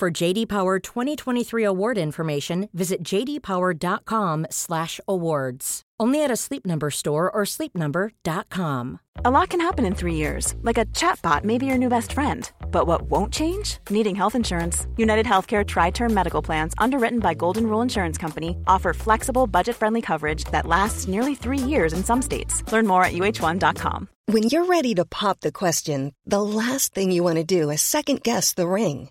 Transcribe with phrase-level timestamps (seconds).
[0.00, 5.82] For JD Power 2023 award information, visit jdpower.com/awards.
[6.00, 9.00] Only at a Sleep Number store or sleepnumber.com.
[9.22, 12.12] A lot can happen in three years, like a chatbot may be your new best
[12.12, 12.50] friend.
[12.70, 13.76] But what won't change?
[13.90, 14.86] Needing health insurance.
[14.96, 19.76] United Healthcare Tri Term Medical Plans, underwritten by Golden Rule Insurance Company, offer flexible, budget
[19.76, 22.64] friendly coverage that lasts nearly three years in some states.
[22.72, 24.08] Learn more at uh1.com.
[24.24, 27.82] When you're ready to pop the question, the last thing you want to do is
[27.82, 29.10] second guess the ring.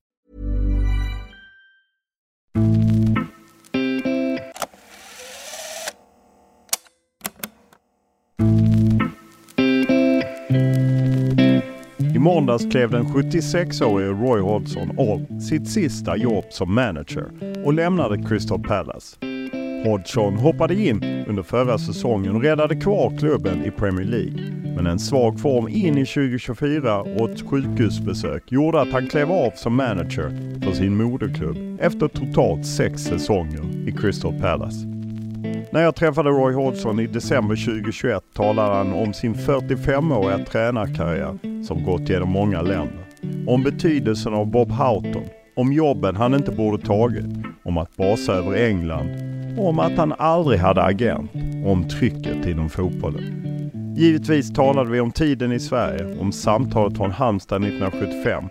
[12.21, 17.25] Måndags klev den 76-årige Roy Hodgson av sitt sista jobb som manager
[17.65, 19.17] och lämnade Crystal Palace.
[19.85, 24.61] Hodgson hoppade in under förra säsongen och räddade kvar klubben i Premier League.
[24.75, 29.51] Men en svag form in i 2024 och ett sjukhusbesök gjorde att han klev av
[29.55, 35.00] som manager för sin moderklubb efter totalt sex säsonger i Crystal Palace.
[35.73, 41.83] När jag träffade Roy Hodgson i december 2021 talade han om sin 45-åriga tränarkarriär som
[41.83, 43.05] gått genom många länder.
[43.47, 45.23] Om betydelsen av Bob Houghton,
[45.55, 47.25] om jobben han inte borde tagit,
[47.63, 49.09] om att basa över England
[49.59, 51.31] och om att han aldrig hade agent
[51.65, 53.41] och om trycket inom fotbollen.
[53.97, 58.43] Givetvis talade vi om tiden i Sverige, om samtalet från Halmstad 1975,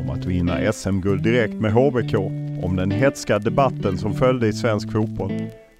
[0.00, 2.14] om att vinna SM-guld direkt med HBK,
[2.62, 5.32] om den hetska debatten som följde i svensk fotboll,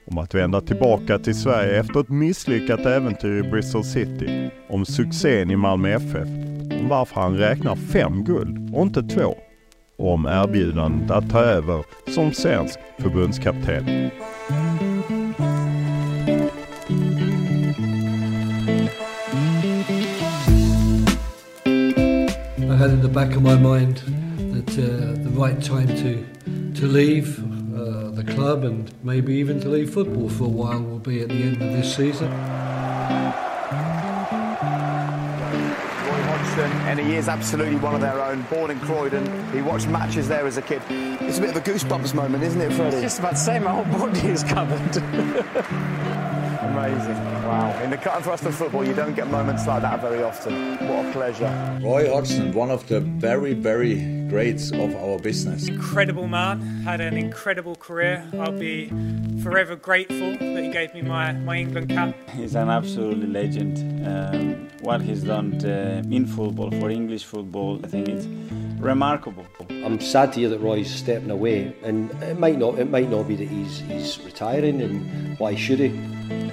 [0.06, 5.50] om att vända tillbaka till Sverige efter ett misslyckat äventyr i Bristol City, om succén
[5.50, 6.28] i Malmö FF,
[6.81, 9.34] om varför han räknar fem guld och inte två
[9.99, 11.84] och om erbjudandet att ta över
[12.15, 14.11] som svensk förbundskapten.
[22.59, 23.97] I had in the back of my mind
[24.53, 26.25] that uh, the right time to
[26.81, 27.56] to leave
[28.16, 31.34] the club and maybe even to leave football for a while will be at the
[31.34, 32.31] end of this season.
[32.31, 32.37] Roy
[36.22, 38.41] Hodgson, and he is absolutely one of their own.
[38.43, 40.81] Born in Croydon, he watched matches there as a kid.
[40.88, 43.03] It's a bit of a goosebumps moment, isn't it, Freddie?
[43.03, 44.97] Just about to say my whole body is covered.
[46.62, 47.36] Amazing.
[47.47, 47.81] Wow.
[47.83, 50.77] In the cut and thrust of football, you don't get moments like that very often.
[50.89, 51.81] What a pleasure.
[51.81, 55.69] Roy Hodgson, one of the very, very greats of our business.
[55.69, 58.29] Incredible man, had an incredible career.
[58.41, 58.89] I'll be
[59.43, 62.17] forever grateful that he gave me my, my England cap.
[62.31, 63.78] He's an absolute legend.
[64.05, 68.27] Um, what he's done uh, in football, for English football, I think it's
[68.81, 69.47] remarkable.
[69.71, 72.78] I'm sad to hear that Roy's stepping away, and it might not.
[72.78, 76.46] It might not be that he's he's retiring, and why should he?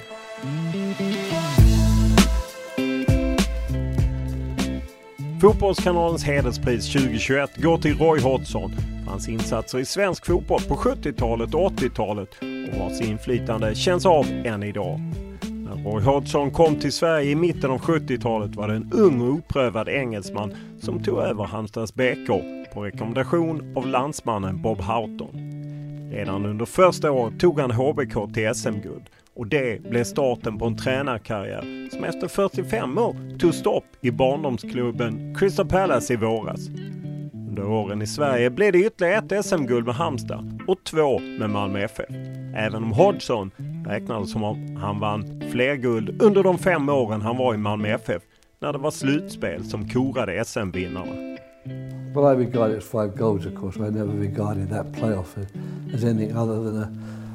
[5.44, 11.54] Fotbollskanalens hederspris 2021 går till Roy Hodgson för hans insatser i svensk fotboll på 70-talet
[11.54, 12.28] och 80-talet
[12.72, 15.00] och vars inflytande känns av än idag.
[15.42, 19.28] När Roy Hodgson kom till Sverige i mitten av 70-talet var det en ung och
[19.28, 22.28] oprövad engelsman som tog över Halmstads BK
[22.74, 25.40] på rekommendation av landsmannen Bob Houghton.
[26.12, 30.76] Redan under första året tog han HBK till SM-guld och det blev starten på en
[30.76, 36.68] tränarkarriär som efter 45 år tog stopp i barndomsklubben Crystal Palace i våras.
[37.48, 41.80] Under åren i Sverige blev det ytterligare ett SM-guld med Halmstad och två med Malmö
[41.80, 42.10] FF.
[42.56, 43.50] Även om Hodgson
[43.86, 47.88] räknades som om han vann fler guld under de fem åren han var i Malmö
[47.88, 48.22] FF
[48.60, 51.34] när det var slutspel som korade SM-vinnarna.
[52.14, 53.76] Well, I regard it as five goals, of course.
[53.76, 55.36] I never regarded that playoff
[55.94, 56.88] as anything other than a,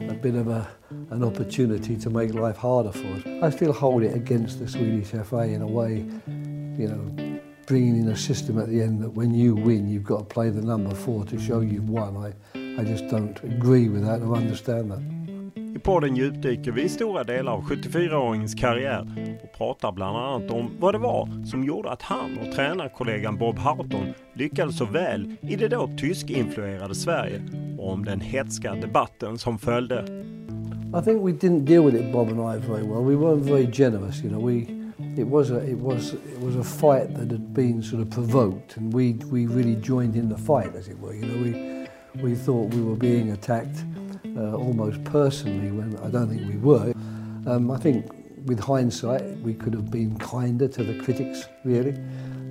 [0.07, 0.67] a bit of a,
[1.11, 3.23] an opportunity to make life harder for us.
[3.43, 8.07] I still hold it against the Swedish FA in a way, you know, bringing in
[8.07, 10.93] a system at the end that when you win, you've got to play the number
[10.95, 12.17] four to show you've won.
[12.17, 12.33] I,
[12.81, 15.18] I just don't agree with that or understand that.
[15.75, 19.07] I podden djupdyker vi i stora delar av 74-åringens karriär
[19.43, 23.59] och pratar bland annat om vad det var som gjorde att han och tränarkollegan Bob
[23.59, 27.41] Houghton lyckades så väl i det då tyskinfluerade Sverige
[27.77, 30.05] och om den hetska debatten som följde.
[30.99, 33.03] I think we didn't deal with it, Bob and I, very well.
[33.03, 34.47] We weren't very generous, you know.
[34.47, 34.57] We,
[35.21, 38.77] it was a, it was, it was a fight that had been sort of provoked,
[38.77, 41.13] and we, we really joined in the fight, as it were.
[41.13, 43.85] You know, we, we thought we were being attacked
[44.39, 46.93] uh, almost personally when I don't think we were.
[47.45, 48.05] Um, I think
[48.45, 51.95] with hindsight, we could have been kinder to the critics, really.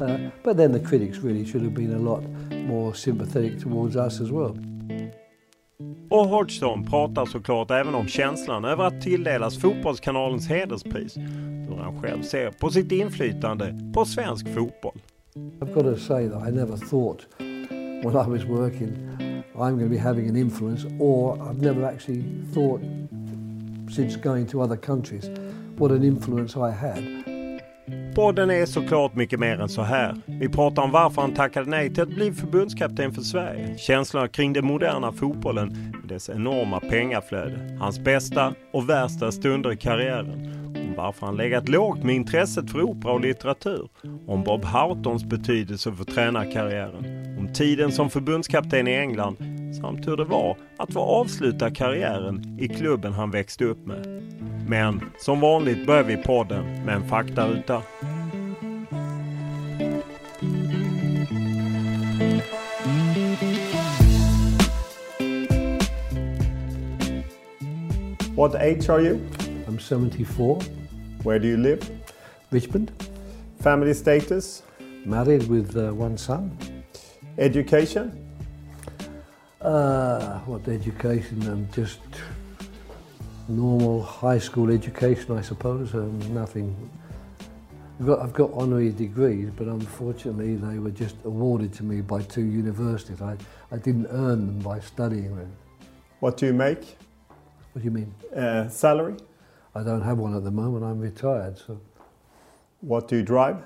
[0.01, 4.21] Uh, but then the critics really should have been a lot more sympathetic towards us
[4.21, 4.57] as well.
[6.11, 11.17] Och Hodgson pratar såklart även om känslan över att tilldelas Fotbollskanalens hederspris.
[11.69, 15.01] Hur han själv ser på sitt inflytande på svensk fotboll.
[15.61, 17.27] I've got to say that I never thought
[18.05, 18.97] when I was working
[19.61, 22.25] I'm going to be having an influence or I've never actually
[22.55, 22.81] thought
[23.91, 25.31] since going to other countries
[25.79, 27.05] what an influence I had.
[28.15, 30.17] Podden är såklart mycket mer än så här.
[30.27, 34.53] Vi pratar om varför han tackade nej till att bli förbundskapten för Sverige, känslorna kring
[34.53, 40.68] den moderna fotbollen med dess enorma pengaflöde, hans bästa och värsta stunder i karriären,
[40.99, 43.89] varför han legat lågt med intresset för opera och litteratur,
[44.27, 49.37] om Bob Houghtons betydelse för tränarkarriären, om tiden som förbundskapten i England
[49.81, 54.23] samt hur det var att få avsluta karriären i klubben han växte upp med.
[54.69, 57.83] Men som vanligt börjar vi podden med en faktaruta.
[68.37, 69.19] What age are you?
[69.69, 70.88] I'm 74.
[71.25, 71.91] Where do you live?
[72.53, 72.93] Richmond.
[73.61, 74.63] Family status?
[75.05, 76.57] Married with uh, one son.
[77.37, 78.25] Education?
[79.61, 81.43] Uh, what education?
[81.49, 81.99] Um, just
[83.49, 85.93] normal high school education, I suppose.
[85.93, 86.91] Um, nothing.
[87.99, 92.23] I've got, I've got honorary degrees, but unfortunately they were just awarded to me by
[92.23, 93.21] two universities.
[93.21, 93.37] I,
[93.73, 95.53] I didn't earn them by studying them.
[96.21, 96.97] What do you make?
[97.73, 98.15] What do you mean?
[98.35, 99.17] Uh, salary?
[99.79, 100.85] I don't have one at the moment.
[100.85, 101.57] I'm retired.
[101.57, 101.81] So.
[102.81, 103.63] What do you drive?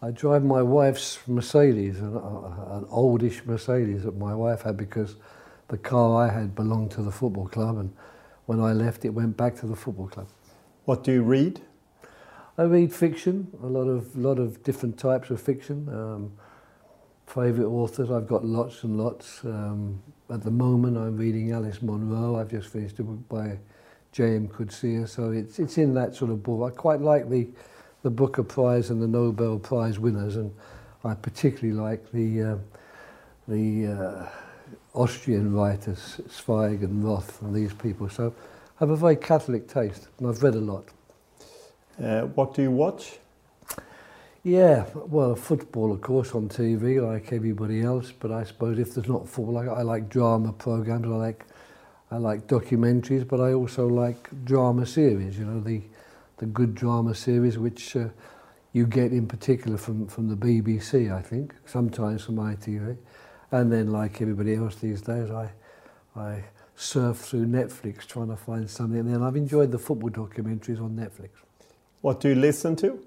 [0.00, 5.16] I drive my wife's Mercedes, an, an oldish Mercedes that my wife had because
[5.68, 7.92] the car I had belonged to the football club, and
[8.46, 10.28] when I left, it went back to the football club.
[10.84, 11.60] What do you read?
[12.56, 15.88] I read fiction, a lot of lot of different types of fiction.
[15.88, 16.32] Um,
[17.26, 19.44] favorite authors, I've got lots and lots.
[19.44, 22.36] Um, at the moment, I'm reading Alice Munro.
[22.36, 23.58] I've just finished a book by
[24.18, 24.48] J.M.
[24.48, 25.08] Coetzee.
[25.08, 26.64] so it's it's in that sort of ball.
[26.64, 27.46] I quite like the
[28.02, 30.52] the Booker Prize and the Nobel Prize winners, and
[31.04, 32.56] I particularly like the uh,
[33.46, 34.26] the uh,
[34.92, 38.08] Austrian writers Zweig and Roth and these people.
[38.08, 40.88] So I have a very Catholic taste, and I've read a lot.
[42.02, 43.20] Uh, what do you watch?
[44.42, 48.10] Yeah, well, football, of course, on TV, like everybody else.
[48.10, 51.06] But I suppose if there's not football, I, I like drama programs.
[51.06, 51.44] I like
[52.10, 55.38] I like documentaries, but I also like drama series.
[55.38, 55.82] You know, the
[56.38, 58.08] the good drama series which uh,
[58.72, 62.96] you get in particular from from the BBC, I think, sometimes from ITV,
[63.50, 65.50] and then like everybody else these days, I
[66.16, 66.44] I
[66.76, 69.00] surf through Netflix trying to find something.
[69.00, 71.30] And then I've enjoyed the football documentaries on Netflix.
[72.00, 73.04] What do you listen to?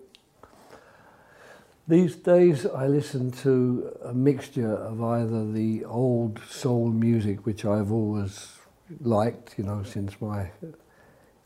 [1.87, 7.91] These days, I listen to a mixture of either the old soul music, which I've
[7.91, 8.60] always
[8.99, 10.49] liked, you know, since my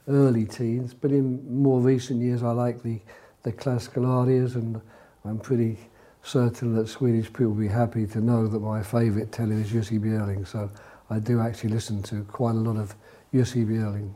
[0.07, 2.99] early teens, but in more recent years, I like the,
[3.43, 4.81] the classical arias, and
[5.23, 5.77] I'm pretty
[6.23, 9.99] certain that Swedish people will be happy to know that my favourite tenor is Jussi
[9.99, 10.69] Björling, so
[11.09, 12.95] I do actually listen to quite a lot of
[13.33, 14.11] Jussi Björling.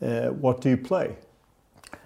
[0.00, 1.16] Uh, what do you play?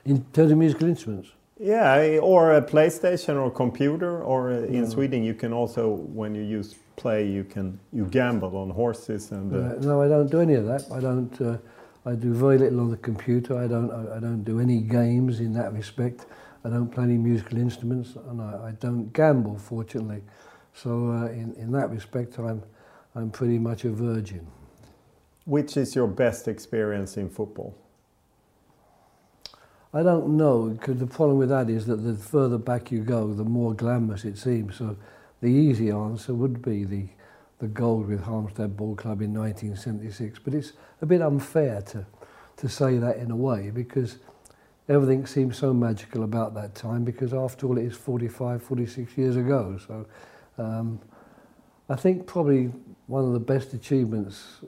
[0.04, 1.30] In terms of musical instruments?
[1.58, 4.88] Yeah, or a PlayStation or computer, or uh, in No.
[4.88, 9.52] Sweden you can also, when you use play, you can you gamble on horses and.
[9.52, 10.84] Uh, no, I don't do any of that.
[10.92, 11.40] I don't.
[11.40, 11.58] Uh,
[12.04, 13.58] I do very little on the computer.
[13.58, 13.90] I don't.
[13.90, 16.26] I, I don't do any games in that respect.
[16.64, 20.22] I don't play any musical instruments, and I, I don't gamble, fortunately.
[20.74, 22.62] So uh, in in that respect, I'm
[23.14, 24.46] I'm pretty much a virgin.
[25.44, 27.76] Which is your best experience in football?
[29.94, 33.32] I don't know because the problem with that is that the further back you go,
[33.32, 34.76] the more glamorous it seems.
[34.76, 34.96] So
[35.40, 37.08] the easy answer would be the
[37.58, 40.40] the gold with Halmstad Ball Club in 1976.
[40.40, 42.06] But it's a bit unfair to
[42.56, 44.18] to say that in a way because
[44.88, 49.36] everything seems so magical about that time because after all it is 45, 46 years
[49.36, 49.78] ago.
[49.86, 50.06] So
[50.58, 51.00] um,
[51.88, 52.72] I think probably
[53.06, 54.60] one of the best achievements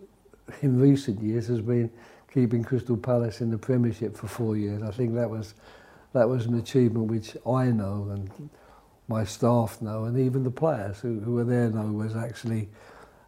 [0.62, 1.90] in recent years has been
[2.32, 4.82] keeping Crystal Palace in the Premiership for four years.
[4.82, 5.54] I think that was
[6.12, 8.50] that was an achievement which I know and
[9.08, 12.68] my staff know and even the players who, who were there know was actually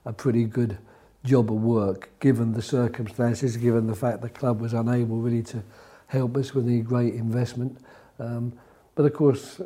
[0.05, 0.79] a pretty good
[1.25, 5.63] job of work given the circumstances, given the fact the club was unable really to
[6.07, 7.79] help us with any great investment.
[8.19, 8.53] Um,
[8.95, 9.61] but of course,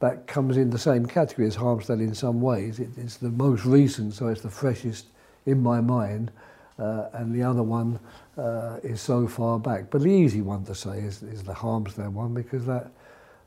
[0.00, 2.80] that comes in the same category as Halmstad in some ways.
[2.80, 5.06] It, it's the most recent, so it's the freshest
[5.46, 6.30] in my mind.
[6.78, 8.00] Uh, and the other one
[8.36, 9.90] uh, is so far back.
[9.90, 12.90] But the easy one to say is, is the Halmstad one because that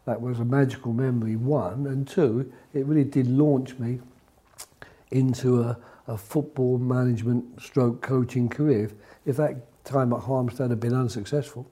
[0.05, 4.00] that was a magical memory, one, and two, it really did launch me
[5.12, 8.85] into a, a football management stroke coaching career.
[8.85, 8.93] If,
[9.25, 11.69] if that time at Halmstad had been unsuccessful,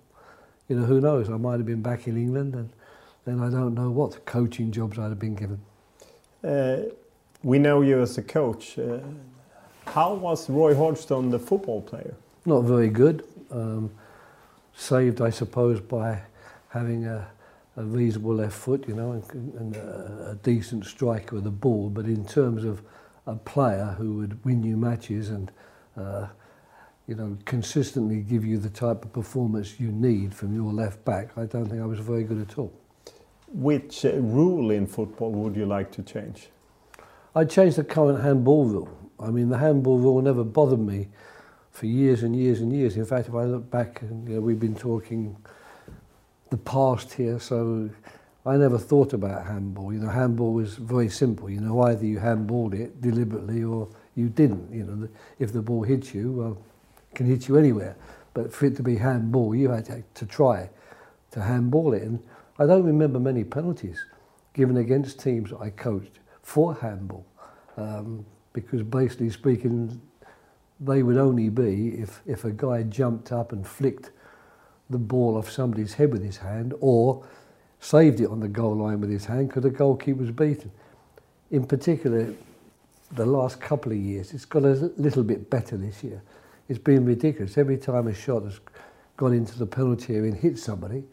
[0.67, 2.69] you know, who knows, I might have been back in England and
[3.25, 5.61] then I don't know what coaching jobs I'd have been given.
[6.43, 6.89] Uh,
[7.43, 8.77] we know you as a coach.
[8.79, 8.99] Uh,
[9.85, 12.15] how was Roy Hodgson the football player?
[12.45, 13.25] Not very good.
[13.51, 13.91] Um,
[14.73, 16.21] saved, I suppose, by
[16.69, 17.27] having a,
[17.75, 21.89] a reasonable left foot, you know, and, and a, a decent striker with the ball.
[21.89, 22.81] But in terms of
[23.25, 25.51] a player who would win you matches and,
[25.97, 26.27] uh,
[27.07, 31.37] you know, consistently give you the type of performance you need from your left back,
[31.37, 32.73] I don't think I was very good at all.
[33.47, 36.49] Which uh, rule in football would you like to change?
[37.35, 38.97] I'd change the current handball rule.
[39.19, 41.07] I mean, the handball rule never bothered me
[41.71, 42.97] for years and years and years.
[42.97, 45.35] In fact, if I look back, you know, we've been talking
[46.53, 47.89] the past here, so
[48.45, 49.91] I never thought about handball.
[49.91, 51.49] You know, handball was very simple.
[51.49, 54.71] You know, either you handballed it deliberately or you didn't.
[54.71, 56.63] You know, if the ball hits you, well,
[57.11, 57.95] it can hit you anywhere.
[58.35, 60.69] But for it to be handball, you had to, try
[61.31, 62.03] to handball it.
[62.03, 62.21] And
[62.59, 64.05] I don't remember many penalties
[64.53, 67.25] given against teams I coached for handball.
[67.77, 69.99] Um, because basically speaking,
[70.79, 74.11] they would only be if, if a guy jumped up and flicked
[74.93, 77.25] the ball off somebody's head with his hand or
[77.81, 80.71] saved it on the goal line with his hand because the goalkeeper was beaten.
[81.51, 82.33] In particular,
[83.11, 86.21] the last couple of years, it's got a little bit better this year.
[86.69, 87.57] It's been ridiculous.
[87.57, 88.59] Every time a shot has
[89.17, 91.03] gone into the penalty area and hit somebody,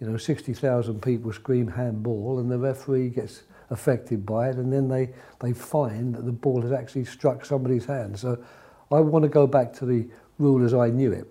[0.00, 4.88] you know, 60,000 people scream handball and the referee gets affected by it and then
[4.88, 8.18] they, they find that the ball has actually struck somebody's hand.
[8.18, 8.42] So
[8.92, 10.06] I want to go back to the
[10.38, 11.26] rule as I knew it.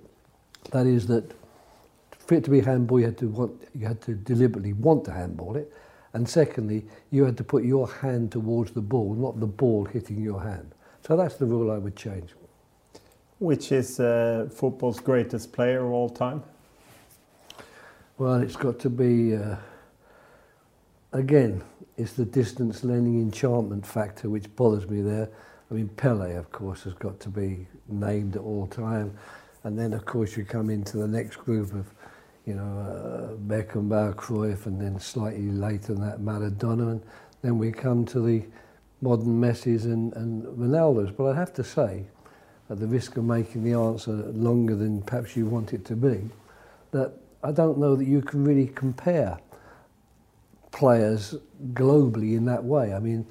[0.71, 1.31] That is that
[2.25, 5.11] for it to be handball, you had to want, you had to deliberately want to
[5.11, 5.71] handball it.
[6.13, 10.21] And secondly, you had to put your hand towards the ball, not the ball hitting
[10.21, 10.73] your hand.
[11.05, 12.29] So that's the rule I would change.
[13.39, 16.43] Which is uh, football's greatest player of all time?
[18.17, 19.55] Well, it's got to be, uh,
[21.11, 21.63] again,
[21.97, 25.29] it's the distance learning enchantment factor which bothers me there.
[25.69, 29.17] I mean, Pele, of course, has got to be named at all time.
[29.63, 31.92] And then, of course, you come into the next group of,
[32.45, 36.91] you know, uh, Beckenbauer, Cruyff, and then slightly later than that, Maradona.
[36.91, 37.01] And
[37.41, 38.43] then we come to the
[39.01, 41.15] modern Messis and, and Ronaldos.
[41.15, 42.05] But I have to say,
[42.69, 46.29] at the risk of making the answer longer than perhaps you want it to be,
[46.91, 49.37] that I don't know that you can really compare
[50.71, 51.35] players
[51.73, 52.93] globally in that way.
[52.93, 53.25] I mean,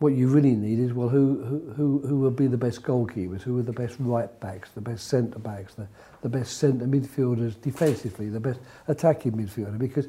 [0.00, 3.42] what you really need is well, who who who will be the best goalkeepers?
[3.42, 4.70] Who are the best right backs?
[4.74, 5.74] The best centre backs?
[5.74, 5.86] The
[6.24, 8.30] the best centre midfielders defensively?
[8.30, 9.78] The best attacking midfielder?
[9.78, 10.08] Because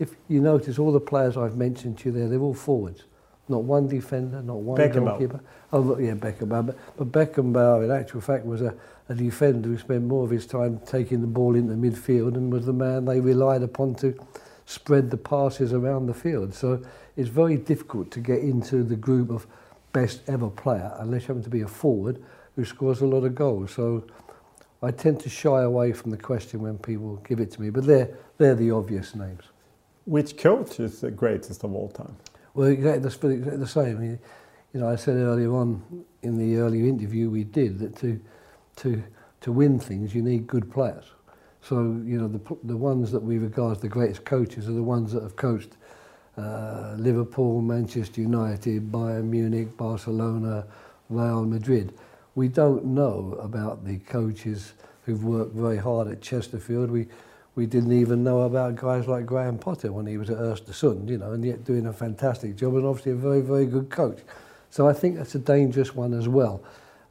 [0.00, 3.04] if you notice, all the players I've mentioned to you there, they're all forwards.
[3.48, 5.04] Not one defender, not one Beckenbauer.
[5.04, 5.40] goalkeeper.
[5.72, 6.66] Oh, yeah, Beckenbauer.
[6.66, 8.74] But, but Beckenbauer, in actual fact, was a,
[9.08, 12.66] a defender who spent more of his time taking the ball into midfield and was
[12.66, 14.18] the man they relied upon to
[14.66, 16.52] spread the passes around the field.
[16.52, 16.82] So
[17.16, 19.46] it's very difficult to get into the group of
[19.92, 22.22] best ever player unless you happen to be a forward
[22.56, 23.70] who scores a lot of goals.
[23.70, 24.04] So
[24.82, 27.84] I tend to shy away from the question when people give it to me, but
[27.84, 29.42] they're, they're the obvious names.
[30.04, 32.16] Which coach is the greatest of all time?
[32.54, 34.02] Well, exactly the, same.
[34.02, 34.18] You,
[34.72, 38.20] you know, I said earlier on in the earlier interview we did that to,
[38.76, 39.02] to,
[39.40, 41.04] to win things you need good players.
[41.60, 44.82] So, you know, the, the ones that we regard as the greatest coaches are the
[44.82, 45.76] ones that have coached
[46.36, 50.66] uh, Liverpool, Manchester United, Bayern Munich, Barcelona,
[51.10, 51.92] Real Madrid.
[52.38, 56.88] We don't know about the coaches who've worked very hard at Chesterfield.
[56.88, 57.08] We,
[57.56, 61.18] we didn't even know about guys like Graham Potter when he was at Östersund, you
[61.18, 64.20] know, and yet doing a fantastic job and obviously a very, very good coach.
[64.70, 66.62] So I think that's a dangerous one as well.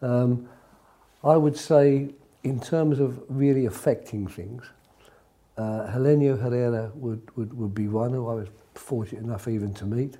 [0.02, 0.48] Um,
[1.26, 2.12] I would say
[2.46, 4.64] in terms of really affecting things,
[5.58, 9.86] uh, Helenio Herrera would, would, would be one who I was fortunate enough even to
[9.86, 10.16] meet.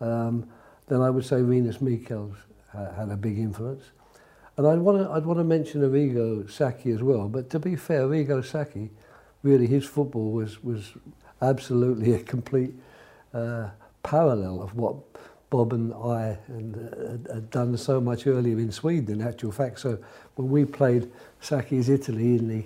[0.00, 0.46] Um,
[0.86, 2.36] then I would say Rinus Michels
[2.72, 3.82] had a big influence.
[4.56, 7.28] And I'd want to I'd want to mention Arrigo Sacchi as well.
[7.28, 8.90] But to be fair, Arrigo Sacchi,
[9.42, 10.92] really his football was was
[11.42, 12.74] absolutely a complete
[13.32, 13.70] uh,
[14.02, 14.96] parallel of what
[15.50, 19.80] Bob and I and, uh, had done so much earlier in Sweden, in actual fact.
[19.80, 19.98] So
[20.36, 22.64] when we played Sacchi's Italy in the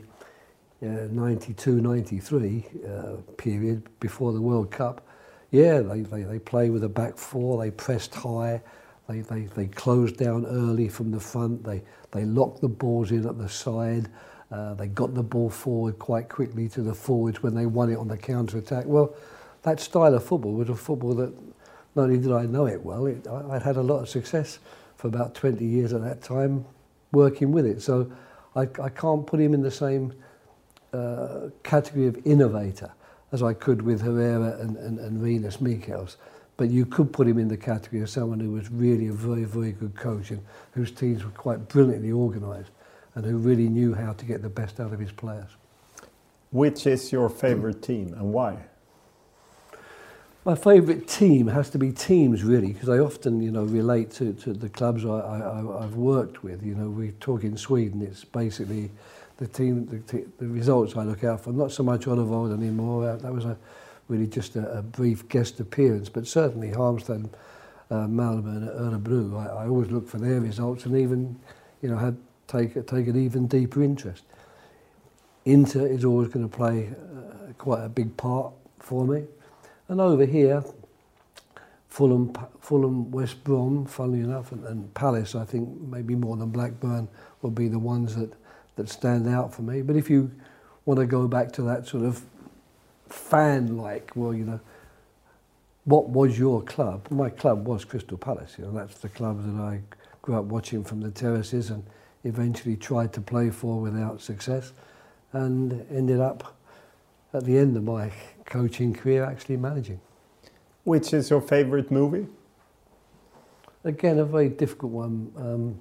[0.87, 5.07] uh, 92, 93 uh, period before the World Cup,
[5.51, 8.63] yeah, they, they, they play with a back four, they pressed high,
[9.09, 13.27] they, they, they closed down early from the front, they, they locked the balls in
[13.27, 14.09] at the side,
[14.53, 17.97] uh, they got the ball forward quite quickly to the forwards when they won it
[17.97, 18.85] on the counter-attack.
[18.87, 19.15] Well,
[19.63, 21.33] that style of football was a football that
[21.95, 24.59] not only did I know it well, it, I, I'd had a lot of success
[24.97, 26.65] for about 20 years at that time
[27.13, 27.83] working with it.
[27.83, 28.11] So
[28.55, 30.13] I, I can't put him in the same
[30.93, 32.93] uh, category of innovator
[33.33, 35.21] as I could with Herrera and, and, and
[35.61, 36.17] Michels.
[36.59, 39.45] But you could put him in the category of someone who was really a very,
[39.45, 42.73] very good coach and whose teams were quite brilliantly organised
[43.15, 45.51] and who really knew how to get the best out of his players.
[46.51, 48.59] Which is your favourite team and why?
[50.45, 54.33] My favourite team has to be teams really because I often you know relate to,
[54.33, 56.65] to the clubs I, I, I've worked with.
[56.65, 58.91] You know we talk in Sweden it's basically
[59.37, 61.53] the team the, the results I look out for.
[61.53, 63.17] Not so much Oddevold anymore.
[63.17, 63.57] That was a
[64.09, 67.29] really just a, a brief guest appearance, but certainly Halmstad,
[67.91, 69.39] uh, Malmö and Örebro.
[69.39, 71.39] I, I always look for their results and even
[71.83, 74.25] you know had take take an even deeper interest.
[75.45, 79.25] Inter is always going to play uh, quite a big part for me.
[79.89, 80.63] And over here,
[81.89, 87.09] Fulham, Fulham, West Brom, funnily enough, and, and Palace, I think maybe more than Blackburn
[87.41, 88.33] will be the ones that,
[88.77, 89.81] that stand out for me.
[89.81, 90.31] But if you
[90.85, 92.23] want to go back to that sort of
[93.09, 94.61] fan-like, well, you know,
[95.85, 97.07] what was your club?
[97.11, 98.57] My club was Crystal Palace.
[98.59, 99.81] You know, that's the club that I
[100.21, 101.83] grew up watching from the terraces and
[102.25, 104.73] eventually tried to play for without success,
[105.33, 106.57] and ended up
[107.33, 108.13] at the end of my
[108.45, 110.01] coaching career actually managing.
[110.85, 112.27] Which is your favourite movie?
[113.85, 115.33] Again, a very difficult one.
[115.37, 115.79] Um,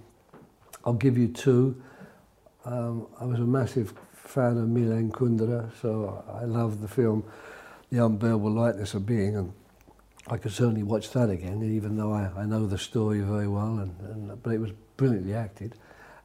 [0.86, 1.82] I'll give you two.
[2.66, 3.94] Um, I was a massive
[4.28, 7.24] fan of Milan Kundera, so I love the film
[7.92, 9.54] The Unbearable Lightness of Being, and
[10.28, 13.80] I could certainly watch that again, even though I, I know the story very well,
[13.80, 15.76] and, and, but it was brilliantly acted.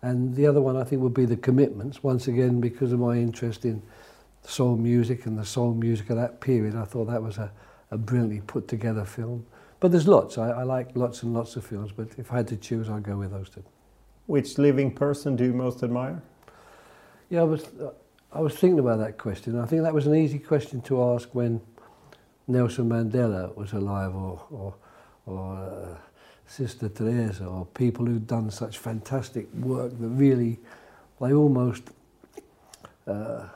[0.03, 3.17] And the other one I think would be The Commitments, once again because of my
[3.17, 3.83] interest in
[4.45, 6.75] soul music and the soul music of that period.
[6.75, 7.53] I thought that was a,
[7.93, 9.47] a brilliantly put together film.
[9.79, 10.39] But there's lots.
[10.39, 13.05] I, I like lots and lots of films, but if I had to choose, I'd
[13.05, 13.63] go with those two.
[14.27, 16.23] Which living person do you most admire?
[17.33, 17.67] Yeah, I was,
[18.31, 19.59] I was thinking about that question.
[19.59, 21.63] I think that was an easy question to ask when
[22.47, 24.75] Nelson Mandela was alive or, or,
[25.25, 25.97] or uh,
[26.47, 30.61] Sister Teresa or people who'd done such fantastic work that really,
[31.23, 31.85] they almost
[33.07, 33.47] uh,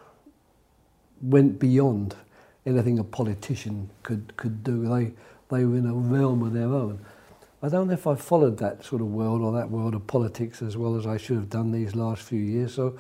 [1.21, 2.17] went beyond
[2.65, 4.89] anything a politician could, could do.
[4.89, 5.12] They,
[5.55, 6.99] they were in a realm of their own.
[7.62, 10.62] I don't know if I followed that sort of world or that world of politics
[10.62, 12.73] as well as I should have done these last few years.
[12.73, 12.99] So,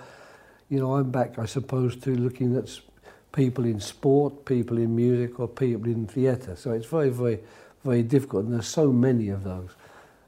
[0.68, 2.80] you know, I'm back, I suppose, to looking at
[3.32, 6.56] people in sport, people in music, or people in theatre.
[6.56, 7.40] So it's very, very,
[7.84, 9.70] very difficult, and there's so many of those.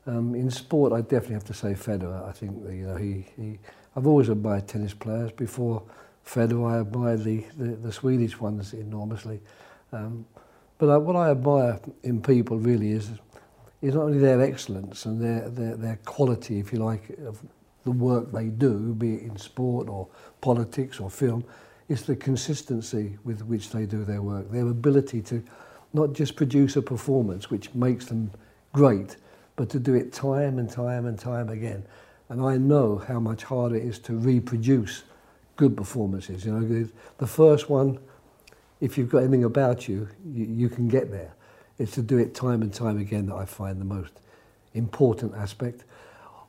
[0.07, 2.27] Um, in sport, I definitely have to say Federer.
[2.27, 3.59] I think you know he, he
[3.96, 5.83] I've always admired tennis players before
[6.29, 9.40] Federer, I admire the, the, the Swedish ones enormously.
[9.92, 10.27] Um,
[10.77, 13.11] but I, what I admire in people really is,
[13.81, 17.40] is not only their excellence and their, their, their quality, if you like, of
[17.88, 20.07] the work they do, be it in sport or
[20.42, 21.42] politics or film,
[21.88, 25.42] it's the consistency with which they do their work, their ability to
[25.94, 28.31] not just produce a performance which makes them
[28.74, 29.16] great,
[29.57, 31.83] but to do it time and time and time again.
[32.29, 35.05] And I know how much harder it is to reproduce
[35.57, 36.44] good performances.
[36.44, 37.98] You know, the first one,
[38.83, 41.33] if you've got anything about you, you, you can get there.
[41.79, 44.12] It's to do it time and time again that I find the most
[44.74, 45.85] important aspect.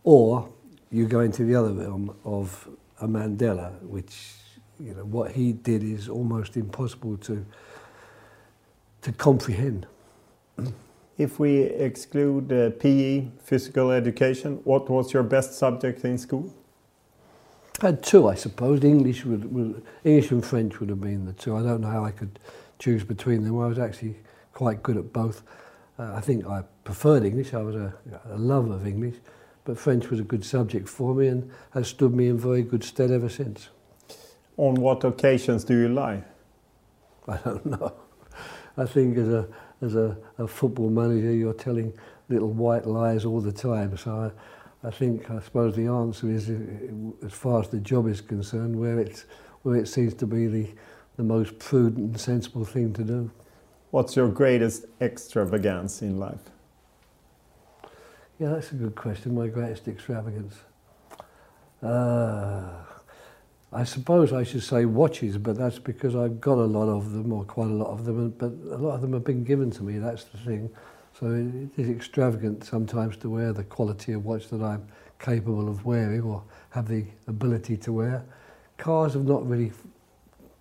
[0.03, 0.49] Or
[0.91, 2.67] you go into the other realm of
[3.01, 4.33] a Mandela, which
[4.79, 7.45] you know what he did is almost impossible to
[9.01, 9.87] to comprehend.
[11.17, 16.53] If we exclude uh, PE, physical education, what was your best subject in school?
[17.81, 18.83] I had two, I suppose.
[18.83, 21.55] English would, would, English and French would have been the two.
[21.55, 22.39] I don't know how I could
[22.77, 23.59] choose between them.
[23.59, 24.15] I was actually
[24.53, 25.43] quite good at both.
[25.97, 27.53] Uh, I think I preferred English.
[27.53, 27.93] I was a,
[28.29, 29.15] a lover of English,
[29.69, 32.83] but French was a good subject for me and has stood me in very good
[32.83, 33.69] stead ever since.
[34.57, 36.23] On what occasions do you lie?
[37.27, 37.93] I don't know.
[38.75, 39.47] I think as a
[39.83, 41.93] as a, a football manager, you're telling
[42.29, 43.95] little white lies all the time.
[43.95, 44.31] So
[44.83, 46.49] I think, I suppose the answer is,
[47.23, 49.25] as far as the job is concerned, where, it's,
[49.61, 50.67] where it seems to be the,
[51.15, 53.29] the most prudent and sensible thing to do.
[53.91, 56.41] What's your greatest extravagance in life?
[58.39, 59.35] Yeah, that's a good question.
[59.35, 60.55] My greatest extravagance.
[61.83, 62.69] Uh,
[63.73, 67.33] I suppose I should say watches, but that's because I've got a lot of them,
[67.33, 69.83] or quite a lot of them, but a lot of them have been given to
[69.83, 70.69] me, that's the thing.
[71.19, 74.87] So it is extravagant sometimes to wear the quality of watch that I'm
[75.19, 78.23] capable of wearing or have the ability to wear.
[78.77, 79.73] Cars have not really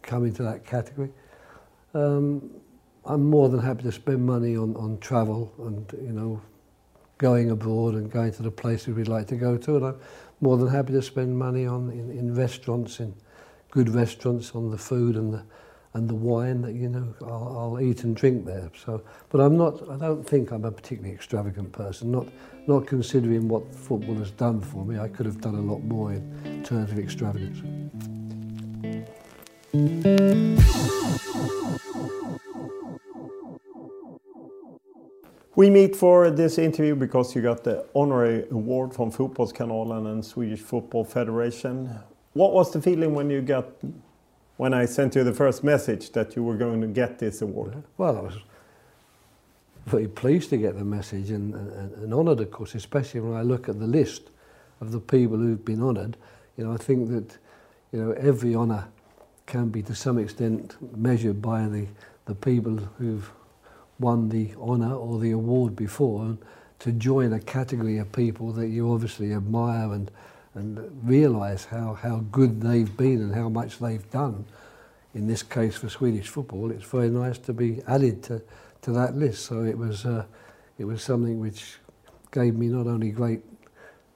[0.03, 1.11] come into that category.
[1.95, 2.51] Um,
[3.05, 6.41] I'm more than happy to spend money on, on travel and, you know,
[7.19, 9.77] going abroad and going to the places we'd like to go to.
[9.77, 9.97] And I'm
[10.41, 13.15] more than happy to spend money on in, in restaurants, in
[13.71, 15.43] good restaurants, on the food and the
[15.95, 18.71] and the wine that you know I'll, I'll eat and drink there.
[18.85, 19.89] So, but I'm not.
[19.91, 22.11] I don't think I'm a particularly extravagant person.
[22.11, 22.27] Not
[22.67, 24.99] not considering what football has done for me.
[24.99, 27.63] I could have done a lot more in terms of extravagance.
[35.59, 40.61] We meet for this interview because you got the honorary award from Fotbollskanalen and Swedish
[40.61, 41.99] Football Federation.
[42.35, 43.67] What was the feeling when you got,
[44.57, 47.83] when I sent you the first message that you were going to get this award?
[47.97, 48.35] Well, I was
[49.87, 53.43] very pleased to get the message and, and, and honoured, of course, especially when I
[53.43, 54.31] look at the list
[54.81, 56.17] of the people who've been honoured.
[56.57, 57.37] You know, I think that,
[57.91, 58.87] you know, every honour
[59.47, 61.89] can be to some extent measured by the,
[62.27, 63.29] the people who've
[63.99, 66.39] won the honour or the award before and
[66.79, 70.11] to join a category of people that you obviously admire and
[70.59, 74.45] and realise how, how good they've been and how much they've done.
[75.15, 78.43] In this case for Swedish football, it's very nice to be added to,
[78.83, 79.47] to that list.
[79.47, 80.25] So it was, uh,
[80.79, 81.79] it was something which
[82.33, 83.41] gave me not only great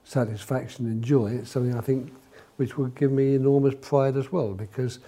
[0.03, 2.13] satisfaction and joy, it's something I think
[2.57, 4.99] which would give me enormous pride as well because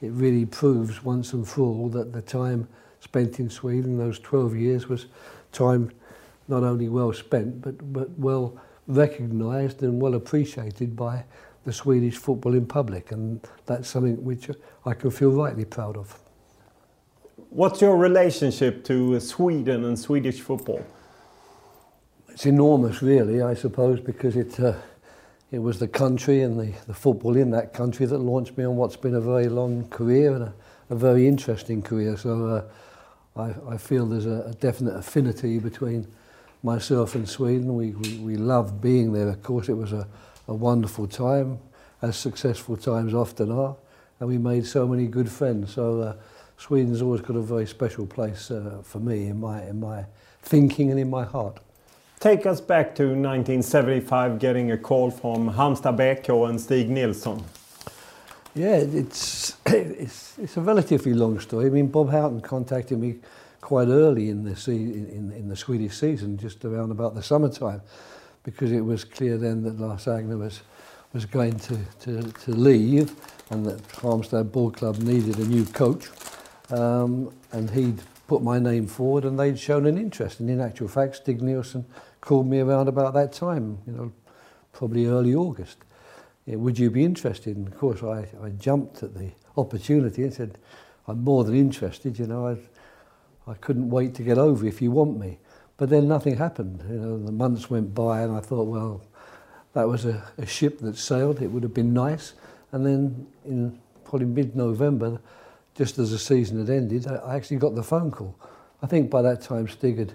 [0.00, 2.66] it really proves once and for all that the time
[3.04, 5.06] spent in Sweden, those 12 years, was
[5.52, 5.90] time
[6.48, 11.24] not only well spent, but, but well recognised and well appreciated by
[11.64, 13.12] the Swedish football in public.
[13.12, 14.50] And that's something which
[14.84, 16.18] I can feel rightly proud of.
[17.50, 20.84] What's your relationship to Sweden and Swedish football?
[22.28, 24.74] It's enormous, really, I suppose, because it, uh,
[25.52, 28.76] it was the country and the, the football in that country that launched me on
[28.76, 30.54] what's been a very long career and a,
[30.90, 32.16] a very interesting career.
[32.16, 32.64] So uh,
[33.36, 36.06] I, I feel there's a, a definite affinity between
[36.62, 37.74] myself and Sweden.
[37.74, 39.28] We, we, we loved being there.
[39.28, 40.06] Of course, it was a,
[40.48, 41.58] a wonderful time,
[42.02, 43.76] as successful times often are,
[44.20, 45.74] and we made so many good friends.
[45.74, 46.14] So uh,
[46.58, 50.06] Sweden's always got a very special place uh, for me in my, in my
[50.42, 51.58] thinking and in my heart.
[52.20, 57.44] Take us back to 1975, getting a call from Halmstad BK and Stig Nilsson.
[58.54, 61.66] Yeah, it's, it's, it's a relatively long story.
[61.66, 63.16] I mean, Bob Houghton contacted me
[63.60, 67.82] quite early in the, in, in the Swedish season, just around about the summertime,
[68.44, 70.60] because it was clear then that Lars Agner was,
[71.12, 73.14] was going to, to, to leave
[73.50, 76.08] and that Halmstad Ball Club needed a new coach.
[76.70, 80.40] Um, and he'd put my name forward and they'd shown an interest.
[80.40, 81.84] And in actual fact, Stig Nielsen
[82.20, 84.12] called me around about that time, you know,
[84.72, 85.78] probably early August.
[86.46, 87.56] Would you be interested?
[87.56, 90.58] And of course, I, I jumped at the opportunity and said,
[91.06, 94.90] I'm more than interested, you know, I, I couldn't wait to get over if you
[94.90, 95.38] want me.
[95.76, 96.84] But then nothing happened.
[96.88, 99.02] You know, the months went by and I thought, well,
[99.72, 101.42] that was a, a ship that sailed.
[101.42, 102.34] It would have been nice.
[102.72, 105.20] And then in probably mid-November,
[105.74, 108.38] just as the season had ended, I actually got the phone call.
[108.82, 110.14] I think by that time Stig had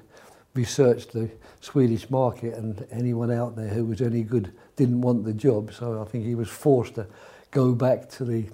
[0.53, 5.33] researched the Swedish market and anyone out there who was any good didn't want the
[5.33, 5.73] job.
[5.73, 7.05] So I think he was forced to
[7.51, 8.45] go back to the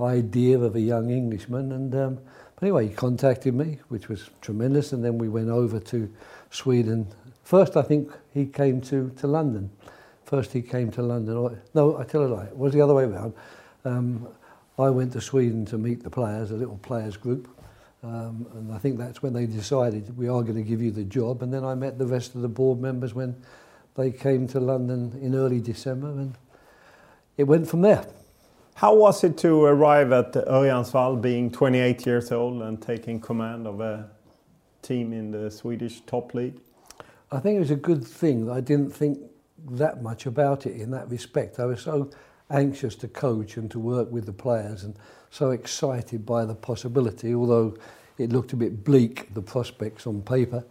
[0.00, 1.72] idea of a young Englishman.
[1.72, 2.18] And um,
[2.54, 4.92] but anyway, he contacted me, which was tremendous.
[4.92, 6.08] And then we went over to
[6.50, 7.08] Sweden.
[7.42, 9.70] First, I think he came to, to London.
[10.24, 11.58] First, he came to London.
[11.74, 12.44] No, I tell a lie.
[12.44, 13.34] It was the other way around.
[13.84, 14.28] Um,
[14.78, 17.48] I went to Sweden to meet the players, a little players group.
[18.04, 21.02] Um, and I think that's when they decided we are going to give you the
[21.02, 21.42] job.
[21.42, 23.34] And then I met the rest of the board members when
[23.98, 26.38] they came to London in early December, and
[27.36, 28.06] it went from there.
[28.74, 33.80] How was it to arrive at Örjansvall, being 28 years old and taking command of
[33.80, 34.08] a
[34.82, 36.60] team in the Swedish top league?
[37.32, 38.48] I think it was a good thing.
[38.48, 39.18] I didn't think
[39.70, 41.58] that much about it in that respect.
[41.58, 42.08] I was so
[42.50, 44.94] anxious to coach and to work with the players and
[45.30, 47.76] so excited by the possibility, although
[48.16, 50.64] it looked a bit bleak, the prospects on paper,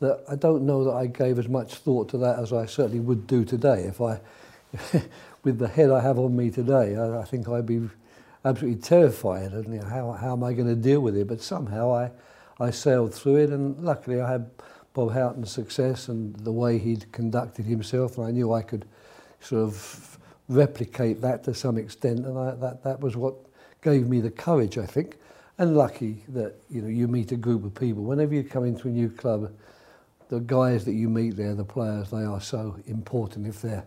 [0.00, 3.00] that I don't know that I gave as much thought to that as I certainly
[3.00, 3.84] would do today.
[3.84, 4.20] If I,
[5.44, 7.88] with the head I have on me today, I, I think I'd be
[8.44, 9.52] absolutely terrified.
[9.52, 11.28] And you know, how, how am I going to deal with it?
[11.28, 12.10] But somehow I,
[12.58, 14.50] I sailed through it, and luckily I had
[14.94, 18.86] Bob Houghton's success and the way he'd conducted himself, and I knew I could
[19.40, 23.34] sort of replicate that to some extent, and I, that, that was what
[23.82, 25.16] gave me the courage, I think.
[25.58, 28.02] And lucky that you know you meet a group of people.
[28.02, 29.52] Whenever you come into a new club,
[30.30, 33.84] the guys that you meet there, the players, they are so important if they're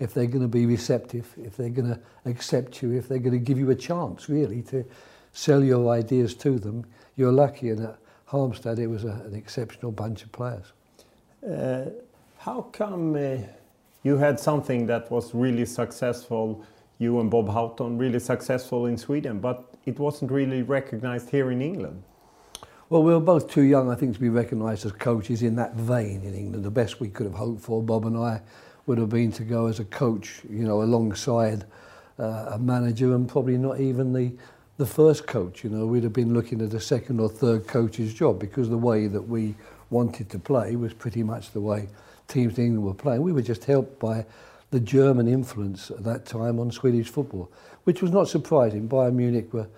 [0.00, 3.32] if they're going to be receptive, if they're going to accept you, if they're going
[3.32, 4.84] to give you a chance really to
[5.32, 6.84] sell your ideas to them.
[7.14, 10.72] You're lucky, and at Halmstad it was a, an exceptional bunch of players.
[11.48, 11.90] Uh,
[12.38, 13.36] how come uh,
[14.02, 16.66] you had something that was really successful,
[16.98, 21.62] you and Bob Houghton, really successful in Sweden, but it wasn't really recognized here in
[21.62, 22.02] England?
[22.90, 25.74] Well, we were both too young, I think, to be recognised as coaches in that
[25.74, 26.64] vein in England.
[26.64, 28.42] The best we could have hoped for, Bob and I,
[28.84, 31.64] would have been to go as a coach, you know, alongside
[32.18, 34.32] uh, a manager and probably not even the,
[34.76, 35.64] the first coach.
[35.64, 38.76] You know, we'd have been looking at a second or third coach's job because the
[38.76, 39.54] way that we
[39.88, 41.88] wanted to play was pretty much the way
[42.28, 43.22] teams in England were playing.
[43.22, 44.26] We were just helped by
[44.70, 47.50] the German influence at that time on Swedish football,
[47.84, 48.88] which was not surprising.
[48.88, 49.68] Bayern Munich were,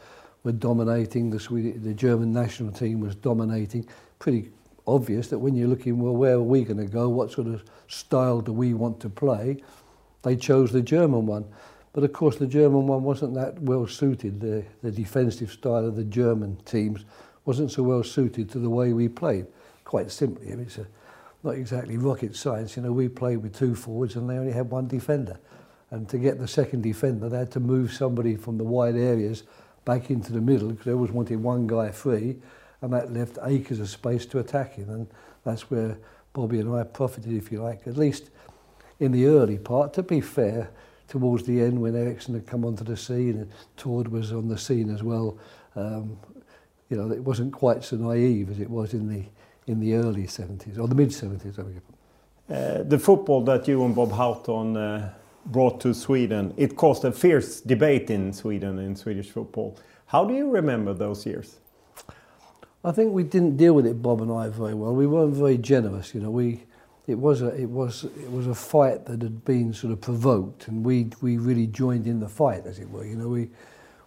[0.47, 3.85] were dominating, the, Swedish, the German national team was dominating.
[4.21, 4.49] Pretty
[4.87, 7.09] obvious that when you're looking, well, where are we going to go?
[7.09, 9.63] What sort of style do we want to play?
[10.23, 11.45] They chose the German one.
[11.93, 14.41] But of course, the German one wasn't that well suited.
[14.41, 17.05] The, the defensive style of the German teams
[17.45, 19.47] wasn't so well suited to the way we played.
[19.85, 20.87] Quite simply, I mean, it's a,
[21.43, 22.77] not exactly rocket science.
[22.77, 25.41] You know, we played with two forwards and they only had one defender.
[25.91, 29.43] And to get the second defender, they had to move somebody from the wide areas
[29.87, 32.37] back into the middle because they always wanted one guy free
[32.83, 34.91] and that left acres of space to attack him.
[34.91, 35.07] And
[35.45, 35.97] that's where
[36.35, 38.29] Bobby and I profited, if you like, at least
[39.01, 39.95] in the early part.
[39.95, 40.71] To be fair,
[41.09, 44.59] towards the end when Ericsson had come onto the scene and Tord was on the
[44.59, 45.39] scene as well,
[45.75, 46.19] um,
[46.91, 49.25] you know, it wasn't quite so naive as it was in the
[49.67, 51.59] in the early 70s or the mid 70s.
[52.49, 55.13] Uh, the football that you and Bob Houghton uh,
[55.47, 59.79] brought to Sweden, it caused a fierce debate in Sweden in Swedish football.
[60.07, 61.59] How do you remember those years?
[62.85, 64.95] I think we didn't deal with it, Bob and I, very well.
[64.95, 66.15] We weren't very generous.
[66.15, 66.63] You know, we
[67.07, 70.69] it was a it was it was a fight that had been sort of provoked,
[70.69, 73.05] and we we really joined in the fight, as it were.
[73.05, 73.51] You know, we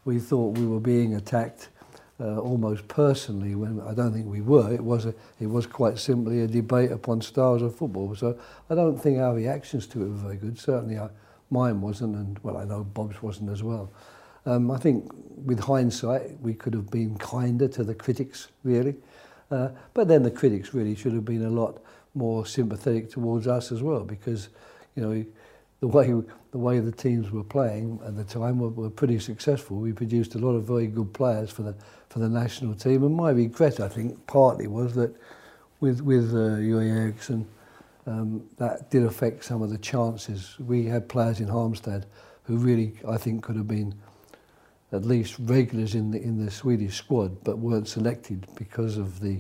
[0.06, 1.70] we thought we were being attacked
[2.20, 4.74] uh, almost personally when I don't think we were.
[4.74, 8.16] It was a it was quite simply a debate upon styles of football.
[8.16, 8.38] So
[8.70, 10.60] I don't think our reactions to it were very good.
[10.60, 11.12] Certainly, our,
[11.50, 13.92] Mine wasn't, and well, I know Bob's wasn't as well.
[14.46, 15.12] Um, I think
[15.46, 18.96] with hindsight, we could have been kinder to the critics, really.
[19.52, 21.82] Uh, but then the critics really should have been a lot
[22.14, 24.50] more sympathetic towards us as well, because
[24.96, 25.26] you know
[25.80, 26.14] the way
[26.52, 29.78] the way the teams were playing at the time were, were pretty successful.
[29.78, 31.76] We produced a lot of very good players for the
[32.10, 35.16] for the national team, and my regret, I think, partly was that
[35.80, 37.48] with with uh, Uwe Eriksson
[38.06, 40.58] um, that did affect some of the chances.
[40.60, 42.06] We had players in Halmstad
[42.44, 43.94] who really, I think, could have been
[44.92, 49.40] at least regulars in the in the Swedish squad, but weren't selected because of the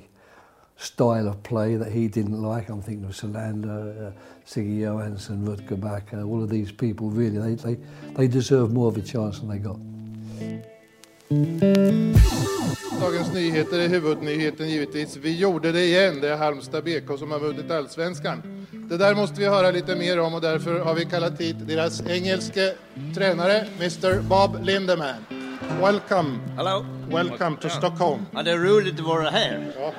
[0.80, 2.69] style of play that he didn't like.
[2.69, 7.74] I'm thinking of Solander, uh, Sigge Johansson, Rutger Backer, all of these people really, they,
[7.74, 7.82] they,
[8.13, 9.78] they deserve more of a chance than they got.
[13.02, 15.18] Dagens Nyheter är huvudnyheten givetvis.
[15.18, 16.22] Vi gjorde det igen.
[16.22, 18.65] Det är Halmstad BK som har vunnit allsvenskan.
[18.72, 22.02] Det där måste vi höra lite mer om och därför har vi kallat hit deras
[22.08, 22.74] engelske
[23.15, 25.26] tränare, Mr Bob Lindeman.
[25.82, 26.38] Welcome.
[26.58, 26.86] Hello.
[27.12, 28.26] Welcome to Stockholm.
[28.32, 29.74] Ja, det är roligt att vara här.
[29.80, 29.94] Ja.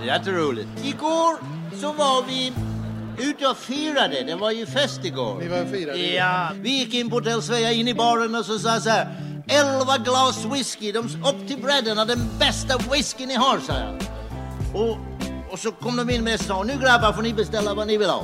[0.00, 0.68] Det är jätteroligt.
[0.84, 1.36] Igår
[1.80, 2.52] så var vi
[3.18, 4.22] ute och firade.
[4.22, 5.38] Det var ju fest igår.
[5.40, 5.98] Ni var firade?
[5.98, 6.50] Ja.
[6.54, 9.33] Vi gick in på Hotell Svea, in i baren och så sa så här.
[9.46, 13.94] Elva glas whisky, de, upp till bredden, den bästa whisky ni har, sa jag.
[14.74, 14.98] Och,
[15.50, 17.96] och så kom de in med och sa, nu grabbar får ni beställa vad ni
[17.96, 18.22] vill ha.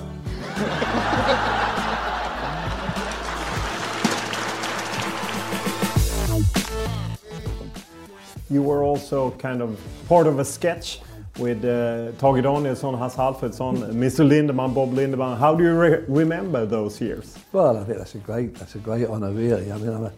[8.51, 10.99] you were also kind of part of a sketch
[11.39, 14.25] with uh, Tage Danielsson, Hasse Alfredsson, Mr.
[14.25, 15.39] Lindemann, Bob Lindemann.
[15.39, 17.39] How do you re remember those years?
[17.53, 19.71] Well, I think that's a great, that's a great honour, really.
[19.71, 20.13] I mean, I'm a,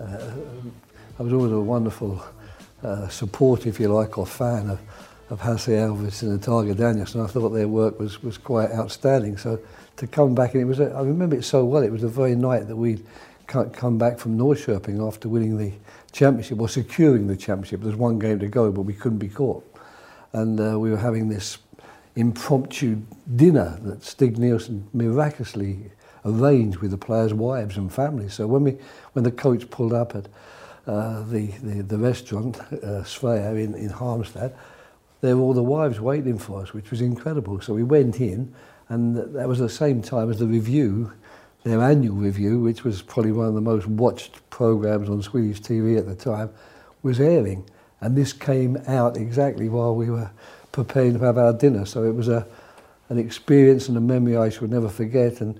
[0.00, 0.30] uh,
[1.18, 2.24] I was always a wonderful
[2.82, 4.80] uh, support, if you like, or fan of,
[5.30, 7.22] of Hasse Alfredsson and Tage Danielsson.
[7.22, 9.36] I thought their work was, was quite outstanding.
[9.36, 9.60] So
[9.96, 11.82] to come back, and it was, a, I remember it so well.
[11.82, 13.04] It was the very night that we'd
[13.46, 15.72] come back from Norrköping after winning the
[16.12, 17.82] championship or securing the championship.
[17.82, 19.64] There's one game to go, but we couldn't be caught.
[20.32, 21.58] And uh, we were having this,
[22.16, 23.02] impromptu
[23.34, 25.90] dinner that Stig Nielsen miraculously
[26.24, 28.34] arranged with the players' wives and families.
[28.34, 28.76] So when we,
[29.12, 30.26] when the coach pulled up at
[30.86, 34.54] uh, the, the, the restaurant, uh, Svea in, in Halmstad,
[35.20, 37.60] there were all the wives waiting for us, which was incredible.
[37.60, 38.54] So we went in,
[38.88, 41.12] and that was the same time as the review,
[41.62, 45.98] their annual review, which was probably one of the most watched programs on Swedish TV
[45.98, 46.50] at the time,
[47.02, 47.64] was airing.
[48.00, 50.30] And this came out exactly while we were
[50.72, 51.86] preparing to have our dinner.
[51.86, 52.46] So it was a,
[53.08, 55.40] an experience and a memory I shall never forget.
[55.40, 55.58] And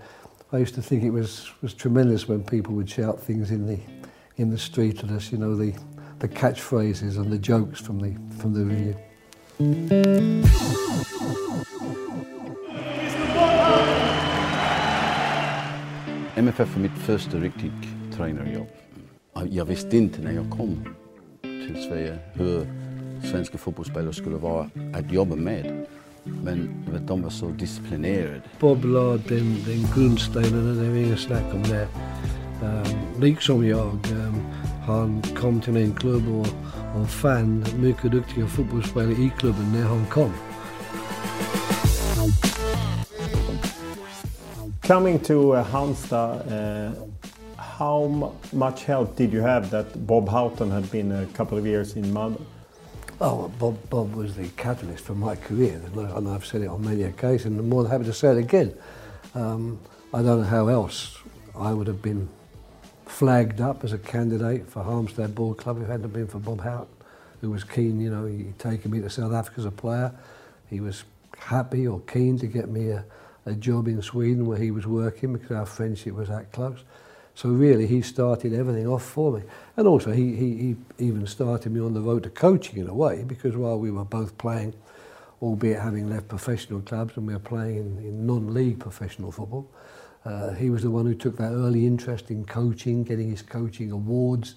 [0.52, 3.78] I used to think it was, was tremendous when people would shout things in the,
[4.36, 5.74] in the street at us, you know, the,
[6.20, 8.94] the catchphrases and the jokes from the, from the review.
[16.36, 18.66] MFF var er mitt första riktigt tränarjobb.
[19.50, 20.84] Jag visste inte när jag kom
[21.42, 22.66] till Sverige hur
[23.30, 25.86] svenska fotbollsspelare skulle vara att jobba med.
[26.24, 28.40] Men vet, de var så disciplinerade.
[28.60, 31.88] Bob la den, den grundstenen, det är inget snack om det.
[32.62, 34.40] Um, liksom jag, um,
[34.86, 36.46] han kom till min klubb och,
[37.00, 40.30] och fann mycket duktiga fotbollsspelare i klubben när han kom.
[44.86, 46.90] Coming to uh, Halmstad, uh,
[47.56, 51.96] how much help did you have that Bob Houghton had been a couple of years
[51.96, 52.36] in Malmö?
[53.26, 57.04] Oh, Bob, Bob was the catalyst for my career, and I've said it on many
[57.04, 58.76] occasions, and more than happy to say it again.
[59.34, 59.80] Um,
[60.12, 61.16] I don't know how else
[61.58, 62.28] I would have been
[63.06, 66.60] flagged up as a candidate for Halmstad Ball Club if it hadn't been for Bob
[66.60, 66.94] Houghton,
[67.40, 70.12] who was keen, you know, he'd taken me to South Africa as a player.
[70.68, 71.04] He was
[71.38, 73.06] happy or keen to get me a,
[73.46, 76.84] a job in Sweden where he was working because our friendship was that close.
[77.34, 79.42] So really, he started everything off for me.
[79.76, 82.94] And also, he, he, he even started me on the road to coaching in a
[82.94, 84.74] way, because while we were both playing,
[85.42, 89.68] albeit having left professional clubs and we were playing in, in non-league professional football,
[90.24, 93.90] uh, he was the one who took that early interest in coaching, getting his coaching
[93.90, 94.54] awards,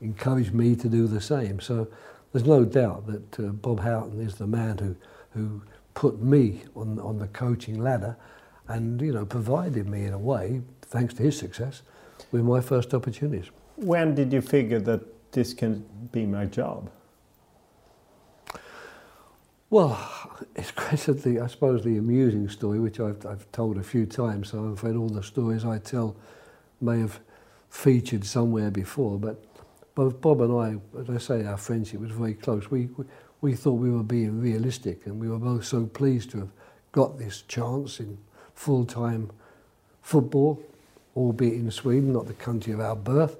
[0.00, 1.60] encouraged me to do the same.
[1.60, 1.86] So
[2.32, 4.96] there's no doubt that uh, Bob Houghton is the man who,
[5.30, 8.16] who put me on, on the coaching ladder
[8.66, 10.62] and, you know, provided me in a way
[10.94, 11.82] thanks to his success,
[12.30, 13.50] with my first opportunities.
[13.74, 16.88] When did you figure that this can be my job?
[19.70, 19.98] Well,
[20.54, 24.58] it's basically, I suppose, the amusing story, which I've, I've told a few times, so
[24.58, 26.14] I'm afraid all the stories I tell
[26.80, 27.18] may have
[27.70, 29.44] featured somewhere before, but
[29.96, 32.70] both Bob and I, as I say, our friendship was very close.
[32.70, 33.04] We, we,
[33.40, 36.52] we thought we were being realistic, and we were both so pleased to have
[36.92, 38.16] got this chance in
[38.54, 39.32] full-time
[40.02, 40.62] football,
[41.16, 43.36] albeit in Sweden, not the country of our birth,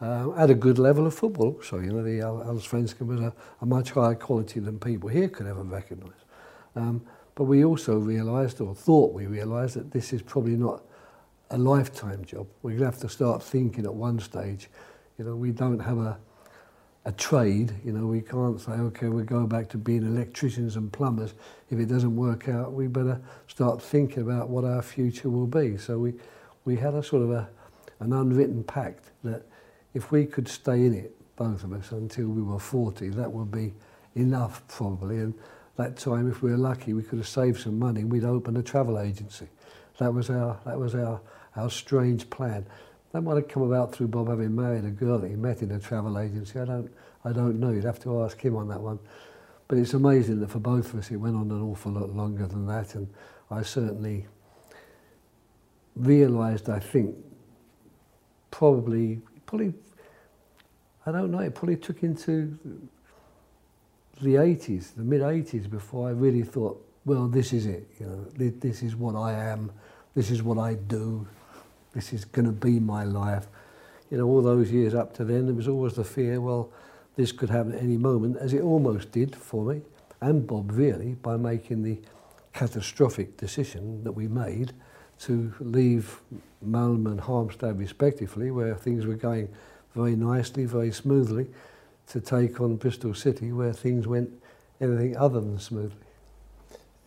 [0.00, 1.58] uh, at a good level of football.
[1.62, 5.46] So, you know, the Allsvenskan was a, a much higher quality than people here could
[5.46, 6.12] ever recognise.
[6.74, 7.02] Um,
[7.34, 10.82] but we also realised, or thought we realised, that this is probably not
[11.50, 12.46] a lifetime job.
[12.62, 14.68] We're going to have to start thinking at one stage,
[15.18, 16.18] you know, we don't have a,
[17.04, 20.92] a trade, you know, we can't say, okay, we'll go back to being electricians and
[20.92, 21.34] plumbers.
[21.70, 25.78] If it doesn't work out, we better start thinking about what our future will be.
[25.78, 26.14] So we,
[26.66, 27.48] we had a sort of a,
[28.00, 29.46] an unwritten pact that
[29.94, 33.50] if we could stay in it, both of us, until we were 40, that would
[33.50, 33.72] be
[34.14, 35.16] enough probably.
[35.18, 35.32] And
[35.76, 38.62] that time, if we were lucky, we could have saved some money we'd open a
[38.62, 39.48] travel agency.
[39.98, 41.20] That was our, that was our,
[41.54, 42.66] our strange plan.
[43.12, 45.70] That might have come about through Bob having married a girl that he met in
[45.70, 46.58] a travel agency.
[46.58, 46.90] I don't,
[47.24, 47.70] I don't know.
[47.70, 48.98] You'd have to ask him on that one.
[49.68, 52.46] But it's amazing that for both of us, it went on an awful lot longer
[52.46, 52.94] than that.
[52.94, 53.08] And
[53.50, 54.26] I certainly
[55.96, 57.14] realised, I think,
[58.50, 59.74] probably, probably,
[61.06, 62.58] I don't know, it probably took into
[64.20, 67.88] the 80s, the mid 80s, before I really thought, well, this is it.
[68.00, 69.70] You know, this is what I am.
[70.14, 71.26] This is what I do.
[71.92, 73.46] This is going to be my life.
[74.10, 76.70] You know, all those years up to then, there was always the fear, well,
[77.16, 79.82] this could happen at any moment, as it almost did for me
[80.20, 81.98] and Bob, really, by making the
[82.52, 84.72] catastrophic decision that we made
[85.20, 86.20] to leave
[86.66, 89.48] Malmö and Halmstad respectively, where things were going
[89.94, 91.46] very nicely, very smoothly,
[92.08, 94.30] to take on Bristol City, where things went
[94.80, 95.96] anything other than smoothly.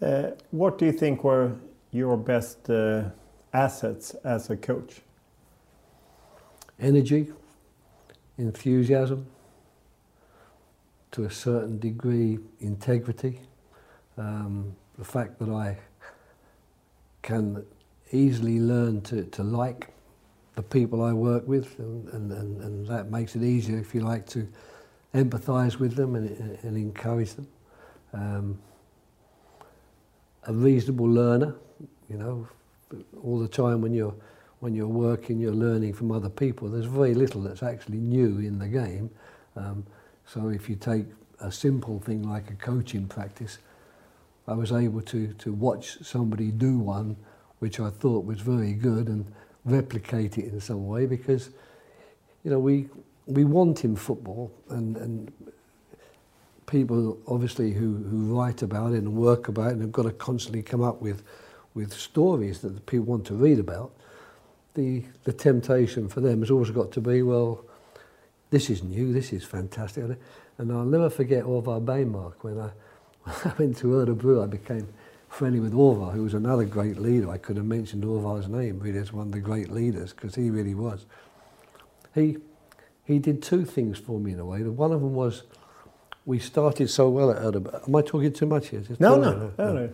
[0.02, 1.54] Uh, what do you think were
[1.92, 3.04] your best uh,
[3.54, 5.02] assets as a coach?
[6.80, 7.32] Energy,
[8.38, 9.26] enthusiasm,
[11.12, 13.42] to a certain degree, integrity,
[14.18, 15.78] um, the fact that I
[17.22, 17.66] can
[18.12, 19.90] easily learn to, to like
[20.56, 24.02] the people I work with, and, and, and, and that makes it easier, if you
[24.02, 24.48] like, to
[25.14, 27.48] empathise with them and, and encourage them.
[28.14, 28.60] Um,
[30.44, 31.56] a reasonable learner.
[32.10, 32.48] You know,
[33.24, 34.16] all the time when you're
[34.60, 36.68] when you're working, you're learning from other people.
[36.68, 39.10] There's very little that's actually new in the game.
[39.56, 39.86] Um,
[40.26, 41.06] so if you take
[41.40, 43.60] a simple thing like a coaching practice,
[44.48, 47.16] I was able to to watch somebody do one,
[47.60, 49.26] which I thought was very good, and
[49.66, 51.50] replicate it in some way because,
[52.44, 52.90] you know, we
[53.28, 55.32] we want in football and and
[56.66, 60.12] people obviously who, who write about it and work about it and have got to
[60.12, 61.24] constantly come up with
[61.74, 63.92] with stories that people want to read about,
[64.74, 67.64] the the temptation for them has always got to be, well,
[68.50, 70.04] this is new, this is fantastic.
[70.58, 72.70] And I'll never forget Orvar Bergmark when I,
[73.24, 74.88] when I went to Örebro, I became
[75.30, 77.30] friendly with Orvar, who was another great leader.
[77.30, 80.50] I could have mentioned Orvar's name really as one of the great leaders because he
[80.50, 81.06] really was.
[82.16, 82.38] He,
[83.06, 84.62] he did two things for me in a way.
[84.64, 85.44] One of them was
[86.26, 87.88] we started so well at Örebro.
[87.88, 88.84] Am I talking too much here?
[89.00, 89.74] No, no, no, no.
[89.74, 89.94] no.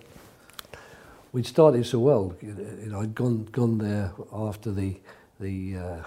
[1.31, 2.36] We started so well.
[2.41, 2.53] You
[2.88, 4.97] know, I'd gone gone there after the
[5.39, 6.03] the uh,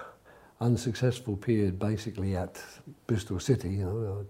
[0.61, 2.63] unsuccessful period, basically at
[3.07, 3.71] Bristol City.
[3.71, 4.27] You know,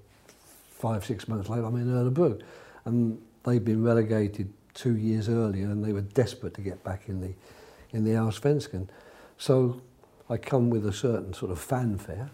[0.70, 2.40] five six months later, I'm in Örebro,
[2.84, 7.20] and they'd been relegated two years earlier, and they were desperate to get back in
[7.20, 7.32] the
[7.90, 8.86] in the Allsvenskan.
[9.38, 9.80] So
[10.30, 12.30] I come with a certain sort of fanfare,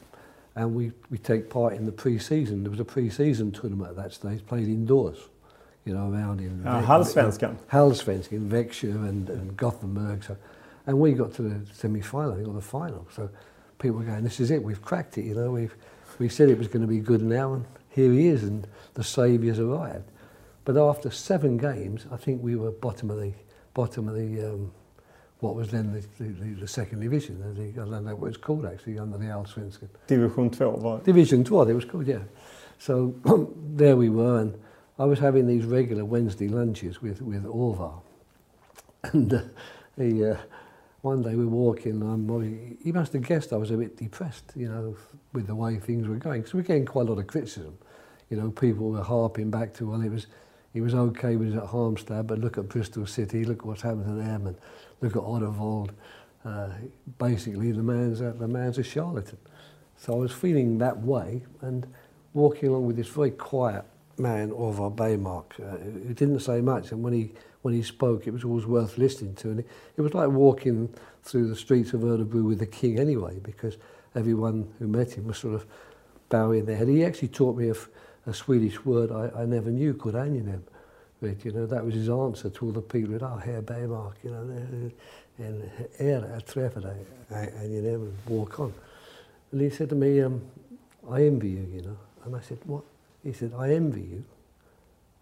[0.56, 2.64] and we, we take part in the pre-season.
[2.64, 5.18] There was a pre-season tournament at that stage, played indoors,
[5.84, 7.56] you know, around in uh, Allsvenskan.
[7.70, 10.24] Allsvenskan, Växjö and, and Gothenburg.
[10.24, 10.36] So,
[10.86, 13.06] and we got to the semi-final, we got the final.
[13.14, 13.30] So
[13.78, 15.74] people were going, this is it, we've cracked it, you know, we've
[16.18, 19.02] we said it was going to be good now, and here he is, and the
[19.02, 20.08] saviour's arrived.
[20.64, 23.32] But after seven games, I think we were bottom of the
[23.74, 24.72] bottom of the um,
[25.40, 27.38] what was then the, the, the second division.
[27.54, 29.88] The, I don't know what it's called actually under the Allsvenskan.
[30.06, 32.20] Division 2 var Division 2, it was called, yeah.
[32.78, 33.14] So
[33.74, 34.58] there we were, and
[34.98, 38.00] I was having these regular Wednesday lunches with with Orvar,
[39.12, 39.42] and uh,
[39.96, 40.24] he.
[40.24, 40.36] Uh,
[41.02, 44.52] one day we were walking, and he must have guessed I was a bit depressed,
[44.56, 44.96] you know,
[45.34, 46.40] with the way things were going.
[46.40, 47.76] Because we we're getting quite a lot of criticism.
[48.30, 50.28] You know, people were harping back to, well, it was
[50.74, 53.80] he was okay when he was at Halmstad, but look at Bristol City, look what's
[53.80, 54.56] happened to them, and
[55.00, 55.90] look at Oddevold.
[56.44, 56.68] Uh,
[57.16, 59.38] basically, the man's a, the man's a charlatan.
[59.96, 61.86] So I was feeling that way, and
[62.34, 63.84] walking along with this very quiet
[64.18, 68.32] man, Orvar Bergmark, uh, who didn't say much, and when he when he spoke, it
[68.32, 72.00] was always worth listening to, and it, it was like walking through the streets of
[72.00, 73.78] Örebro with the king anyway, because
[74.14, 75.64] everyone who met him was sort of
[76.28, 76.88] bowing their head.
[76.88, 77.74] He actually taught me a,
[78.26, 80.68] a Swedish word I, I never knew called angenämt.
[81.20, 84.14] But, you know, that was his answer to all the people that, oh, Herr Bergmark,
[84.22, 84.90] you know,
[85.38, 85.70] and
[86.00, 87.06] er, jag träffar dig,
[87.62, 88.72] angenämt, walk on.
[89.52, 90.40] And he said to me, um,
[91.10, 91.96] I envy you, you know.
[92.24, 92.82] And I said, what?
[93.22, 94.24] He said, I envy you.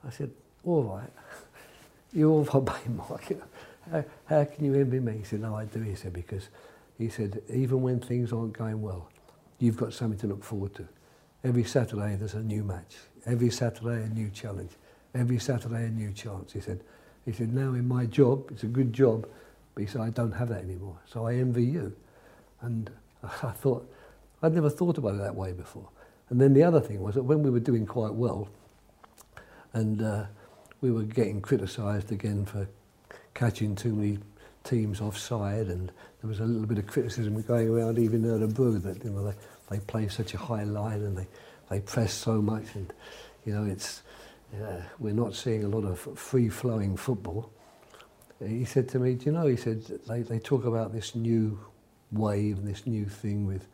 [0.07, 0.31] I said,
[0.65, 1.13] all right.
[2.13, 3.45] You're for Bergmark, you know.
[3.91, 5.19] How, how can you envy me?
[5.19, 6.49] He said, no, I do, he said, because
[6.99, 9.09] he said, even when things aren't going well,
[9.59, 10.87] you've got something to look forward to.
[11.45, 12.97] Every Saturday there's a new match.
[13.27, 14.71] Every Saturday a new challenge.
[15.15, 16.53] Every Saturday a new chance.
[16.53, 16.81] He said,
[17.25, 19.27] he said, now in my job, it's a good job,
[19.75, 20.99] but he said, I don't have that anymore.
[21.07, 21.95] So I envy you.
[22.61, 22.91] And
[23.23, 23.89] I thought,
[24.43, 25.89] I'd never thought about it that way before.
[26.31, 28.49] And then the other thing was that when we were doing quite well,
[29.73, 30.25] and uh,
[30.81, 32.69] we were getting criticised again for
[33.35, 34.19] catching too many
[34.65, 38.83] teams offside, and there was a little bit of criticism going around even at Örebro
[38.83, 39.35] that you know they,
[39.73, 41.27] they play such a high line and they,
[41.71, 42.93] they press so much and
[43.45, 44.03] you know it's
[44.55, 47.51] uh, we're not seeing a lot of free flowing football.
[48.47, 51.59] He said to me, do you know, he said, they, they talk about this new
[52.11, 53.67] wave and this new thing with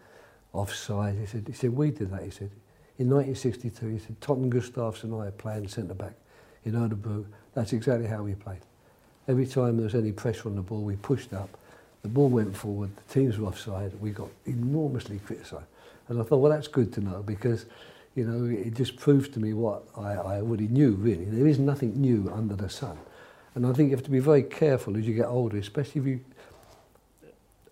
[0.52, 1.16] offside.
[1.16, 2.50] He said, he said, we did that, he said.
[2.98, 6.12] In 1962, he said, Totten Gustafsson and I are playing centre-back
[6.64, 7.24] in Örebro.
[7.54, 8.60] That's exactly how we played.
[9.26, 11.56] Every time there was any pressure on the ball, we pushed up.
[12.02, 15.66] The ball went forward, the teams were offside, we got enormously criticised.
[16.08, 17.66] And I thought, well, that's good to know because,
[18.14, 21.24] you know, it just proves to me what I, I already knew, really.
[21.26, 22.98] There is nothing new under the sun.
[23.54, 26.06] And I think you have to be very careful as you get older, especially if
[26.06, 26.20] you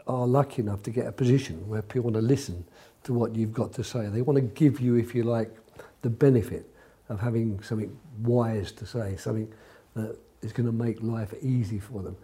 [0.06, 2.64] are lucky enough to get a position where people want to listen
[3.04, 4.06] to what you've got to say.
[4.06, 5.54] They want to give you, if you like,
[6.02, 6.68] the benefit
[7.08, 9.52] of having something wise to say, something
[9.94, 12.16] that is going to make life easy for them.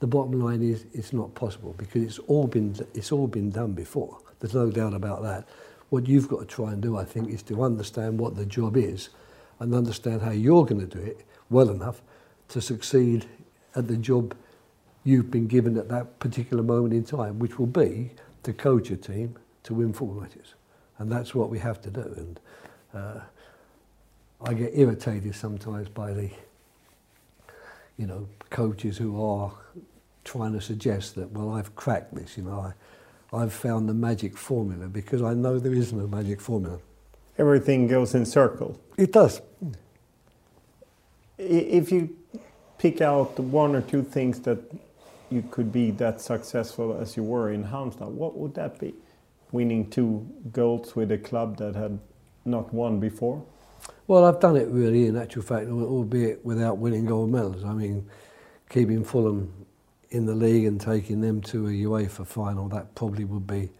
[0.00, 3.72] The bottom line is it's not possible because it's all been it's all been done
[3.72, 4.18] before.
[4.40, 5.48] There's no doubt about that.
[5.90, 8.76] What you've got to try and do, I think, is to understand what the job
[8.76, 9.08] is
[9.58, 12.02] and understand how you're going to do it well enough
[12.48, 13.26] to succeed
[13.74, 14.34] at the job
[15.04, 18.10] you've been given at that particular moment in time, which will be
[18.42, 20.54] to coach a team to win football matches.
[20.98, 22.00] And that's what we have to do.
[22.00, 22.40] And
[22.94, 23.20] uh,
[24.42, 26.30] I get irritated sometimes by the
[27.96, 29.52] you know, coaches who are
[30.24, 32.72] trying to suggest that, well, I've cracked this, you know, I,
[33.32, 36.78] I've found the magic formula because I know there is no magic formula.
[37.36, 38.80] Everything goes in circle.
[38.96, 39.42] It does.
[41.36, 42.16] If you
[42.78, 44.58] pick out the one or two things that
[45.30, 48.94] you could be that successful as you were in Halmstad, what would that be?
[49.52, 51.98] Winning two goals with a club that had
[52.44, 53.44] not won before?
[54.06, 57.62] Well, I've done it really, in actual fact, albeit without winning gold medals.
[57.62, 58.08] I mean,
[58.70, 59.52] keeping Fulham
[60.10, 63.70] in the league and taking them to a UEFA final, that probably would be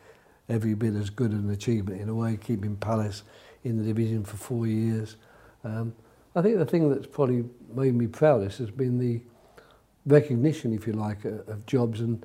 [0.49, 3.23] every bit as good an achievement in a way, keeping Palace
[3.65, 5.17] in the division for four years.
[5.65, 5.95] Um,
[6.35, 9.21] I think the thing that's probably made me proudest has been the
[10.07, 12.25] recognition, if you like, of jobs and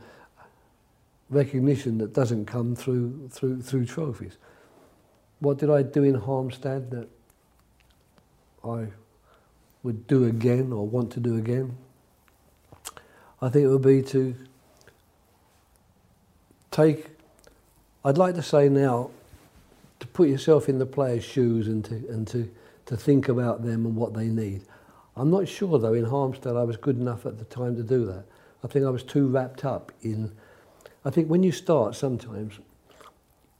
[1.29, 4.37] recognition that doesn't come through through through trophies.
[5.39, 7.09] What did I do in Halmstad that
[8.63, 8.87] I
[9.81, 11.75] would do again or want to do again?
[13.43, 14.33] I think it would be to
[16.71, 17.07] take,
[18.05, 19.09] I'd like to say now,
[19.99, 22.49] to put yourself in the player's shoes and to, and to,
[22.85, 24.61] to think about them and what they need.
[25.17, 28.05] I'm not sure though in Halmstad I was good enough at the time to do
[28.05, 28.23] that.
[28.63, 30.31] I think I was too wrapped up in,
[31.03, 32.59] I think when you start sometimes,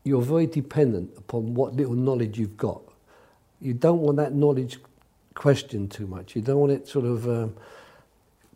[0.06, 2.82] you're very dependent upon what little knowledge you've got.
[3.60, 4.78] You don't want that knowledge
[5.34, 6.38] questioned too much.
[6.38, 7.56] You don't want it sort of um,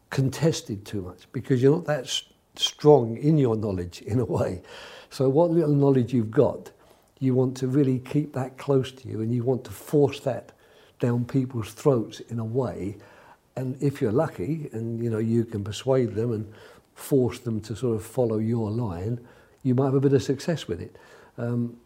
[0.10, 2.22] contested too much because you're not that
[2.56, 4.62] strong in your knowledge in a way.
[5.10, 6.72] So what little knowledge you've got,
[7.20, 10.52] you want to really keep that close to you and you want to force that
[11.00, 12.98] down people's throats in a way.
[13.56, 16.52] And if you're lucky and you know you can persuade them and
[16.96, 19.20] force them to sort of follow your line,
[19.64, 20.96] you might have a bit of success with it.
[21.38, 21.78] Um,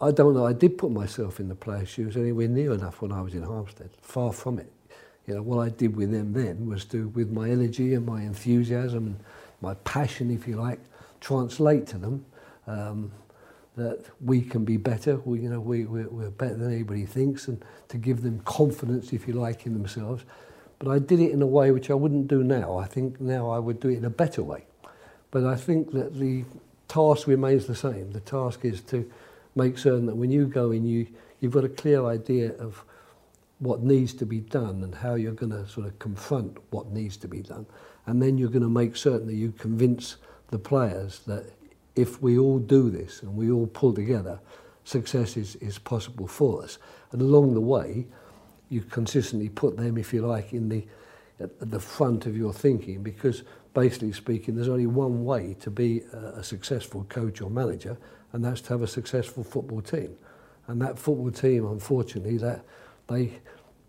[0.00, 3.12] I don't know, I did put myself in the player's shoes anywhere near enough when
[3.12, 4.72] I was in Halmstad, far from it.
[5.26, 8.22] You know, what I did with them then was to, with my energy and my
[8.22, 9.20] enthusiasm and
[9.60, 10.80] my passion, if you like,
[11.20, 12.24] translate to them
[12.66, 13.12] um,
[13.76, 15.16] that we can be better.
[15.24, 19.12] We, you know, we, we're, we're better than anybody thinks, and to give them confidence,
[19.12, 20.24] if you like, in themselves.
[20.78, 22.76] But I did it in a way which I wouldn't do now.
[22.76, 24.64] I think now I would do it in a better way.
[25.30, 26.44] But I think that the
[26.88, 28.10] task remains the same.
[28.10, 29.08] The task is to
[29.54, 31.06] make certain that when you go in, you,
[31.40, 32.84] you've got a clear idea of
[33.62, 37.16] what needs to be done and how you're going to sort of confront what needs
[37.16, 37.64] to be done.
[38.06, 40.16] And then you're going to make certain that you convince
[40.50, 41.44] the players that
[41.94, 44.40] if we all do this and we all pull together,
[44.82, 46.78] success is, is possible for us.
[47.12, 48.06] And along the way,
[48.68, 50.84] you consistently put them, if you like, in the,
[51.38, 53.44] at the front of your thinking because
[53.74, 57.96] basically speaking, there's only one way to be a successful coach or manager,
[58.32, 60.16] and that's to have a successful football team.
[60.66, 62.64] And that football team, unfortunately, that
[63.12, 63.32] they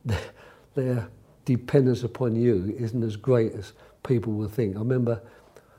[0.76, 1.07] their
[1.45, 4.76] dependence upon you isn't as great as people will think.
[4.76, 5.21] I remember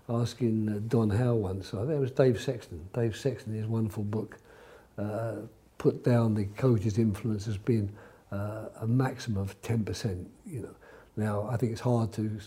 [0.09, 2.87] asking uh, Don Howe once, I think it was Dave Sexton.
[2.93, 4.39] Dave Sexton, his wonderful book,
[4.99, 5.37] uh,
[5.79, 7.91] put down the coach's influence as being
[8.31, 10.25] uh, a maximum of 10%.
[10.47, 10.75] You know,
[11.17, 12.39] now I think it's hard to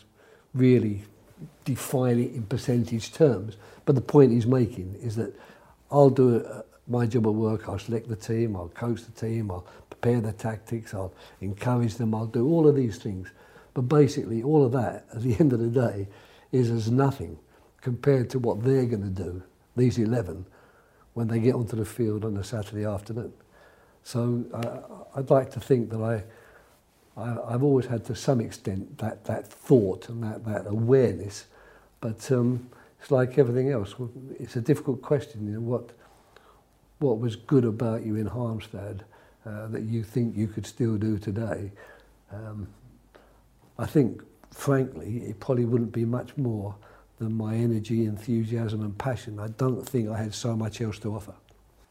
[0.54, 1.04] really
[1.66, 5.34] define it in percentage terms, but the point he's making is that
[5.92, 9.52] I'll do uh, my job of work, I'll select the team, I'll coach the team,
[9.52, 13.30] I'll prepare the tactics, I'll encourage them, I'll do all of these things.
[13.74, 16.08] But basically, all of that, at the end of the day,
[16.52, 17.38] is as nothing
[17.82, 19.44] compared to what they're going to do,
[19.76, 20.46] these 11,
[21.14, 23.34] when they get onto the field on a Saturday afternoon.
[24.04, 26.24] So uh, I'd like to think that I,
[27.22, 31.46] I, I've always had to some extent that, that thought and that, that awareness,
[32.00, 32.70] but um,
[33.02, 33.96] it's like everything else.
[34.40, 35.46] It's a difficult question.
[35.48, 35.92] You know, what,
[37.00, 39.02] what was good about you in Halmstad
[39.46, 41.72] uh, that you think you could still do today?
[42.32, 42.68] Um,
[43.78, 46.76] I think, frankly, it probably wouldn't be much more
[47.20, 49.40] than my energy, enthusiasm and passion.
[49.40, 51.34] I don't think I had so much else to offer.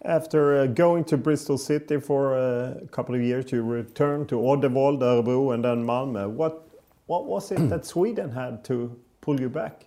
[0.05, 4.37] After uh, going to Bristol City for uh, a couple of years, you returned to
[4.37, 6.29] Oddevold, Örebro and then Malmö.
[6.31, 6.69] What,
[7.07, 9.87] what was it that Sweden had to pull you back?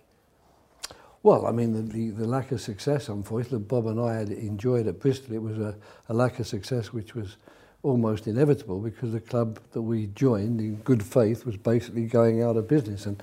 [1.22, 4.86] Well, I mean, the, the, the, lack of success, unfortunately, Bob and I had enjoyed
[4.86, 5.34] at Bristol.
[5.34, 5.76] It was a,
[6.08, 7.36] a lack of success which was
[7.82, 12.56] almost inevitable because the club that we joined in good faith was basically going out
[12.56, 13.22] of business and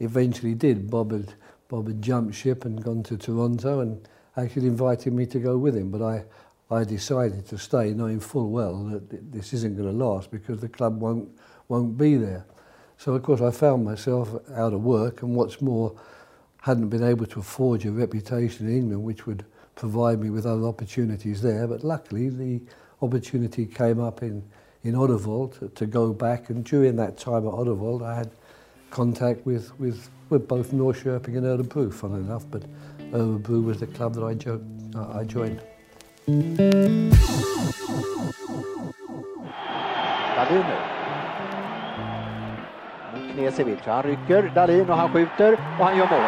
[0.00, 0.90] eventually did.
[0.90, 1.34] Bob had,
[1.68, 5.76] Bob had jumped ship and gone to Toronto and actually invited me to go with
[5.76, 5.90] him.
[5.90, 6.24] But I,
[6.68, 10.68] I decided to stay knowing full well that this isn't going to last because the
[10.68, 11.28] club won't,
[11.68, 12.44] won't be there.
[12.98, 15.94] So, of course, I found myself out of work and what's more,
[16.66, 19.44] hadn't been able to forge a reputation in England which would
[19.76, 21.64] provide me with other opportunities there.
[21.68, 22.60] But luckily, the
[23.00, 24.42] opportunity came up in,
[24.82, 26.50] in Oddevold to, to go back.
[26.50, 28.32] And during that time at Oddevold, I had
[28.90, 32.64] contact with, with, with both Norrköping and Örebro, funnily enough, but
[33.12, 34.60] Örebro was the club that I, jo-
[34.96, 35.60] uh, I joined.
[43.36, 43.78] Mot Knesevic.
[43.84, 46.20] Han rycker Dahlin och han skjuter och han gör mål.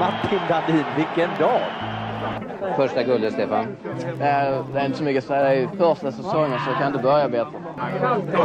[0.00, 1.60] Martin Dahlin, vilken dag!
[2.76, 3.66] Första guldet, Stefan.
[4.18, 5.68] Det är, det är inte så mycket att säga.
[5.78, 7.50] Första säsongen så kan du börja bättre.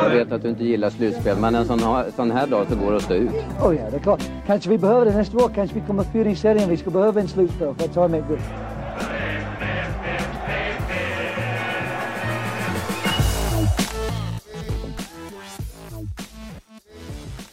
[0.03, 2.75] Jag vet att du inte gillar slutspel, men en sån, här- sån här dag så
[2.75, 3.31] går det att stå ut.
[3.63, 4.21] Oh ja, det är klart.
[4.47, 5.51] Kanske vi behöver det nästa år.
[5.55, 6.69] Kanske vi kommer fyra i serien.
[6.69, 8.41] Vi ska behöva en slutspel för att ta med guld.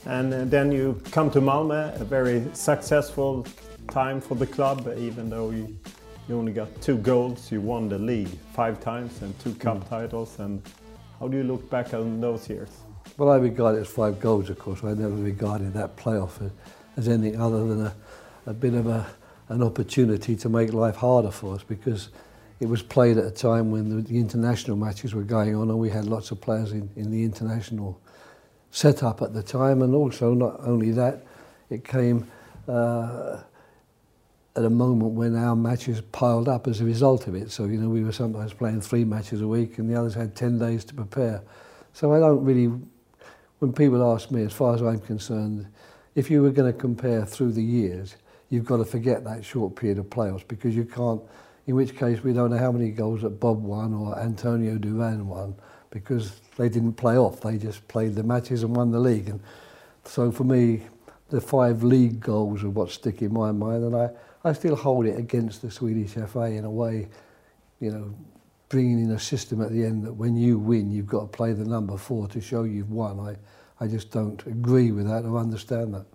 [0.09, 3.47] And uh, then you come to Malmö, a very successful
[3.91, 5.79] time for the club, even though you,
[6.27, 7.53] you only got two goals.
[7.53, 10.39] You won the league five times and two cup titles.
[10.39, 10.63] And
[11.21, 12.71] how do you look back on those years?
[13.19, 14.83] Well, I regard it as five goals, of course.
[14.83, 16.53] I never regarded that playoff as,
[16.97, 17.95] as anything other than a,
[18.47, 19.07] a bit of a,
[19.51, 22.09] an opportunity to make life harder for us because
[22.61, 25.79] it was played at a time when the, the international matches were going on and
[25.79, 28.01] we had lots of players in, in the international
[28.71, 31.25] set up at the time, and also not only that,
[31.71, 32.31] it came
[32.66, 33.41] uh,
[34.59, 37.51] at a moment when our matches piled up as a result of it.
[37.51, 40.35] So, you know, we were sometimes playing three matches a week and the others had
[40.35, 41.43] 10 days to prepare.
[41.93, 42.66] So I don't really,
[43.61, 45.69] when people ask me, as far as I'm concerned,
[46.14, 48.16] if you were going to compare through the years,
[48.51, 51.23] you've got to forget that short period of playoffs because you can't,
[51.66, 55.29] in which case we don't know how many goals that Bob won or Antonio Duran
[55.29, 55.55] won
[55.91, 57.41] because they didn't play off.
[57.41, 59.29] They just played the matches and won the league.
[59.29, 59.41] And
[60.05, 60.83] so for me,
[61.31, 64.11] the five league goals are what stick in my mind, and I,
[64.45, 67.09] I still hold it against the Swedish FA in a way,
[67.81, 68.15] you know,
[68.69, 71.53] bringing in a system at the end that when you win, you've got to play
[71.53, 73.21] the number four to show you've won.
[73.21, 73.37] I,
[73.83, 76.07] I just don't agree with that or understand that.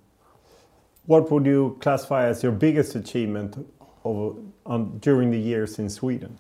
[1.06, 3.66] What would you classify as your biggest achievement
[4.04, 6.38] over, on, during the years in Sweden?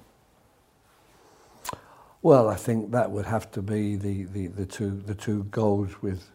[2.23, 6.01] Well, I think that would have to be the, the, the two the two goals
[6.01, 6.31] with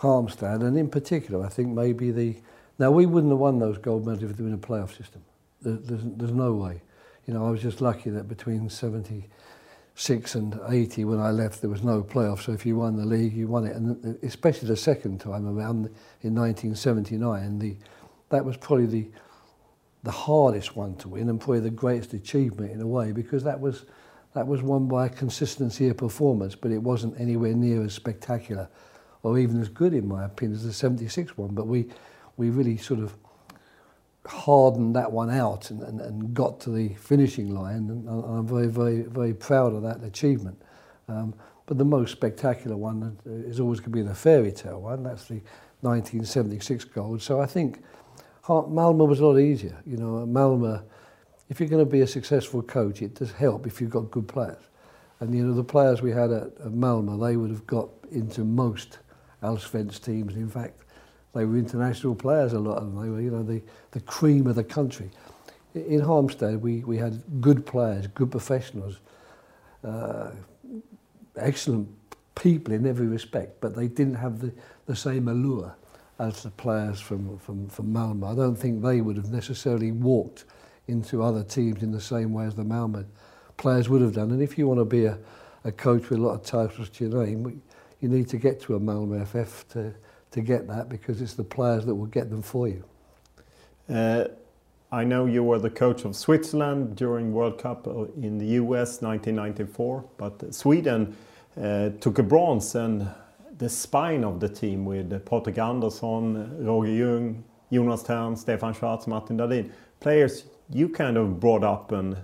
[0.00, 2.36] Halmstad, and in particular, I think maybe the
[2.78, 5.24] now we wouldn't have won those gold medals if there had been a playoff system.
[5.62, 6.82] There, there's, there's no way.
[7.26, 11.70] You know, I was just lucky that between 76 and 80 when I left, there
[11.70, 12.42] was no playoff.
[12.42, 15.86] So if you won the league, you won it, and especially the second time around
[16.20, 17.76] in 1979, the
[18.28, 19.08] that was probably the
[20.02, 23.58] the hardest one to win and probably the greatest achievement in a way because that
[23.58, 23.86] was
[24.34, 28.68] that was won by consistency of performance, but it wasn't anywhere near as spectacular
[29.22, 31.54] or even as good, in my opinion, as the 76 one.
[31.54, 31.88] But we,
[32.36, 33.14] we really sort of
[34.26, 38.66] hardened that one out and, and, and got to the finishing line, and I'm very,
[38.66, 40.60] very, very proud of that achievement.
[41.08, 41.34] Um,
[41.66, 45.02] but the most spectacular one is always going to be the fairy tale one.
[45.02, 45.40] That's the
[45.80, 47.22] 1976 gold.
[47.22, 47.82] So I think
[48.46, 49.78] Malmö was a lot easier.
[49.86, 50.82] You know, Malmö,
[51.48, 54.28] if you're going to be a successful coach, it does help if you've got good
[54.28, 54.62] players.
[55.20, 58.44] And you know, the players we had at, at Malmö, they would have got into
[58.44, 58.98] most
[59.42, 60.34] Allsvensk teams.
[60.34, 60.82] In fact,
[61.34, 63.02] they were international players, a lot of them.
[63.02, 65.10] They were, you know, the, the cream of the country.
[65.74, 68.98] In Halmstad, we, we had good players, good professionals,
[69.84, 70.30] uh,
[71.36, 71.88] excellent
[72.34, 74.52] people in every respect, but they didn't have the,
[74.86, 75.74] the same allure
[76.18, 78.32] as the players from, from, from Malmö.
[78.32, 80.44] I don't think they would have necessarily walked
[80.88, 83.04] into other teams in the same way as the Malmö
[83.56, 84.30] players would have done.
[84.30, 85.18] And if you want to be a,
[85.64, 87.62] a coach with a lot of titles to your name,
[88.00, 89.94] you need to get to a Malmö FF to,
[90.30, 92.84] to get that because it's the players that will get them for you.
[93.88, 94.28] Uh,
[94.90, 99.02] I know you were the coach of Switzerland during World Cup uh, in the US
[99.02, 101.14] 1994, but Sweden
[101.60, 103.08] uh, took a bronze and
[103.58, 109.36] the spine of the team with Patrik Andersson, Roger Ljung, Jonas Thern, Stefan Schwarz, Martin
[109.36, 109.70] Dahlin,
[110.00, 112.16] players you kind of brought up and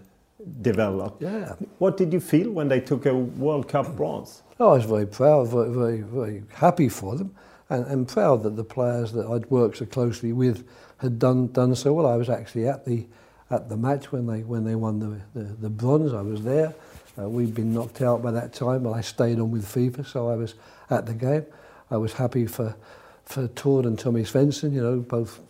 [0.61, 1.23] developed.
[1.23, 1.55] Yeah.
[1.79, 4.43] What did you feel when they took a World Cup bronze?
[4.61, 7.35] Oh, I was very proud, very, very, very happy for them,
[7.71, 10.67] and, and proud that the players that I'd worked so closely with
[10.99, 12.07] had done done so well.
[12.07, 13.07] I was actually at the
[13.51, 16.13] at the match when they when they won the the, the bronze.
[16.13, 16.75] I was there.
[17.19, 20.29] Uh, we'd been knocked out by that time, but I stayed on with FIFA, so
[20.29, 20.55] I was
[20.91, 21.47] at the game.
[21.91, 22.77] I was happy for
[23.25, 25.41] for Tord and Tommy Svensson, you know, both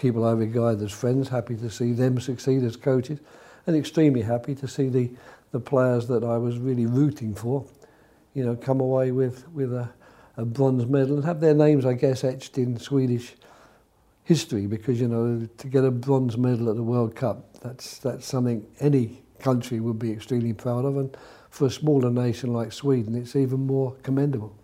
[0.00, 1.28] people I regard as friends.
[1.28, 3.20] Happy to see them succeed as coaches,
[3.66, 5.10] and extremely happy to see the
[5.52, 7.64] the players that I was really rooting for
[8.34, 9.88] you know, come away with, with a,
[10.36, 13.34] a bronze medal and have their names, I guess, etched in Swedish
[14.24, 18.26] history because, you know, to get a bronze medal at the World Cup, that's, that's
[18.26, 20.96] something any country would be extremely proud of.
[20.96, 21.16] And
[21.50, 24.56] for a smaller nation like Sweden, it's even more commendable.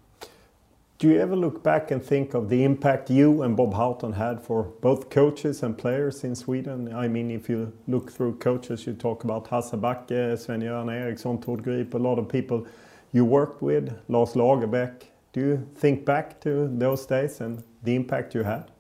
[0.99, 4.41] Do you ever look back and think of the impact you and Bob Houghton had
[4.41, 6.91] for both coaches and players in Sweden?
[6.95, 11.63] I mean, if you look through coaches, you talk about Hasse Backe, Sven-Göran Eriksson, Tord
[11.63, 12.67] Grip, a lot of people
[13.13, 15.03] you worked with, Lars Lagerbäck.
[15.35, 18.71] Do you think back to those days and the impact you had?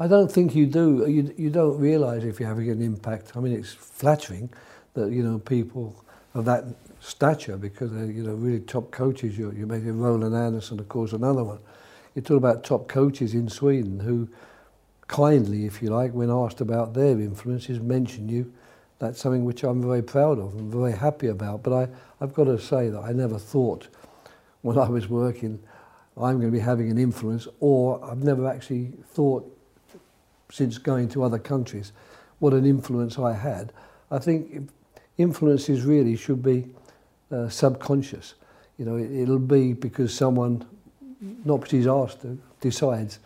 [0.00, 1.06] I don't think you do.
[1.08, 3.36] You, you don't realise if you're having an impact.
[3.36, 4.50] I mean, it's flattering
[4.94, 6.64] that, you know, people of that
[7.00, 9.38] stature because they're you know really top coaches.
[9.38, 11.58] You you mentioned Roland Andersson, of course, another one.
[12.14, 14.28] You talk about top coaches in Sweden who
[15.06, 18.52] kindly, if you like, when asked about their influences, mention you.
[18.98, 21.62] That's something which I'm very proud of and very happy about.
[21.62, 21.88] But I,
[22.20, 23.86] I've got to say that I never thought
[24.62, 25.60] when I was working
[26.20, 29.54] I'm going to be having an influence, or I've never actually thought
[30.50, 31.92] since going to other countries
[32.38, 33.72] what an influence I had.
[34.10, 34.70] I think
[35.18, 36.66] influences really should be
[37.30, 38.34] uh, subconscious.
[38.78, 40.64] You know, it, it'll be because someone,
[41.44, 43.18] not because he's asked to, decides,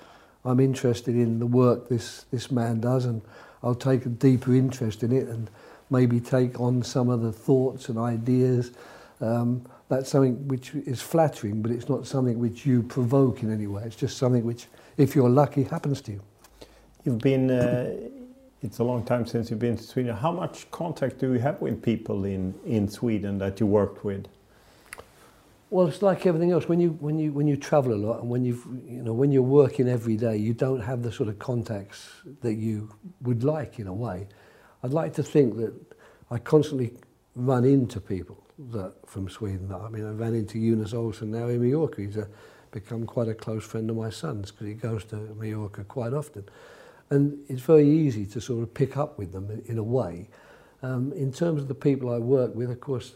[0.45, 3.23] I'm interested in the work this, this man does and
[3.63, 5.49] I'll take a deeper interest in it and
[5.91, 8.73] maybe take on some of the thoughts and ideas.
[9.21, 13.67] Um, that's something which is flattering, but it's not something which you provoke in any
[13.67, 13.85] way.
[13.85, 14.67] It's just something which,
[14.97, 16.23] if you're lucky, happens to you.
[17.05, 17.95] You've been uh,
[18.63, 20.15] it's a long time since you've been to Sweden.
[20.15, 24.27] How much contact do you have with people in, in Sweden that you worked with?
[25.71, 26.69] Well, it's like everything else.
[26.69, 29.33] When you when you when you travel a lot and when you've you know when
[29.33, 32.11] you're working every day, you don't have the sort of contacts
[32.43, 34.29] that you would like in a way.
[34.83, 35.73] I'd like to think that
[36.31, 36.93] I constantly
[37.35, 39.73] run into people that from Sweden.
[39.73, 42.03] I mean, I ran into Jonas Olsson now in Mallorca.
[42.03, 42.29] He's a,
[42.71, 46.45] become quite a close friend of my son's because he goes to Mallorca quite often.
[47.13, 50.31] And it's very easy to sort of pick up with them in, a way.
[50.83, 53.13] Um, in terms of the people I work with, of course,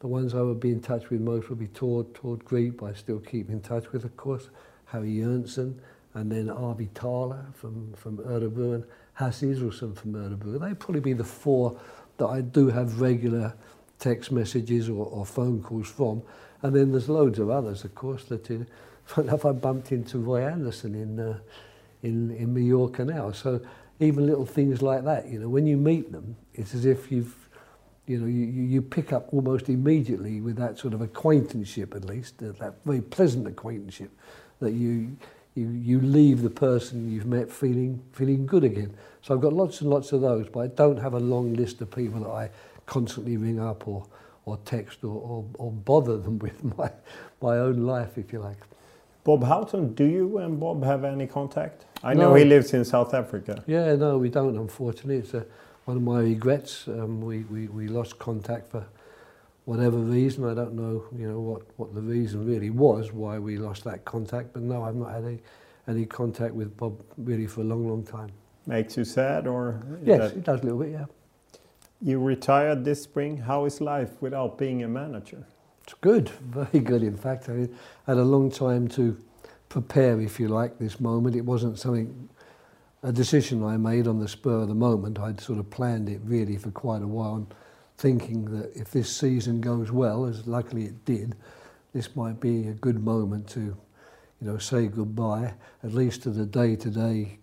[0.00, 2.92] the ones I would be in touch with most would be Todd, Tord Grip, I
[2.92, 4.50] still keep in touch with, of course,
[4.84, 5.78] Harry Jörnsson,
[6.12, 8.84] and then Arvi Thaler from, from Örebro, and
[9.18, 10.60] Israelsson from Örebro.
[10.60, 11.80] They'd probably be the four
[12.18, 13.54] that I do have regular
[13.98, 16.20] text messages or, or phone calls from.
[16.60, 18.64] And then there's loads of others, of course, that uh,
[19.16, 21.38] if I bumped into Roy Anderson in uh,
[22.02, 23.32] in, in Mallorca now.
[23.32, 23.60] So
[23.98, 27.34] even little things like that, you know, when you meet them, it's as if you've,
[28.06, 32.42] you know, you, you pick up almost immediately with that sort of acquaintanceship at least,
[32.42, 34.10] uh, that very pleasant acquaintanceship
[34.60, 35.16] that you,
[35.54, 38.94] you, you leave the person you've met feeling, feeling good again.
[39.22, 41.80] So I've got lots and lots of those, but I don't have a long list
[41.82, 42.50] of people that I
[42.86, 44.06] constantly ring up or,
[44.46, 46.90] or text or, or, or bother them with my,
[47.42, 48.56] my own life, if you like.
[49.30, 51.84] Bob Houghton, do you and Bob have any contact?
[52.02, 53.62] I know he lives in South Africa.
[53.68, 55.18] Yeah, no, we don't, unfortunately.
[55.18, 55.46] It's a,
[55.84, 56.88] one of my regrets.
[56.88, 58.84] Um, we, we, we lost contact for
[59.66, 60.50] whatever reason.
[60.50, 64.04] I don't know, you know, what, what the reason really was why we lost that
[64.04, 64.52] contact.
[64.52, 65.38] But no, I've not had any,
[65.86, 68.32] any contact with Bob really for a long, long time.
[68.66, 69.80] Makes you sad or?
[70.02, 71.04] Yes, it does a little bit, yeah.
[72.02, 73.36] You retired this spring.
[73.36, 75.46] How is life without being a manager?
[75.90, 77.48] It's good, very good in fact.
[77.48, 77.68] I
[78.06, 79.18] had a long time to
[79.68, 81.34] prepare, if you like, this moment.
[81.34, 82.28] It wasn't something,
[83.02, 85.18] a decision I made on the spur of the moment.
[85.18, 87.44] I'd sort of planned it really for quite a while,
[87.98, 91.34] thinking that if this season goes well, as luckily it did,
[91.92, 93.76] this might be a good moment to, you
[94.42, 97.36] know, say goodbye, at least to the day-to-day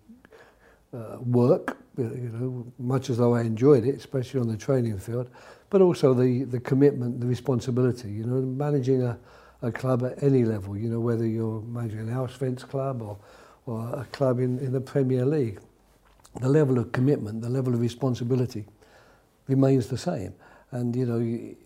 [0.96, 5.28] uh, work, you know, much as though I enjoyed it, especially on the training field,
[5.70, 9.18] but also the, the commitment, the responsibility, you know, managing a,
[9.62, 13.18] a club at any level, you know, whether you're managing an Allsvenskan club or,
[13.66, 15.60] or a club in, in the Premier League.
[16.40, 18.64] The level of commitment, the level of responsibility
[19.46, 20.34] remains the same.
[20.70, 21.56] And, you know,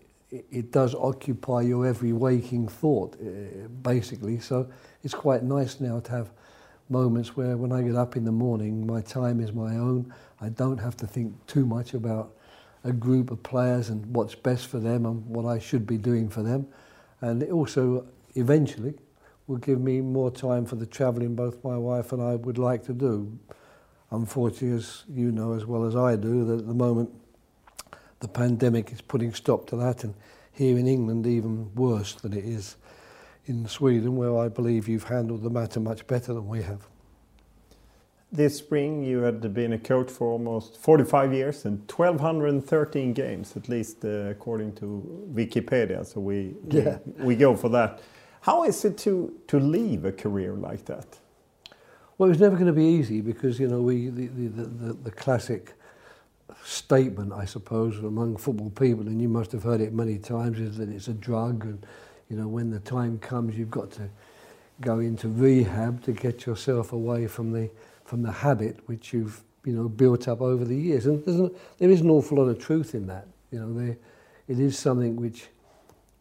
[0.51, 4.39] it does occupy your every waking thought, uh, basically.
[4.39, 4.69] So
[5.03, 6.31] it's quite nice now to have
[6.89, 10.13] moments where when I get up in the morning, my time is my own.
[10.41, 12.35] I don't have to think too much about
[12.83, 16.29] a group of players and what's best for them and what I should be doing
[16.29, 16.67] for them.
[17.21, 18.05] And it also
[18.35, 18.93] eventually
[19.47, 22.83] will give me more time for the travelling both my wife and I would like
[22.85, 23.37] to do.
[24.11, 27.09] Unfortunately, as you know as well as I do, that at the moment
[28.19, 30.13] the pandemic is putting stop to that and
[30.51, 32.77] here in England even worse than it is
[33.45, 36.87] in Sweden where I believe you've handled the matter much better than we have.
[38.33, 43.69] This spring you had been a coach for almost 45 years and 1213 games, at
[43.69, 46.03] least uh, according to Wikipedia.
[46.03, 46.97] So we, yeah.
[47.05, 48.01] we, we go for that.
[48.41, 51.19] How is it to, to leave a career like that?
[52.17, 54.93] Well, it was never going to be easy because, you know, we, the, the, the,
[54.93, 55.73] the classic
[56.63, 60.77] statement, I suppose, among football people, and you must have heard it many times, is
[60.77, 61.85] that it's a drug and,
[62.29, 64.09] you know, when the time comes, you've got to
[64.81, 67.69] go into rehab to get yourself away from the
[68.05, 71.05] from the habit which you've you know built up over the years.
[71.05, 73.27] And there's an, there is an awful lot of truth in that.
[73.51, 73.97] You know, there,
[74.47, 75.47] it is something which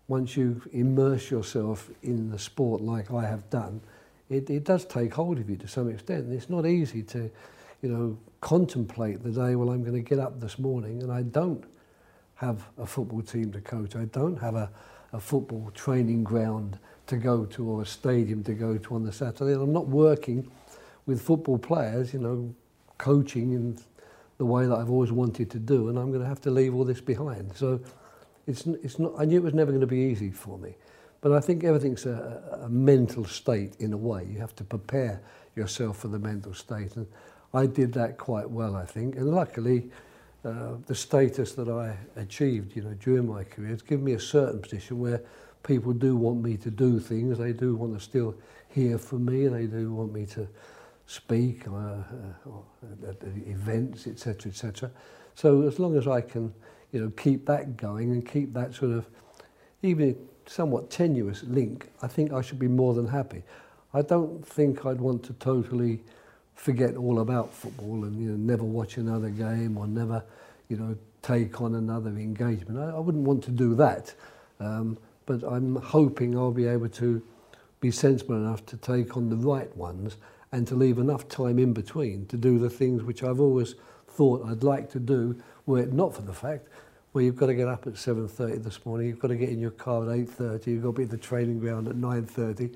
[0.08, 3.80] once you immerse yourself in the sport like I have done,
[4.28, 6.30] it, it does take hold of you to some extent.
[6.32, 7.30] It's not easy to,
[7.80, 11.22] you know, contemplate the day, well, I'm going to get up this morning and I
[11.22, 11.64] don't
[12.34, 13.94] have a football team to coach.
[13.96, 14.70] I don't have a,
[15.12, 19.12] a football training ground to go to or a stadium to go to on the
[19.12, 19.52] Saturday.
[19.52, 20.50] And I'm not working
[21.06, 22.54] with football players, you know,
[22.98, 23.78] coaching in
[24.38, 26.74] the way that I've always wanted to do, and I'm going to have to leave
[26.74, 27.56] all this behind.
[27.56, 27.80] So
[28.46, 30.74] it's, it's not, I knew it was never going to be easy for me.
[31.20, 34.26] But I think everything's a, a mental state in a way.
[34.28, 35.20] You have to prepare
[35.54, 36.96] yourself for the mental state.
[36.96, 37.06] And
[37.54, 39.16] I did that quite well, I think.
[39.16, 39.90] And luckily,
[40.44, 44.20] uh, the status that I achieved, you know, during my career, has given me a
[44.20, 45.22] certain position where
[45.62, 47.38] people do want me to do things.
[47.38, 48.34] They do want to still
[48.68, 49.46] hear from me.
[49.46, 50.48] They do want me to
[51.06, 54.90] speak uh, uh, at events, etc., etc.
[55.34, 56.52] So as long as I can,
[56.92, 59.06] you know, keep that going and keep that sort of,
[59.82, 63.42] even somewhat tenuous link, I think I should be more than happy.
[63.94, 66.00] I don't think I'd want to totally
[66.54, 70.22] forget all about football and you know, never watch another game or never,
[70.68, 72.78] you know, take on another engagement.
[72.78, 74.14] I, I wouldn't want to do that.
[74.60, 77.22] Um, but I'm hoping I'll be able to
[77.80, 80.16] be sensible enough to take on the right ones
[80.52, 83.74] and to leave enough time in between to do the things which I've always
[84.06, 86.68] thought I'd like to do were it not for the fact
[87.12, 89.58] where you've got to get up at 7.30 this morning, you've got to get in
[89.58, 92.74] your car at 8.30, you've got to be at the training ground at 9.30,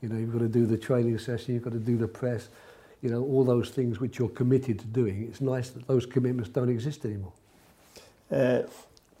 [0.00, 2.48] you know, you've got to do the training session, you've got to do the press,
[3.02, 5.26] you know, all those things which you're committed to doing.
[5.28, 7.32] It's nice that those commitments don't exist anymore.
[8.30, 8.62] Uh,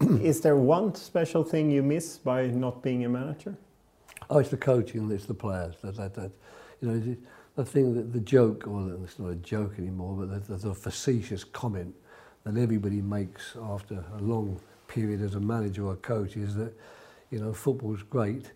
[0.00, 3.54] is there one special thing you miss by not being a manager?
[4.30, 5.76] Oh, it's the coaching, it's the players.
[5.82, 6.30] That, that, that,
[6.80, 7.16] you know,
[7.56, 10.74] the thing that the joke, well, it's not a joke anymore, but the, the, the
[10.74, 11.94] facetious comment
[12.44, 16.72] that everybody makes after a long period as a manager or a coach is that,
[17.30, 18.52] you know, football's great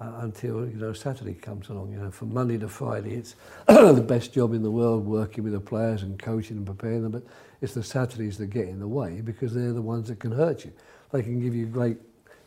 [0.00, 1.90] uh, until, you know, Saturday comes along.
[1.92, 3.34] You know, from Monday to Friday, it's
[3.66, 7.12] the best job in the world working with the players and coaching and preparing them,
[7.12, 7.24] but
[7.60, 10.64] it's the Saturdays that get in the way because they're the ones that can hurt
[10.64, 10.72] you.
[11.10, 11.98] They can give you great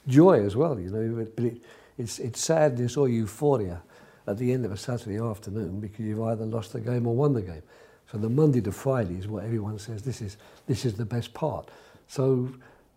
[0.08, 1.62] joy as well, you know, but it,
[1.98, 3.82] it's, it's sadness or euphoria
[4.28, 7.34] at the end of a Saturday afternoon because you've either lost the game or won
[7.34, 7.64] the game.
[8.12, 11.34] So the Monday to Friday is what everyone says this is this is the best
[11.34, 11.70] part.
[12.08, 12.50] So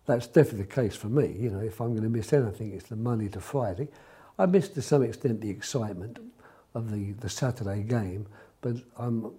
[0.05, 1.35] that's definitely the case for me.
[1.37, 3.87] You know, if I'm going to miss anything, it's the Monday to Friday.
[4.37, 6.19] I miss to some extent the excitement
[6.73, 8.25] of the, the Saturday game,
[8.61, 9.31] but I'm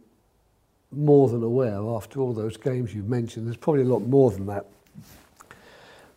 [0.92, 4.46] more than aware after all those games you've mentioned, there's probably a lot more than
[4.46, 4.66] that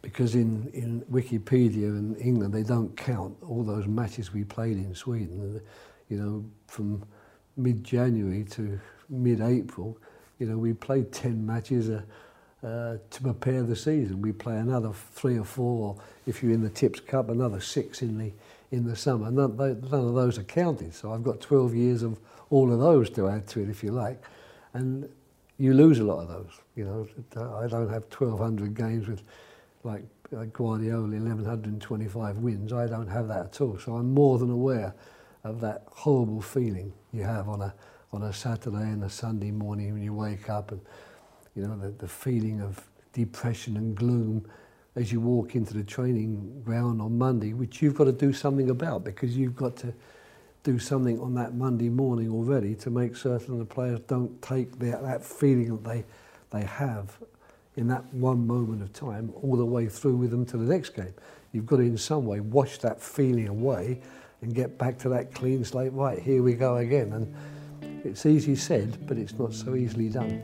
[0.05, 4.93] because in, in Wikipedia in England they don't count all those matches we played in
[4.93, 5.59] Sweden.
[6.09, 7.03] You know, from
[7.57, 8.79] mid-January to
[9.09, 9.97] mid-April,
[10.37, 12.03] you know, we played 10 matches uh,
[12.63, 14.21] uh, to prepare the season.
[14.21, 15.97] We play another three or four,
[16.27, 18.31] if you're in the Tips Cup, another six in the
[18.71, 19.31] in the summer.
[19.31, 20.93] None, none of those are counted.
[20.93, 22.19] So I've got 12 years of
[22.51, 24.21] all of those to add to it, if you like.
[24.73, 25.09] And
[25.57, 26.51] you lose a lot of those.
[26.75, 27.07] You know,
[27.57, 29.23] I don't have 1,200 games with
[29.85, 30.03] like,
[30.53, 32.73] Guardiola, 1125 wins.
[32.73, 33.77] I don't have that at all.
[33.77, 34.93] So I'm more than aware
[35.43, 37.73] of that horrible feeling you have on a
[38.11, 40.81] on a Saturday and a Sunday morning when you wake up and
[41.55, 42.81] you know the, the feeling of
[43.13, 44.45] depression and gloom
[44.95, 48.69] as you walk into the training ground on Monday, which you've got to do something
[48.69, 49.93] about because you've got to
[50.63, 54.99] do something on that Monday morning already to make certain the players don't take their,
[55.01, 56.03] that feeling that they,
[56.51, 57.17] they have
[57.77, 60.89] in that one moment of time all the way through with them to the next
[60.89, 61.13] game.
[61.51, 64.01] You've got to in some way wash that feeling away
[64.41, 67.13] and get back to that clean slate, right, here we go again.
[67.13, 67.33] And
[68.05, 70.43] it's easy said, but it's not so easily done.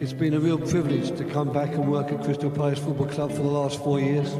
[0.00, 3.32] It's been a real privilege to come back and work at Crystal Palace Football Club
[3.32, 4.32] for the last four years.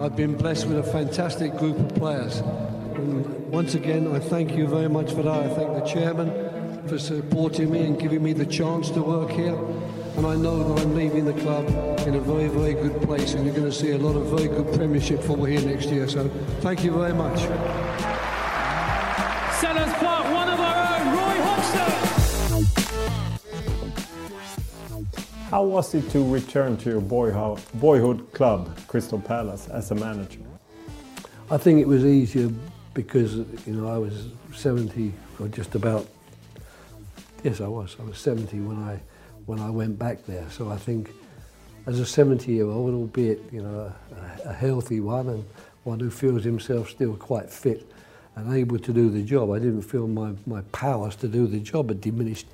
[0.00, 2.36] I've been blessed with a fantastic group of players.
[2.36, 5.42] And once again, I thank you very much for that.
[5.42, 9.58] I thank the chairman for supporting me and giving me the chance to work here.
[10.16, 11.66] And I know that I'm leaving the club
[12.06, 14.46] in a very, very good place, and you're going to see a lot of very
[14.46, 16.06] good Premiership football here next year.
[16.06, 16.28] So
[16.60, 17.40] thank you very much.
[19.58, 20.61] Selhurst Park, one of
[25.52, 30.40] How was it to return to your boyhood, club, Crystal Palace, as a manager?
[31.50, 32.50] I think it was easier
[32.94, 36.08] because you know I was 70 or just about.
[37.44, 37.96] Yes, I was.
[38.00, 38.98] I was 70 when I
[39.44, 40.48] when I went back there.
[40.50, 41.10] So I think
[41.86, 43.92] as a 70-year-old, albeit you know
[44.46, 45.44] a, a healthy one and
[45.84, 47.90] one who feels himself still quite fit
[48.38, 49.50] able to do the job.
[49.50, 52.46] I didn't feel my, my powers to do the job had diminished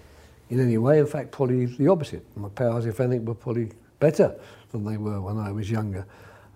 [0.50, 0.98] in any way.
[0.98, 2.24] In fact, probably the opposite.
[2.36, 3.70] My powers, if anything, were probably
[4.00, 4.34] better
[4.72, 6.06] than they were when I was younger.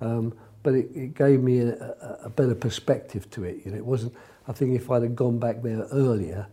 [0.00, 3.60] Um, but it, it gave me a, a, a better perspective to it.
[3.64, 4.14] You know, it wasn't,
[4.48, 6.46] I think if I'd have gone back there earlier,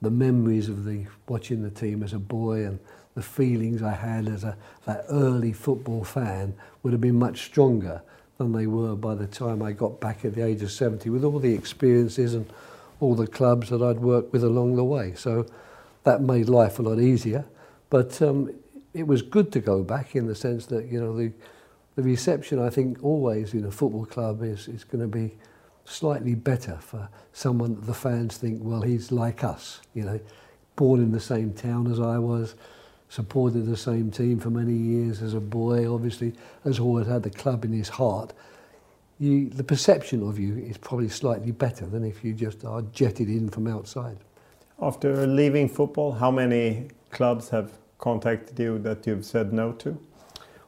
[0.00, 2.78] the memories of the watching the team as a boy and
[3.14, 8.02] the feelings I had as a that early football fan would have been much stronger.
[8.42, 11.24] Than they were by the time I got back at the age of 70 with
[11.24, 12.50] all the experiences and
[13.00, 15.14] all the clubs that I'd worked with along the way.
[15.14, 15.46] So
[16.04, 17.44] that made life a lot easier.
[17.90, 18.52] But um,
[18.94, 21.32] it was good to go back in the sense that, you know, the,
[21.96, 25.34] the reception, I think, always in a football club is, is going to be
[25.84, 30.20] slightly better for someone that the fans think, well, he's like us, you know,
[30.76, 32.54] born in the same town as I was,
[33.12, 36.32] supported the same team for many years as a boy, obviously,
[36.64, 38.32] has always had the club in his heart.
[39.18, 43.28] You, the perception of you is probably slightly better than if you just are jetted
[43.28, 44.16] in from outside.
[44.80, 50.00] After leaving football, how many clubs have contacted you that you've said no to?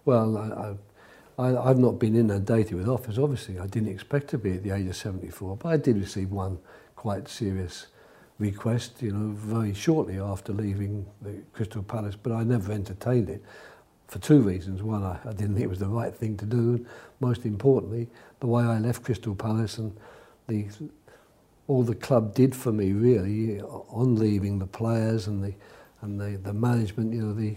[0.04, 3.58] Well, I, I, I've not been inundated with offers, obviously.
[3.58, 6.58] I didn't expect to be at the age of 74, but I did receive one
[6.94, 7.86] quite serious
[8.38, 13.42] request, you know, very shortly after leaving the Crystal Palace, but I never entertained it
[14.08, 14.82] for two reasons.
[14.82, 16.86] One, I, I didn't think it was the right thing to do, and
[17.20, 18.08] most importantly,
[18.40, 19.96] the way I left Crystal Palace and
[20.48, 20.66] the
[21.66, 25.54] all the club did for me really on leaving the players and the
[26.02, 27.56] and the, the management, you know, the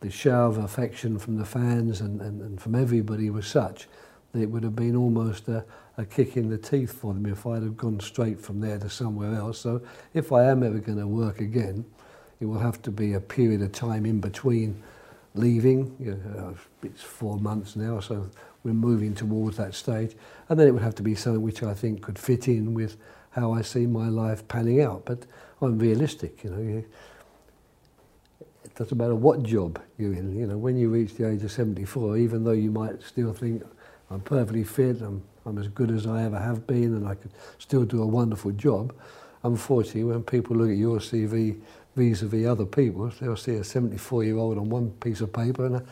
[0.00, 3.88] the shower of affection from the fans and, and, and from everybody was such
[4.32, 5.64] that it would have been almost a,
[5.98, 8.88] a kick in the teeth for them if I'd have gone straight from there to
[8.88, 9.58] somewhere else.
[9.58, 9.82] So
[10.14, 11.84] if I am ever going to work again,
[12.40, 14.80] it will have to be a period of time in between
[15.34, 15.94] leaving.
[15.98, 18.30] You know, it's four months now, so
[18.62, 20.14] we're moving towards that stage.
[20.48, 22.96] And then it would have to be something which I think could fit in with
[23.30, 25.04] how I see my life panning out.
[25.04, 25.26] But
[25.60, 26.62] I'm realistic, you know.
[26.62, 26.84] You,
[28.64, 30.38] it doesn't matter what job you're in.
[30.38, 33.64] You know, when you reach the age of 74, even though you might still think
[34.10, 37.30] I'm perfectly fit, I'm, I'm as good as I ever have been, and I could
[37.58, 38.94] still do a wonderful job.
[39.42, 41.58] Unfortunately, when people look at your CV
[41.96, 45.84] vis-a-vis other people, they'll see a 74-year-old on one piece of paper and a,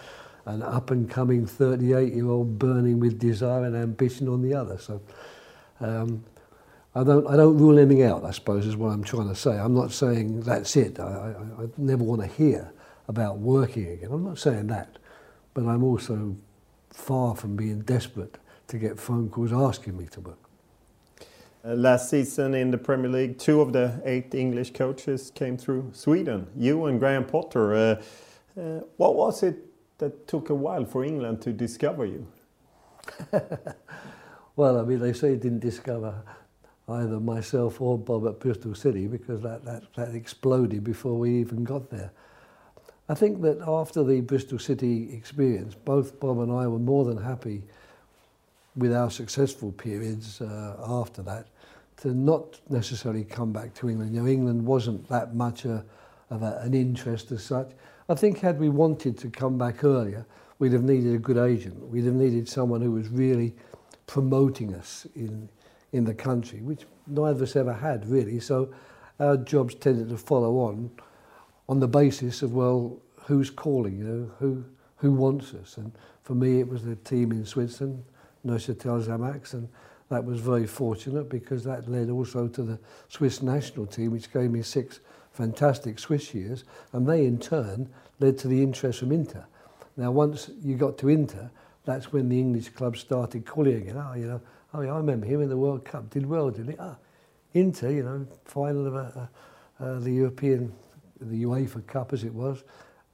[0.44, 4.78] an up-and-coming 38-year-old burning with desire and ambition on the other.
[4.78, 5.00] So
[5.80, 6.22] um,
[6.94, 9.58] I don't, I don't rule anything out, I suppose, is what I'm trying to say.
[9.58, 11.00] I'm not saying that's it.
[11.00, 12.70] I, I, I never want to hear
[13.08, 14.10] about working again.
[14.12, 14.98] I'm not saying that.
[15.54, 16.36] But I'm also
[16.90, 18.36] far from being desperate
[18.68, 20.38] to get phone calls asking me to work.
[21.64, 25.90] Uh, last season in the Premier League, two of the eight English coaches came through
[25.92, 26.46] Sweden.
[26.56, 27.74] You and Graham Potter.
[27.74, 29.56] Uh, uh, what was it
[29.98, 32.26] that took a while for England to discover you?
[34.56, 36.22] well, I mean, they say didn't discover
[36.88, 41.64] either myself or Bob at Bristol City because that, that, that exploded before we even
[41.64, 42.12] got there.
[43.08, 47.18] I think that after the Bristol City experience, both Bob and I were more than
[47.18, 47.62] happy
[48.76, 51.46] with our successful periods uh, after that
[51.98, 54.14] to not necessarily come back to England.
[54.14, 55.84] You know, England wasn't that much a,
[56.30, 57.70] of a, an interest as such.
[58.08, 60.26] I think had we wanted to come back earlier,
[60.58, 61.88] we'd have needed a good agent.
[61.88, 63.54] We'd have needed someone who was really
[64.06, 65.48] promoting us in,
[65.92, 68.40] in the country, which neither of us ever had really.
[68.40, 68.72] So
[69.18, 70.90] our jobs tended to follow on
[71.68, 74.64] on the basis of well, who's calling, you know, who
[74.96, 75.76] who wants us.
[75.76, 78.04] And for me, it was the team in Switzerland,
[78.46, 79.68] Neuchâtel Xamax, and
[80.08, 82.78] that was very fortunate because that led also to the
[83.08, 85.00] Swiss national team, which gave me six
[85.32, 87.88] fantastic Swiss years, and they in turn
[88.20, 89.44] led to the interest from Inter.
[89.96, 91.50] Now, once you got to Inter,
[91.84, 93.96] that's when the English clubs started calling again.
[93.96, 94.40] Oh, you know,
[94.74, 96.10] oh, yeah, I remember him in the World Cup.
[96.10, 96.78] Did well, didn't he?
[96.78, 96.96] Ah,
[97.54, 99.30] Inter, you know, final of a,
[99.80, 100.72] uh, the European,
[101.20, 102.64] the UEFA Cup as it was.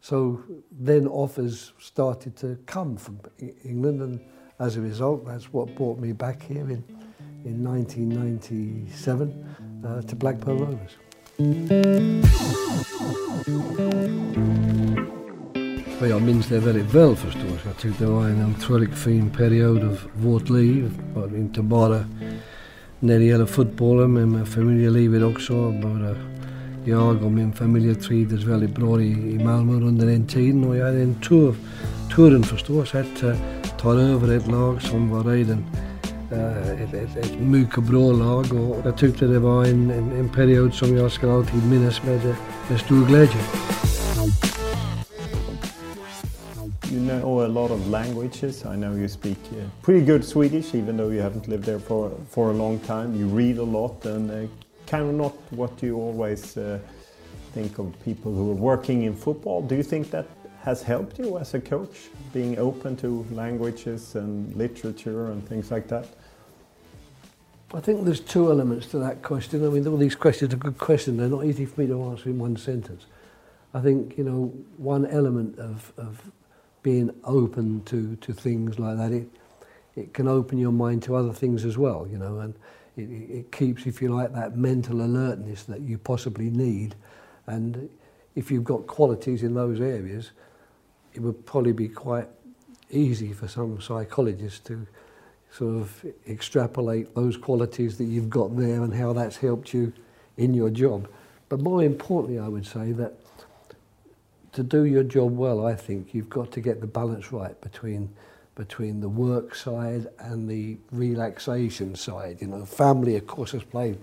[0.00, 3.20] So then offers started to come from
[3.64, 4.20] England, and
[4.58, 6.84] as a result, that's what brought me back here in,
[7.44, 9.32] in 1997
[9.84, 10.98] uh, to Blackburn Rovers.
[16.08, 17.60] Jag minns det väldigt väl förstås.
[17.64, 20.90] Jag tyckte det var en otroligt fin period av vårt liv.
[21.36, 22.04] Inte bara
[23.00, 25.70] när det gäller fotbollen men med familjelivet också.
[25.70, 26.16] Både
[26.84, 30.86] jag och min familj trivdes väldigt bra i, i Malmö under den tiden och jag
[30.86, 31.54] hade en tur,
[32.16, 33.22] turen förstås att
[33.82, 35.64] uh, ta över ett lag som var redan
[36.32, 40.28] uh, ett, ett, ett mycket bra lag och jag tyckte det var en, en, en
[40.28, 42.34] period som jag ska alltid minnas med,
[42.68, 43.40] med stor glädje.
[46.92, 48.64] You know a lot of languages.
[48.64, 52.10] I know you speak uh, pretty good Swedish, even though you haven't lived there for
[52.30, 53.16] for a long time.
[53.16, 54.48] You read a lot, and uh,
[54.86, 56.78] kind of not what you always uh,
[57.54, 59.62] think of people who are working in football.
[59.62, 60.26] Do you think that
[60.64, 65.88] has helped you as a coach, being open to languages and literature and things like
[65.88, 66.06] that?
[67.74, 69.64] I think there's two elements to that question.
[69.64, 71.18] I mean, all these questions are good questions.
[71.18, 73.06] They're not easy for me to answer in one sentence.
[73.72, 76.20] I think, you know, one element of, of
[76.82, 79.28] being open to, to things like that, it,
[79.96, 82.54] it can open your mind to other things as well, you know, and
[82.96, 86.94] it, it keeps, if you like, that mental alertness that you possibly need.
[87.46, 87.88] And
[88.34, 90.32] if you've got qualities in those areas,
[91.14, 92.28] it would probably be quite
[92.90, 94.86] easy for some psychologists to
[95.50, 99.92] sort of extrapolate those qualities that you've got there and how that's helped you
[100.36, 101.08] in your job.
[101.48, 103.14] But more importantly, I would say that
[104.52, 108.10] to do your job well, I think you've got to get the balance right between
[108.54, 112.36] between the work side and the relaxation side.
[112.40, 113.98] You know, family, of course, has played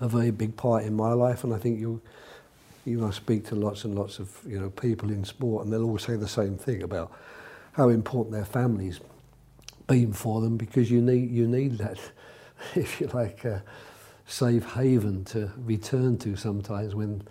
[0.00, 2.00] a very big part in my life, and I think you
[2.86, 5.72] you know I speak to lots and lots of you know people in sport, and
[5.72, 7.12] they'll all say the same thing about
[7.72, 9.00] how important their families
[9.86, 11.98] been for them because you need you need that,
[12.74, 13.62] if you like, a
[14.26, 17.22] safe haven to return to sometimes when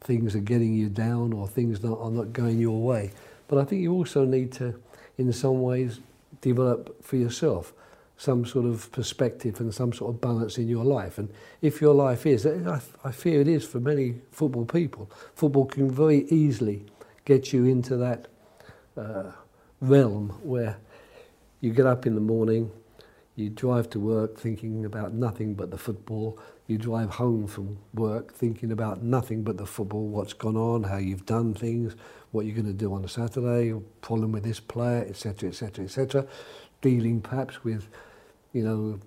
[0.00, 3.10] things are getting you down or things not, are not going your way.
[3.48, 4.80] But I think you also need to,
[5.18, 6.00] in some ways,
[6.40, 7.72] develop for yourself
[8.16, 11.18] some sort of perspective and some sort of balance in your life.
[11.18, 15.90] And if your life is, I, fear it is for many football people, football can
[15.90, 16.84] very easily
[17.24, 18.28] get you into that
[18.96, 19.32] uh,
[19.80, 20.76] realm where
[21.60, 22.70] you get up in the morning,
[23.36, 28.32] you drive to work thinking about nothing but the football, you drive home from work
[28.32, 31.94] thinking about nothing but the football, what's gone on, how you've done things,
[32.30, 36.26] what you're going to do on a Saturday, problem with this player, etc., etc., etc.
[36.80, 37.88] Dealing perhaps with,
[38.52, 38.98] you know,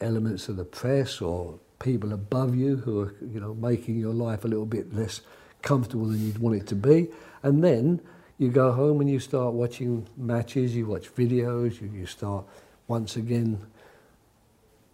[0.00, 4.44] elements of the press or people above you who are, you know, making your life
[4.44, 5.22] a little bit less
[5.62, 7.08] comfortable than you'd want it to be.
[7.42, 8.00] And then
[8.38, 12.44] you go home and you start watching matches, you watch videos, you, you start
[12.88, 13.66] once again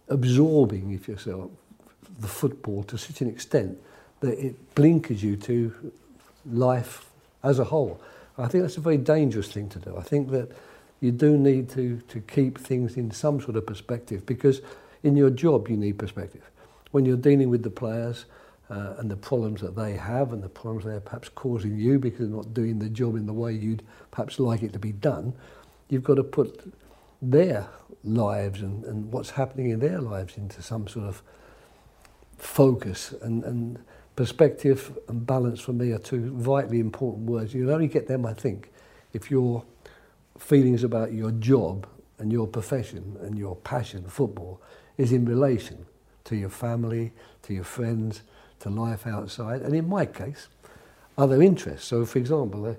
[0.07, 1.51] absorbing, if you so,
[2.19, 3.77] the football to such an extent
[4.19, 5.91] that it blinkers you to
[6.51, 7.05] life
[7.43, 8.01] as a whole.
[8.37, 9.95] I think that's a very dangerous thing to do.
[9.97, 10.51] I think that
[10.99, 14.61] you do need to, to keep things in some sort of perspective because
[15.03, 16.49] in your job you need perspective.
[16.91, 18.25] When you're dealing with the players
[18.69, 22.19] uh, and the problems that they have and the problems they're perhaps causing you because
[22.19, 25.33] they're not doing the job in the way you'd perhaps like it to be done,
[25.89, 26.71] you've got to put
[27.21, 27.67] their
[28.03, 31.21] lives and, and what's happening in their lives into some sort of
[32.41, 33.79] focus and, and
[34.15, 37.53] perspective and balance for me are two vitally important words.
[37.53, 38.71] You only get them, I think,
[39.13, 39.63] if your
[40.37, 41.87] feelings about your job
[42.17, 44.59] and your profession and your passion, football,
[44.97, 45.85] is in relation
[46.25, 47.11] to your family,
[47.43, 48.21] to your friends,
[48.59, 50.47] to life outside, and in my case,
[51.17, 51.87] other interests.
[51.87, 52.77] So, for example,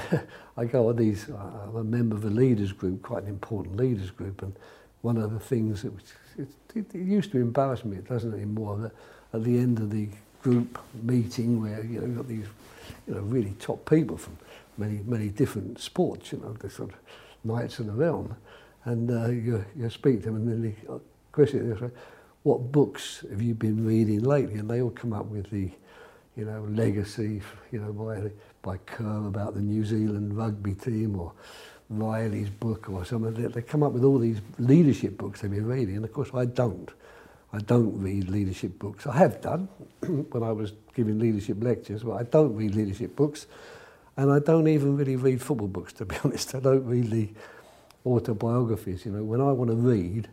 [0.00, 0.18] uh,
[0.56, 4.10] I go on these, I'm a member of a leaders group, quite an important leaders
[4.10, 4.54] group, and
[5.00, 8.78] one of the things that it, it, it used to embarrass me, it doesn't anymore,
[8.78, 8.92] that
[9.32, 10.08] at the end of the
[10.42, 12.46] group meeting where you know you've got these
[13.06, 14.36] you know really top people from
[14.76, 16.96] many many different sports, you know, the sort of
[17.44, 18.34] knights of the realm,
[18.84, 21.00] and uh, you you speak to them and then they
[21.32, 21.90] question this way,
[22.42, 24.58] what books have you been reading lately?
[24.58, 25.70] And they all come up with the,
[26.36, 28.30] you know, legacy, you know, by,
[28.62, 31.32] by Kerr about the New Zealand rugby team or
[31.90, 33.34] Riley's book or something.
[33.34, 35.96] They, they come up with all these leadership books they've been reading.
[35.96, 36.90] And of course, I don't.
[37.52, 39.06] I don't read leadership books.
[39.06, 39.68] I have done
[40.06, 43.46] when I was giving leadership lectures, but I don't read leadership books.
[44.16, 46.54] And I don't even really read football books, to be honest.
[46.54, 47.28] I don't read the
[48.04, 49.06] autobiographies.
[49.06, 50.28] You know, when I want to read,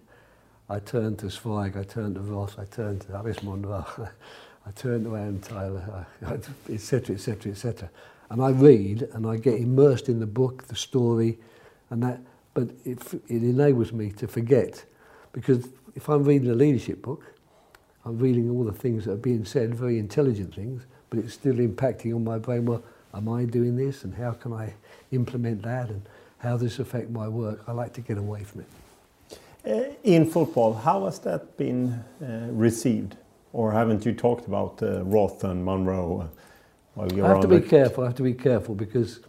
[0.69, 3.86] I turn to Zweig, I turn to Roth, I turn to Alice Munro,
[4.65, 6.07] I turn to Anne Tyler,
[6.69, 7.90] etc., etc., etc.
[8.30, 11.38] And I read and I get immersed in the book, the story,
[11.89, 12.19] and that.
[12.53, 14.85] But it, it enables me to forget,
[15.34, 17.23] because if I'm reading a leadership book,
[18.06, 21.56] I'm reading all the things that are being said, very intelligent things, but it's still
[21.56, 22.65] impacting on my brain.
[22.65, 22.81] Well,
[23.14, 24.73] am I doing this, and how can I
[25.11, 26.02] implement that, and
[26.38, 27.61] how does this affect my work?
[27.68, 28.68] I like to get away from it.
[29.65, 33.18] Uh, in football, how has that been uh, received?
[33.52, 36.30] Or haven't you talked about uh, Roth and Munro
[37.14, 38.04] you're I have to be careful.
[38.04, 39.20] I have to be careful because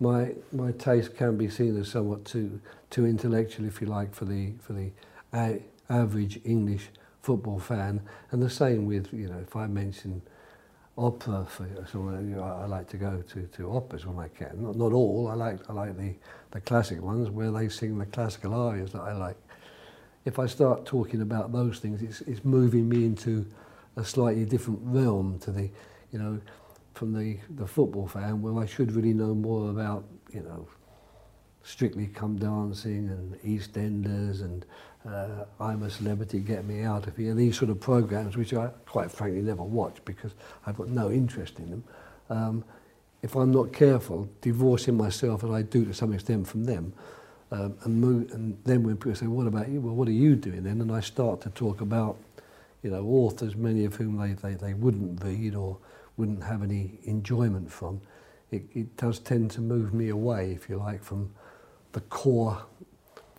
[0.00, 2.60] my my taste can be seen as somewhat too
[2.90, 4.90] too intellectual, if you like, for the for the
[5.34, 6.88] a, average English
[7.22, 8.00] football fan.
[8.30, 10.22] And the same with you know, if I mention
[10.98, 14.28] opera for someone, you know, I, I like to go to, to operas when I
[14.28, 14.62] can.
[14.62, 15.28] Not not all.
[15.28, 16.14] I like I like the
[16.52, 19.36] the classic ones where they sing the classical arias that I like.
[20.24, 23.46] If I start talking about those things, it's it's moving me into
[23.96, 25.70] a slightly different realm to the,
[26.12, 26.40] you know,
[27.00, 30.04] from the, the football fan well, I should really know more about,
[30.34, 30.68] you know,
[31.62, 34.66] Strictly Come Dancing and EastEnders and
[35.08, 38.66] uh, I'm a Celebrity, Get Me Out of Here, these sort of programs which I
[38.84, 40.34] quite frankly never watch because
[40.66, 41.84] I've got no interest in them.
[42.28, 42.64] Um,
[43.22, 46.92] if I'm not careful, divorcing myself as I do to some extent from them,
[47.50, 49.80] um, and, and then when people say, what about you?
[49.80, 50.82] Well, what are you doing then?
[50.82, 52.18] And I start to talk about,
[52.82, 55.78] you know, authors, many of whom they, they, they wouldn't read or
[56.20, 58.00] wouldn't have any enjoyment from.
[58.50, 61.32] It, it does tend to move me away, if you like, from
[61.92, 62.62] the core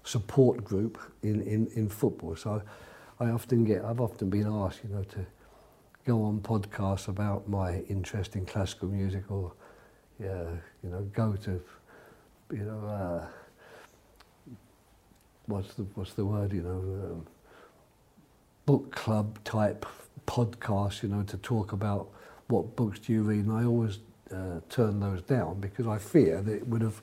[0.03, 2.35] support group in, in, in football.
[2.35, 2.61] So
[3.19, 5.25] I often get, I've often been asked, you know, to
[6.05, 9.53] go on podcasts about my interest in classical music or,
[10.19, 10.45] yeah,
[10.83, 11.61] you know, go to,
[12.51, 13.27] you know, uh,
[15.45, 16.51] what's the what's the word?
[16.51, 17.27] You know, um,
[18.65, 19.85] book club type
[20.25, 21.03] podcast.
[21.03, 22.09] You know, to talk about
[22.51, 23.99] what books do you read, and I always
[24.33, 27.01] uh, turn those down because I fear that it would have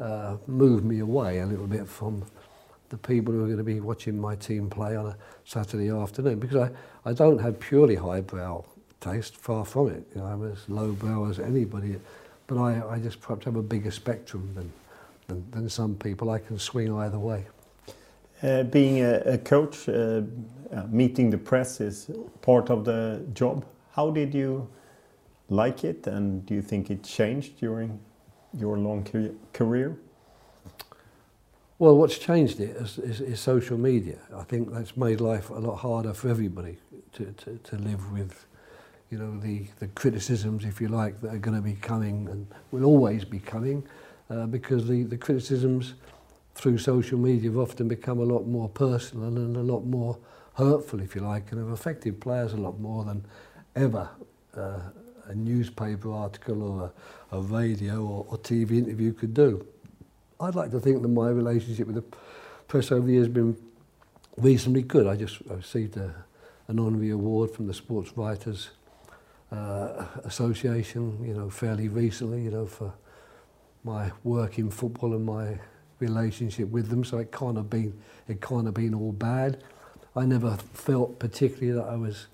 [0.00, 2.24] uh, moved me away a little bit from
[2.88, 6.38] the people who are going to be watching my team play on a Saturday afternoon
[6.38, 8.64] because I, I don't have purely highbrow
[9.00, 10.04] taste, far from it.
[10.14, 11.96] You know, I'm as lowbrow as anybody,
[12.46, 14.72] but I, I just perhaps have a bigger spectrum than,
[15.28, 16.30] than, than some people.
[16.30, 17.46] I can swing either way.
[18.42, 20.22] Uh, being a, a coach, uh,
[20.72, 23.64] uh, meeting the press is part of the job.
[23.92, 24.68] How did you
[25.48, 28.00] like it, and do you think it changed during
[28.56, 29.06] your long
[29.52, 29.96] career?
[31.78, 34.18] Well, what's changed it is, is, is social media.
[34.34, 36.78] I think that's made life a lot harder for everybody
[37.14, 38.46] to, to, to live with,
[39.10, 42.46] you know, the, the criticisms, if you like, that are going to be coming and
[42.70, 43.82] will always be coming,
[44.30, 45.94] uh, because the, the criticisms
[46.54, 50.16] through social media have often become a lot more personal and a lot more
[50.54, 53.24] hurtful, if you like, and have affected players a lot more than
[53.74, 54.08] ever
[54.56, 54.80] uh,
[55.26, 56.92] a newspaper article or
[57.32, 59.66] a, a radio or, or TV interview could do.
[60.40, 62.04] I'd like to think that my relationship with the
[62.66, 63.56] press over the years has been
[64.36, 65.06] reasonably good.
[65.06, 66.14] I just I received a,
[66.68, 68.70] an honorary award from the Sports Writers
[69.50, 72.92] uh, Association, you know, fairly recently, you know, for
[73.84, 75.58] my work in football and my
[75.98, 77.04] relationship with them.
[77.04, 79.62] So it can't have been it can't have been all bad.
[80.14, 82.26] I never felt particularly that I was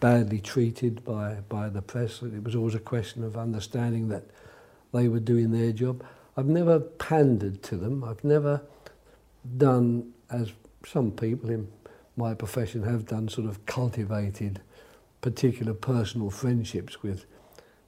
[0.00, 2.22] badly treated by by the press.
[2.22, 4.24] It was always a question of understanding that
[4.92, 6.04] they were doing their job.
[6.36, 8.04] I've never pandered to them.
[8.04, 8.62] I've never
[9.56, 10.52] done as
[10.86, 11.68] some people in
[12.16, 14.60] my profession have done, sort of cultivated
[15.20, 17.26] particular personal friendships with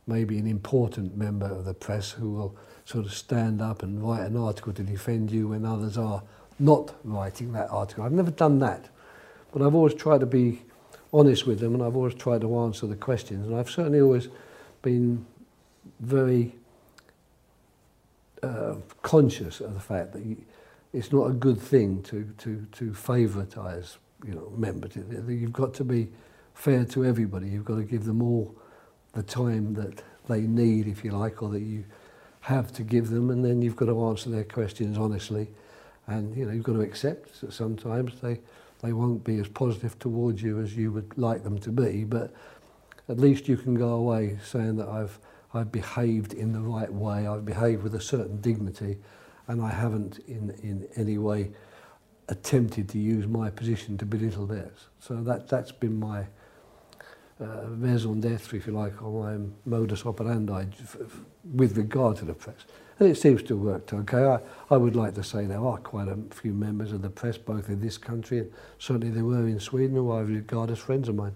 [0.06, 4.22] maybe an important member of the press who will sort of stand up and write
[4.22, 6.22] an article to defend you when others are
[6.58, 8.04] not writing that article.
[8.04, 8.88] I've never done that,
[9.52, 10.62] but I've always tried to be
[11.12, 14.28] honest with them and I've always tried to answer the questions and I've certainly always
[14.82, 15.26] been
[16.00, 16.54] very
[18.42, 20.36] uh, conscious of the fact that
[20.92, 23.96] it's not a good thing to, to, to favouritize
[24.26, 24.96] you know, members.
[24.96, 26.08] You've got to be
[26.54, 27.48] fair to everybody.
[27.48, 28.54] You've got to give them all
[29.12, 31.84] the time that they need, if you like, or that you
[32.40, 35.48] have to give them, and then you've got to answer their questions honestly.
[36.06, 38.40] And you know, you've got to accept that sometimes they
[38.82, 42.32] they won't be as positive towards you as you would like them to be, but
[43.08, 45.18] at least you can go away saying that I've,
[45.52, 48.98] I've behaved in the right way, I've behaved with a certain dignity,
[49.48, 51.50] and I haven't in, in any way
[52.28, 54.86] attempted to use my position to belittle theirs.
[55.00, 56.26] So that, that's been my
[57.40, 60.66] uh, raison d'etre, if you like, or my modus operandi
[61.54, 62.64] with regard to the press.
[63.00, 64.24] And it seems to have worked okay.
[64.24, 64.38] I,
[64.72, 67.70] I would like to say there are quite a few members of the press, both
[67.70, 71.14] in this country and certainly there were in Sweden, who I regard as friends of
[71.14, 71.34] mine.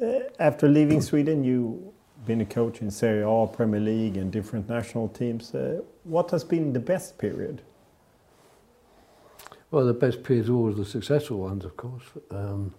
[0.00, 1.78] Uh, after leaving Sweden, you've
[2.26, 5.54] been a coach in Serie A, Premier League, and different national teams.
[5.54, 7.62] Uh, what has been the best period?
[9.70, 12.04] Well, the best periods are always the successful ones, of course.
[12.30, 12.74] Um,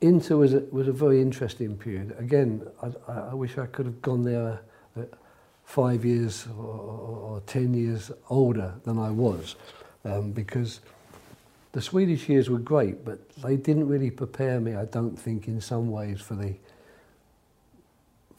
[0.00, 2.16] Inter was a, was a very interesting period.
[2.18, 4.60] Again, I, I wish I could have gone there
[4.96, 5.02] uh,
[5.68, 9.54] five years or, or, ten years older than I was,
[10.06, 10.80] um, because
[11.72, 15.60] the Swedish years were great, but they didn't really prepare me, I don't think, in
[15.60, 16.54] some ways for the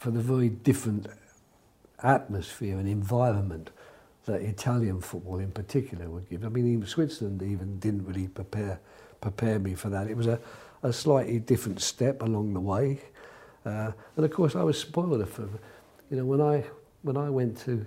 [0.00, 1.06] for the very different
[2.02, 3.70] atmosphere and environment
[4.24, 6.44] that Italian football in particular would give.
[6.44, 8.80] I mean, even Switzerland even didn't really prepare
[9.20, 10.08] prepare me for that.
[10.08, 10.40] It was a
[10.82, 12.98] a slightly different step along the way.
[13.64, 15.48] Uh, and of course, I was spoiled for,
[16.10, 16.64] you know, when I
[17.02, 17.84] when I went to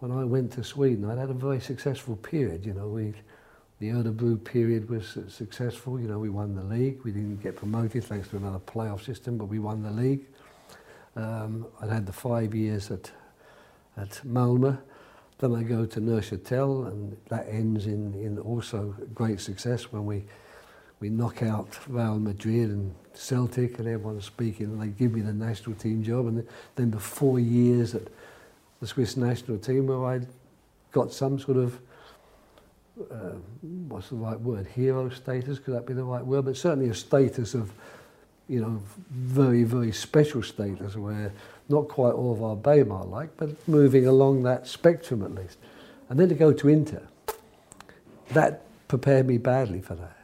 [0.00, 2.66] when I went to Sweden, I'd had a very successful period.
[2.66, 3.14] You know, we
[3.78, 6.00] the Örebro period was successful.
[6.00, 7.00] You know, we won the league.
[7.04, 10.26] We didn't get promoted thanks to another playoff system, but we won the league.
[11.14, 13.10] Um, I'd had the five years at
[13.96, 14.78] at Malmö.
[15.38, 20.24] Then I go to Neuchâtel, and that ends in, in also great success when we
[21.00, 25.32] we knock out Real Madrid and Celtic and everyone's speaking and they give me the
[25.32, 26.26] national team job.
[26.26, 26.46] And
[26.76, 28.02] then the four years at
[28.80, 30.20] the Swiss national team where I
[30.92, 31.78] got some sort of
[33.10, 33.34] uh,
[33.88, 35.58] what's the right word hero status?
[35.58, 36.46] Could that be the right word?
[36.46, 37.72] But certainly a status of
[38.48, 41.32] you know very very special status where
[41.68, 45.58] not quite all of our Weimar like but moving along that spectrum at least.
[46.08, 47.02] And then to go to Inter.
[48.30, 50.15] That prepared me badly for that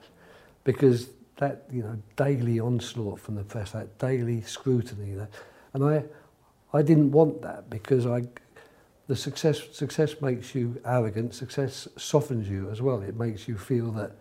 [0.65, 5.31] because that you know daily onslaught from the press, that daily scrutiny, that,
[5.75, 6.05] and I
[6.73, 8.23] I didn't want that because I
[9.09, 11.35] the success success makes you arrogant.
[11.35, 13.03] Success softens you as well.
[13.03, 14.13] It makes you feel that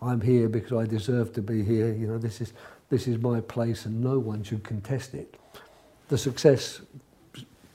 [0.00, 1.92] I'm here because I deserve to be here.
[1.92, 2.52] You know this is
[2.88, 5.34] this is my place and no one should contest it.
[6.08, 6.80] The success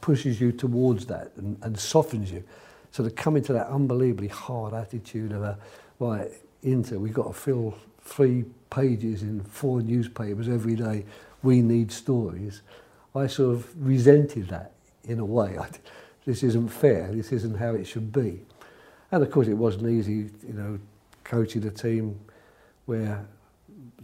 [0.01, 2.43] pushes you towards that and, and softens you.
[2.91, 5.57] So to come into that unbelievably hard attitude of a
[5.99, 6.29] right
[6.63, 11.05] into, we've got to fill three pages in four newspapers every day.
[11.41, 12.61] We need stories.
[13.15, 14.71] I sort of resented that
[15.03, 15.57] in a way.
[15.57, 15.67] I,
[16.25, 17.11] this isn't fair.
[17.11, 18.41] This isn't how it should be.
[19.11, 20.79] And of course, it wasn't easy, you know,
[21.23, 22.19] coaching a team
[22.85, 23.25] where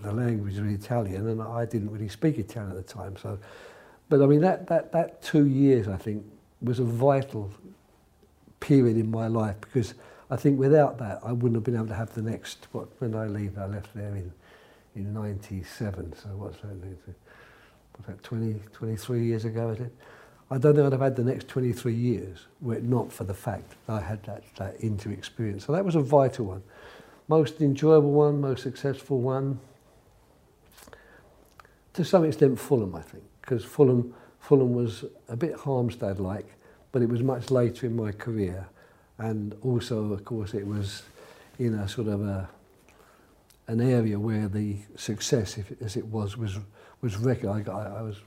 [0.02, 3.18] the language was Italian, and I didn't really speak Italian at the time.
[3.18, 3.38] So,
[4.08, 6.24] but I mean, that that that two years, I think,
[6.62, 7.52] was a vital
[8.60, 9.94] period in my life because
[10.30, 13.16] I think without that, I wouldn't have been able to have the next, what, when
[13.16, 14.32] I leave, I left there in,
[14.96, 16.76] in 97, so what's that,
[17.94, 19.96] what's that 20, 23 years ago, is it?
[20.52, 23.34] I don't think I'd have had the next 23 years were it not for the
[23.34, 25.66] fact that I had that, that inter experience.
[25.66, 26.64] So that was a vital one.
[27.28, 29.60] Most enjoyable one, most successful one.
[31.94, 36.48] To some extent, Fulham, I think, because Fulham, Fulham was a bit Halmstad-like,
[36.92, 38.68] but it was much later in my career.
[39.20, 41.04] And also, of course, it was
[41.60, 42.50] in a sort of a
[43.68, 46.58] an area where the success, if, as it was, was
[47.02, 47.70] was recognised.
[47.70, 48.18] I, I was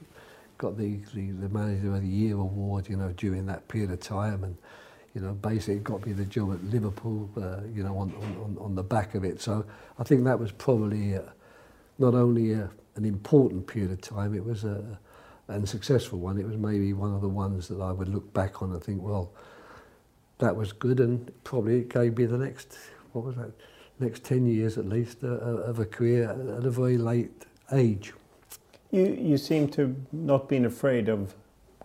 [0.57, 3.99] got the, the the manager of the year award, you know, during that period of
[3.99, 4.55] time, and
[5.13, 8.13] you know, basically got me the job at Liverpool, uh, you know, on,
[8.43, 9.41] on on the back of it.
[9.41, 9.65] So
[9.99, 11.33] I think that was probably a,
[11.97, 14.99] not only a, an important period of time, it was a
[15.47, 16.39] and successful one.
[16.39, 19.01] It was maybe one of the ones that I would look back on and think,
[19.01, 19.33] well,
[20.43, 22.77] that was good and probably it gave me the next,
[23.13, 23.51] what was that,
[23.99, 28.13] next 10 years at least uh, uh, of a career at a very late age.
[28.91, 31.33] You, you seem to not been afraid of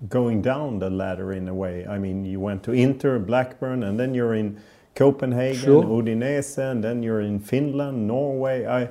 [0.09, 1.87] going down the ladder in a way.
[1.87, 4.61] I mean, you went to Inter, Blackburn, and then you're in
[4.95, 5.85] Copenhagen, sure.
[5.85, 8.67] Udinese, and then you're in Finland, Norway.
[8.67, 8.89] I,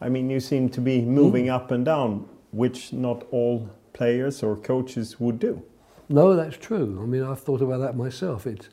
[0.00, 1.54] I mean, you seem to be moving mm.
[1.54, 5.62] up and down, which not all players or coaches would do.
[6.08, 6.98] No, that's true.
[7.02, 8.46] I mean, I've thought about that myself.
[8.46, 8.68] It's,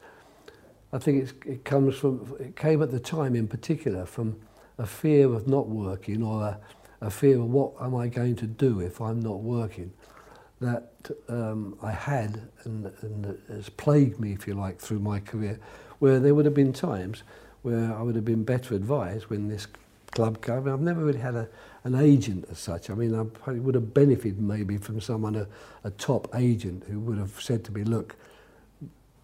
[0.97, 4.35] I think it's, it comes from, it came at the time in particular from
[4.79, 6.59] a fear of not working or a,
[7.01, 9.93] a fear of what am I going to do if I'm not working
[10.59, 10.93] that
[11.29, 15.59] um, I had and, and has plagued me, if you like, through my career,
[15.99, 17.21] where there would have been times
[17.61, 19.67] where I would have been better advised when this
[20.13, 20.55] club came.
[20.55, 21.47] I mean, I've never really had a,
[21.83, 22.89] an agent as such.
[22.89, 25.47] I mean, I probably would have benefited maybe from someone, a,
[25.83, 28.15] a top agent, who would have said to me, look,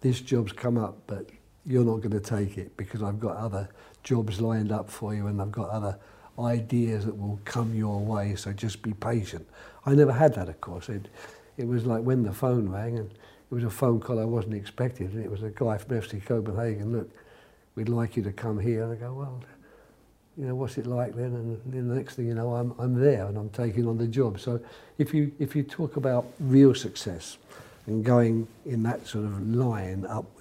[0.02, 1.30] this job's come up, but
[1.66, 3.68] you're not going to take it because I've got other
[4.02, 5.98] jobs lined up for you and I've got other
[6.38, 9.46] ideas that will come your way, so just be patient.
[9.86, 10.88] I never had that, of course.
[10.88, 11.08] It,
[11.56, 14.54] it was like when the phone rang, and it was a phone call I wasn't
[14.54, 17.10] expecting, and it was a guy from FC Copenhagen, look,
[17.76, 18.82] we'd like you to come here.
[18.82, 19.40] And I go, well,
[20.36, 21.26] you know, what's it like then?
[21.26, 24.08] And then the next thing you know, I'm, I'm there and I'm taking on the
[24.08, 24.40] job.
[24.40, 24.60] So
[24.98, 27.38] if you, if you talk about real success
[27.86, 30.33] and going in that sort of line upwards,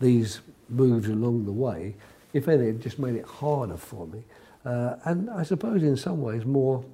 [0.00, 1.96] these moves along the way,
[2.32, 4.22] if anything, it just made it harder for me.
[4.64, 6.84] Uh, and I suppose in some ways more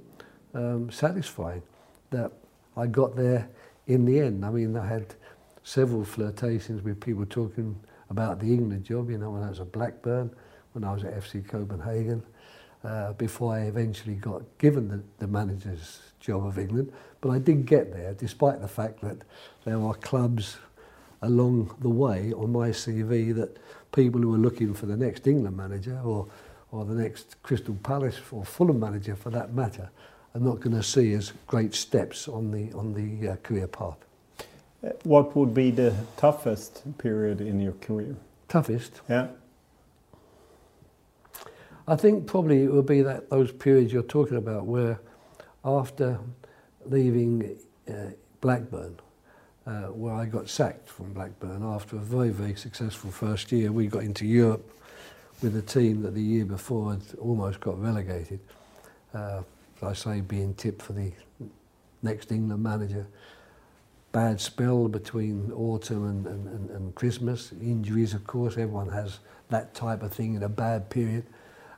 [0.55, 1.62] um, satisfying
[2.10, 2.31] that
[2.76, 3.48] I got there
[3.86, 4.44] in the end.
[4.44, 5.14] I mean, I had
[5.64, 7.78] several flirtations with people talking
[8.10, 10.31] about the England job, you know, when I was at Blackburn,
[10.72, 12.22] when I was at FC Copenhagen,
[12.85, 16.93] uh, before I eventually got given the, the manager's job of England.
[17.20, 19.18] But I did get there, despite the fact that
[19.64, 20.59] there are clubs
[21.25, 23.57] along the way on my CV that
[23.93, 26.27] people who are looking for the next England manager or,
[26.71, 29.91] or the next Crystal Palace or Fulham manager for that matter
[30.35, 33.97] are not going to see as great steps on the, on the uh, career path.
[34.85, 38.17] Uh, what would be the toughest period in your career?
[38.49, 39.01] Toughest?
[39.09, 39.29] Yeah.
[41.87, 44.99] I think probably it would be that those periods you're talking about where
[45.65, 46.19] after
[46.87, 48.11] leaving uh,
[48.41, 48.99] Blackburn,
[49.66, 53.86] uh, where I got sacked from Blackburn after a very, very successful first year, we
[53.86, 54.70] got into Europe
[55.43, 58.41] with a team that the year before had almost got relegated.
[59.12, 59.43] Uh,
[59.82, 61.12] I say being tipped for the
[62.03, 63.07] next England manager.
[64.12, 67.53] Bad spell between autumn and, and, and, and Christmas.
[67.61, 69.19] Injuries, of course, everyone has
[69.51, 71.24] that type of thing in a bad period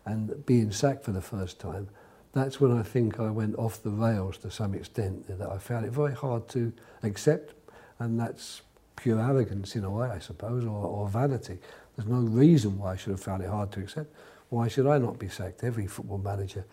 [0.07, 1.89] and being sacked for the first time,
[2.33, 5.85] that's when I think I went off the rails to some extent, that I found
[5.85, 6.73] it very hard to
[7.03, 7.55] accept,
[7.99, 8.63] and that's
[8.97, 11.59] pure arrogance in a way, I suppose, or, or vanity.
[11.97, 14.13] There's no reason why I should have found it hard to accept.
[14.49, 15.65] Why should I not be sacked?
[15.65, 16.65] Every football manager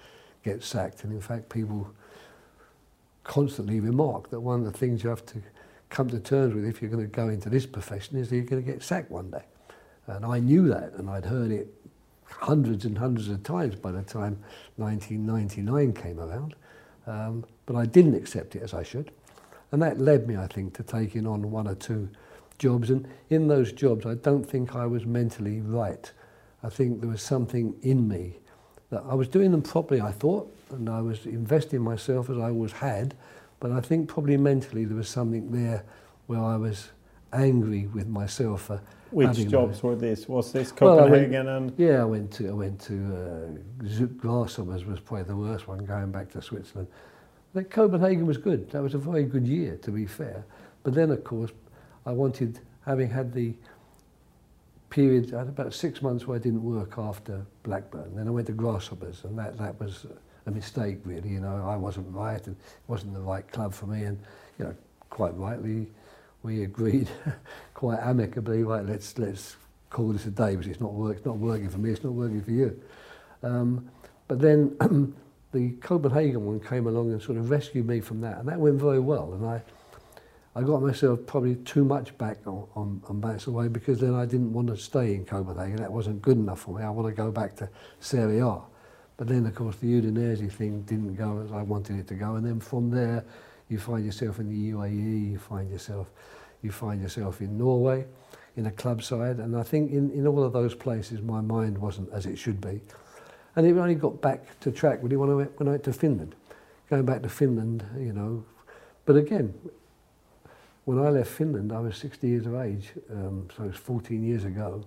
[0.44, 1.90] gets sacked, and in fact, people
[3.24, 5.42] constantly remark that one of the things you have to
[5.90, 8.46] come to terms with if you're going to go into this profession is that you're
[8.46, 9.44] going to get sacked one day.
[10.08, 11.74] And I knew that, and I'd heard it
[12.26, 14.40] hundreds and hundreds of times by the time
[14.78, 16.56] 1999 came around.
[17.06, 19.12] Um, but I didn't accept it as I should.
[19.74, 22.08] And that led me, I think, to taking on one or two
[22.60, 22.92] jobs.
[22.92, 26.12] And in those jobs, I don't think I was mentally right.
[26.62, 28.38] I think there was something in me
[28.92, 32.50] that I was doing them properly, I thought, and I was investing myself as I
[32.50, 33.16] always had.
[33.60, 35.84] But I think probably mentally there was something there
[36.28, 36.90] where I was
[37.34, 38.80] angry with myself for
[39.10, 40.28] which jobs were these?
[40.30, 41.74] Was this Copenhagen well, and?
[41.78, 45.84] Yeah, I went to I went to uh, Zut Grasshoppers was probably the worst one
[45.86, 46.88] going back to Switzerland.
[47.54, 48.72] Like Copenhagen was good.
[48.72, 50.44] That was a very good year, to be fair.
[50.84, 51.52] But then, of course,
[52.06, 53.54] I wanted, having had the
[54.90, 58.16] period, I had about six months where I didn't work after Blackburn.
[58.16, 60.06] Then I went to Grasshoppers, and that, that was
[60.46, 61.30] a mistake, really.
[61.30, 64.04] You know, I wasn't right, and it wasn't the right club for me.
[64.04, 64.20] And,
[64.58, 64.76] you know,
[65.10, 65.88] quite rightly,
[66.42, 67.08] we agreed
[67.74, 69.56] quite amicably, right, let's, let's
[69.90, 72.14] call this a day because it's not, work, it's not working for me, it's not
[72.14, 72.82] working for you.
[73.44, 73.90] Um,
[74.28, 74.76] but then
[75.54, 78.80] the Copenhagen one came along and sort of rescued me from that, and that went
[78.80, 79.34] very well.
[79.34, 79.62] And I,
[80.56, 84.26] I got myself probably too much back on, on, on Bats away because then I
[84.26, 85.78] didn't want to stay in Copenhagen.
[85.78, 86.84] That wasn't good enough for me.
[86.84, 87.70] I want to go back to
[88.00, 88.60] Serie A.
[89.16, 92.36] But then, of course, the Udinese thing didn't go as I wanted it to go.
[92.36, 93.24] And then from there,
[93.70, 96.10] you find yourself in the UAE, you find yourself,
[96.62, 98.06] you find yourself in Norway,
[98.56, 101.78] in a club side, and I think in, in all of those places my mind
[101.78, 102.82] wasn't as it should be.
[103.56, 106.36] And it only got back to track when I went, when I went to Finland.
[106.90, 108.44] Going back to Finland, you know,
[109.06, 109.54] but again,
[110.86, 114.44] when I left Finland, I was 60 years of age, um, so it's 14 years
[114.44, 114.84] ago,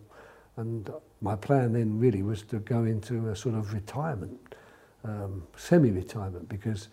[0.56, 0.90] and
[1.20, 4.54] my plan then really was to go into a sort of retirement,
[5.04, 6.88] um, semi-retirement, because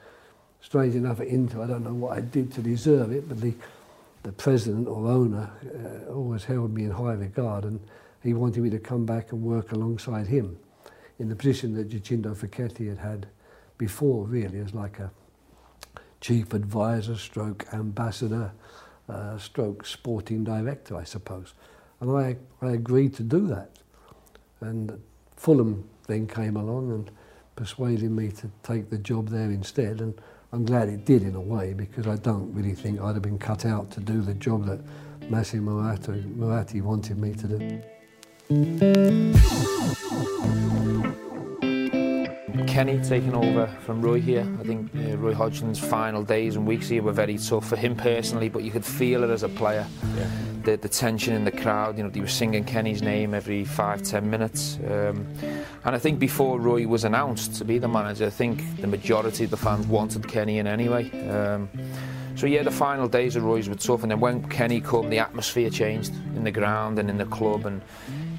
[0.62, 3.54] strange enough at Inter, I don't know what I did to deserve it, but the,
[4.24, 7.80] the president or owner uh, always held me in high regard and
[8.22, 10.58] he wanted me to come back and work alongside him
[11.24, 13.28] in the position that Giacinto Facchetti had had
[13.78, 15.10] before, really, as like a
[16.20, 18.52] chief advisor, stroke ambassador,
[19.08, 21.54] uh, stroke sporting director, I suppose.
[22.02, 23.70] And I, I agreed to do that.
[24.60, 25.02] And
[25.38, 27.10] Fulham then came along and
[27.56, 30.02] persuaded me to take the job there instead.
[30.02, 30.14] And
[30.52, 33.40] I'm glad it did in a way because I don't really think I'd have been
[33.40, 34.82] cut out to do the job that
[35.30, 37.82] Massimo Moratti wanted me to do.
[42.74, 44.52] Kenny taking over from Roy here.
[44.60, 47.96] I think uh, Roy Hodgson's final days and weeks here were very tough for him
[47.96, 49.86] personally, but you could feel it as a player.
[50.18, 50.28] Yeah.
[50.64, 54.02] The, the tension in the crowd, you know, he was singing Kenny's name every five,
[54.02, 54.80] ten minutes.
[54.88, 55.28] Um,
[55.86, 59.44] and I think before Roy was announced to be the manager, I think the majority
[59.44, 61.12] of the fans wanted Kenny in anyway.
[61.30, 61.70] Um,
[62.36, 65.20] so yeah, the final days of Roy's were tough, and then when Kenny came, the
[65.20, 67.84] atmosphere changed in the ground and in the club, and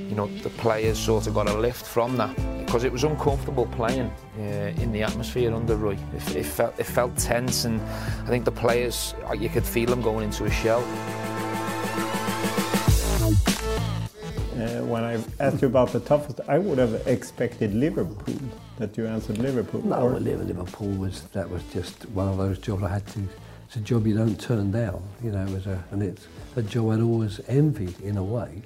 [0.08, 3.66] you know the players sort of got a lift from that because it was uncomfortable
[3.66, 5.96] playing uh, in the atmosphere under Roy.
[6.14, 10.02] It, it, felt it felt tense, and I think the players you could feel them
[10.02, 10.82] going into a shell.
[14.54, 18.38] Uh, when I asked you about the toughest, I would have expected Liverpool.
[18.78, 19.82] That you answered Liverpool.
[19.84, 23.20] No, or- Liverpool was that was just one of those jobs I had to.
[23.66, 25.42] It's a job you don't turn down, you know.
[25.42, 26.26] It was a, and it's
[26.56, 28.62] a job I'd always envied in a way.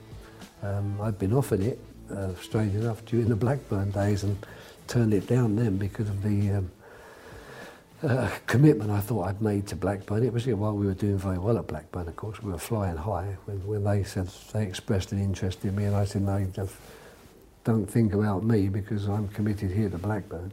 [0.62, 1.78] Um, I'd been offered it,
[2.10, 4.36] uh, strange enough, during the Blackburn days, and
[4.86, 6.70] turned it down then because of the um,
[8.02, 10.24] uh, commitment I thought I'd made to Blackburn.
[10.24, 12.96] It was while we were doing very well at Blackburn, of course, we were flying
[12.96, 13.36] high.
[13.44, 16.74] When, when they said they expressed an interest in me, and I said, no, just
[17.64, 20.52] don't think about me because I'm committed here to Blackburn.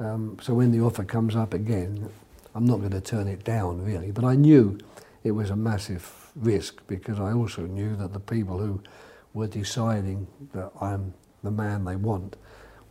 [0.00, 2.08] Um, so when the offer comes up again,
[2.54, 4.12] I'm not going to turn it down really.
[4.12, 4.78] But I knew
[5.24, 8.80] it was a massive risk because I also knew that the people who
[9.34, 12.36] were deciding that I'm the man they want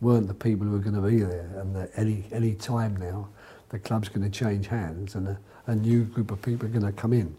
[0.00, 1.50] weren't the people who were going to be there.
[1.56, 3.28] And that any any time now,
[3.70, 6.84] the club's going to change hands and a, a new group of people are going
[6.84, 7.34] to come in.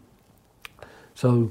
[1.14, 1.50] So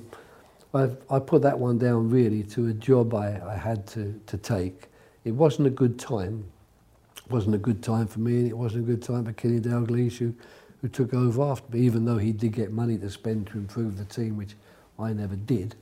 [0.74, 4.38] I, I put that one down really to a job I, I had to, to
[4.38, 4.88] take.
[5.26, 6.46] It wasn't a good time.
[7.18, 9.60] It wasn't a good time for me and it wasn't a good time for Kenny
[9.60, 10.34] Dalglish who,
[10.82, 13.98] who took over after me, even though he did get money to spend to improve
[13.98, 14.56] the team, which
[14.98, 15.76] I never did,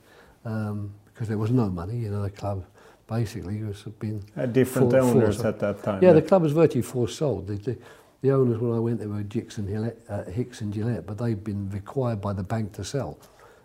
[0.44, 1.96] um, because there was no money.
[1.96, 2.64] You know, the club
[3.08, 6.52] basically was been Had different for- owners forced- at that time, Yeah, the club was
[6.52, 7.48] virtually forsold.
[7.48, 7.78] The, the,
[8.22, 11.18] the owners when I went there were Hicks and, Gillett, uh, Hicks and Gillett, but
[11.18, 13.18] they'd been required by the bank to sell,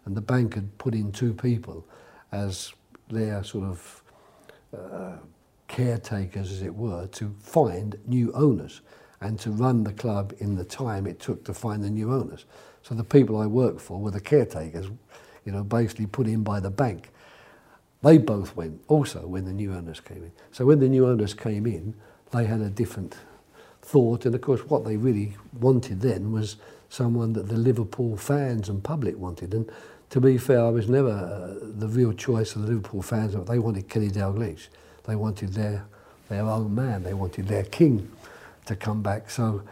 [0.05, 1.85] and the bank had put in two people
[2.31, 2.73] as
[3.09, 4.03] their sort of
[4.75, 5.17] uh,
[5.67, 8.81] caretakers, as it were, to find new owners
[9.21, 12.45] and to run the club in the time it took to find the new owners.
[12.81, 14.87] So the people I worked for were the caretakers,
[15.45, 17.11] you know, basically put in by the bank.
[18.03, 20.31] They both went also when the new owners came in.
[20.51, 21.95] So when the new owners came in,
[22.31, 23.15] they had a different
[23.81, 26.57] thought, and of course, what they really wanted then was
[26.89, 29.53] someone that the Liverpool fans and public wanted.
[29.53, 29.69] And
[30.09, 33.35] to be fair, I was never uh, the real choice of the Liverpool fans.
[33.47, 34.67] They wanted Kenny Dalglish.
[35.05, 35.85] They wanted their
[36.29, 37.03] their own man.
[37.03, 38.09] They wanted their king
[38.65, 39.29] to come back.
[39.29, 39.63] So,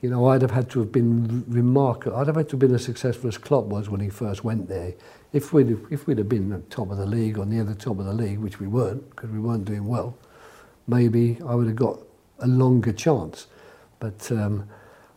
[0.00, 2.16] you know, I'd have had to have been remarkable.
[2.16, 4.68] I'd have had to have been as successful as Klopp was when he first went
[4.68, 4.94] there.
[5.32, 7.74] If we'd if we'd have been at the top of the league or near the
[7.74, 10.16] top of the league, which we weren't because we weren't doing well,
[10.86, 12.00] maybe I would have got
[12.40, 13.46] a longer chance.
[14.00, 14.68] But um,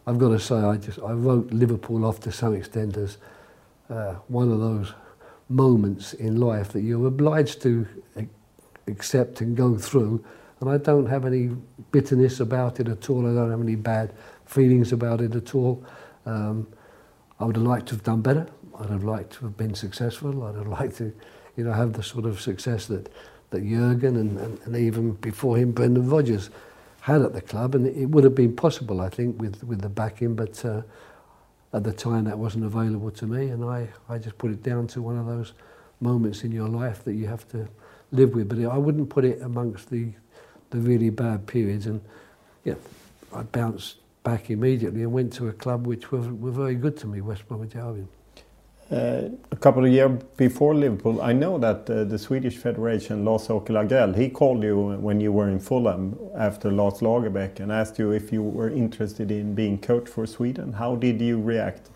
[0.05, 3.17] I've got to say, I just I wrote Liverpool off to some extent as
[3.89, 4.93] uh, one of those
[5.49, 7.87] moments in life that you're obliged to
[8.87, 10.23] accept and go through.
[10.59, 11.51] And I don't have any
[11.91, 13.29] bitterness about it at all.
[13.29, 14.13] I don't have any bad
[14.45, 15.83] feelings about it at all.
[16.25, 16.67] Um,
[17.39, 18.47] I would have liked to have done better.
[18.79, 20.43] I'd have liked to have been successful.
[20.43, 21.13] I'd have liked to,
[21.55, 23.11] you know, have the sort of success that,
[23.51, 26.49] that Jurgen and, and, and even before him, Brendan Rodgers
[27.01, 27.75] had at the club.
[27.75, 30.35] And it would have been possible, I think, with, with the backing.
[30.35, 30.81] But uh,
[31.73, 33.49] at the time, that wasn't available to me.
[33.49, 35.53] And I, I just put it down to one of those
[36.01, 37.67] moments in your life that you have to
[38.11, 38.49] live with.
[38.49, 40.09] But I wouldn't put it amongst the,
[40.71, 41.85] the really bad periods.
[41.85, 42.01] And
[42.63, 42.75] yeah,
[43.33, 47.07] I bounced back immediately and went to a club which were, were very good to
[47.07, 48.07] me, West Bromwich Albion.
[48.93, 53.69] Uh, a couple of years before Liverpool, I know that uh, the Swedish Federation, Lars-Åke
[53.69, 58.11] Lagrell, he called you when you were in Fulham after Lars Lagerbäck and asked you
[58.11, 60.73] if you were interested in being coach for Sweden.
[60.73, 61.89] How did you react?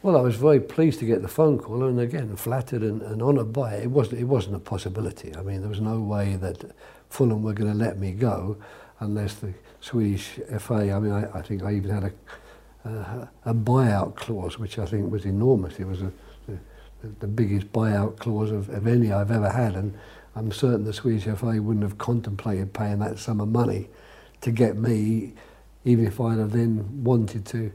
[0.00, 3.20] Well, I was very pleased to get the phone call, and again, flattered and, and
[3.20, 3.82] honoured by it.
[3.82, 5.36] It wasn't, it wasn't a possibility.
[5.36, 6.64] I mean, there was no way that
[7.10, 8.56] Fulham were going to let me go
[9.00, 12.12] unless the Swedish FA, I mean, I, I think I even had a,
[13.44, 15.78] a buyout clause, which I think was enormous.
[15.78, 16.12] It was a,
[16.46, 16.58] the,
[17.20, 19.96] the biggest buyout clause of, of any I've ever had, and
[20.34, 23.88] I'm certain the Swedish FA wouldn't have contemplated paying that sum of money
[24.40, 25.34] to get me,
[25.84, 27.72] even if I'd have then wanted to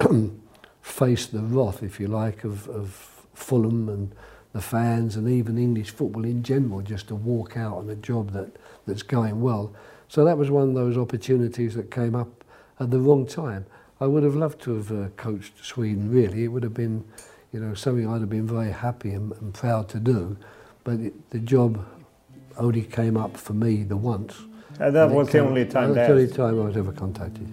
[0.82, 4.14] face the wrath, if you like, of, of Fulham and
[4.52, 8.32] the fans and even English football in general, just to walk out on a job
[8.32, 8.56] that,
[8.86, 9.74] that's going well.
[10.08, 12.44] So that was one of those opportunities that came up
[12.78, 13.66] at the wrong time.
[14.00, 16.44] I would have loved to have uh, coached Sweden, really.
[16.44, 17.04] It would have been,
[17.52, 20.36] you know, something I'd have been very happy and, and proud to do.
[20.82, 21.84] But it, the job
[22.58, 24.36] only came up for me the once,
[24.80, 26.76] And that And it was the came- only time That the only time I was
[26.76, 27.48] ever contacted.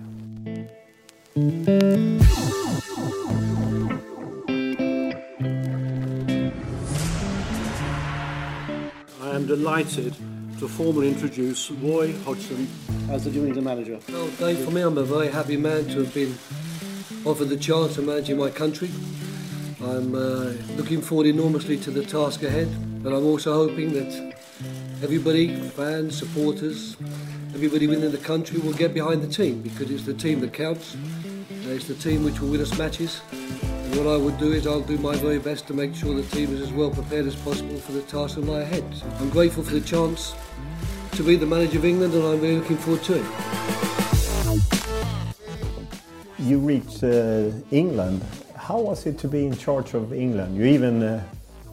[9.22, 10.16] I am delighted
[10.62, 12.68] to formally introduce Roy Hodgson
[13.10, 13.98] as the new manager.
[14.10, 16.38] Well, Dave, for me, I'm a very happy man to have been
[17.26, 18.92] offered the chance of managing my country.
[19.84, 22.70] I'm uh, looking forward enormously to the task ahead,
[23.02, 24.36] but I'm also hoping that
[25.02, 26.96] everybody, fans, supporters,
[27.56, 30.96] everybody within the country will get behind the team because it's the team that counts.
[31.50, 33.20] It's the team which will win us matches.
[33.92, 36.24] And what I would do is I'll do my very best to make sure the
[36.24, 38.86] team is as well prepared as possible for the task that lie ahead.
[39.20, 40.34] I'm grateful for the chance
[41.12, 43.26] to be the manager of England and I'm really looking forward to it.
[46.40, 48.24] You reached uh, England.
[48.56, 50.56] How was it to be in charge of England?
[50.56, 51.22] You even uh,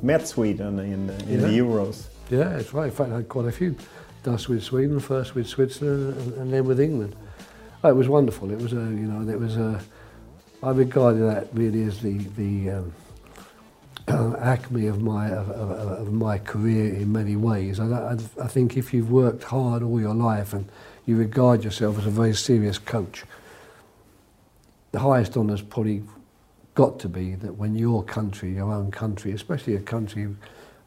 [0.03, 2.09] met Sweden in, in the Euros.
[2.31, 2.87] Yeah, it's right.
[2.87, 3.77] In fact, I had quite a few.
[4.25, 7.15] Dust with Sweden, first with Switzerland, and, and then with England.
[7.85, 8.51] Oh, it was wonderful.
[8.51, 9.81] It was a, you know, it was a.
[10.63, 12.93] I regard that really as the the um,
[14.41, 17.79] acme of my of, of, my career in many ways.
[17.79, 20.69] I, I, think if you've worked hard all your life and
[21.07, 23.25] you regard yourself as a very serious coach,
[24.93, 26.03] the highest honour's probably
[26.75, 30.29] got to be that when your country, your own country, especially a country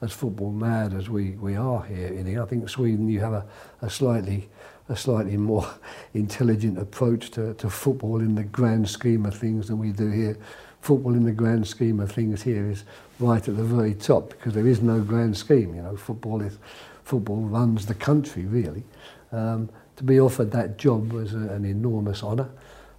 [0.01, 3.45] as football mad as we, we are here I think Sweden you have a,
[3.81, 4.49] a slightly
[4.91, 5.67] a slightly more
[6.13, 10.37] intelligent approach to, to football in the grand scheme of things than we do here.
[10.81, 12.83] Football in the grand scheme of things here is
[13.19, 15.73] right at the very top because there is no grand scheme.
[15.75, 16.57] You know, football is
[17.03, 18.83] football runs the country really.
[19.31, 22.49] Um, to be offered that job was a, an enormous honour.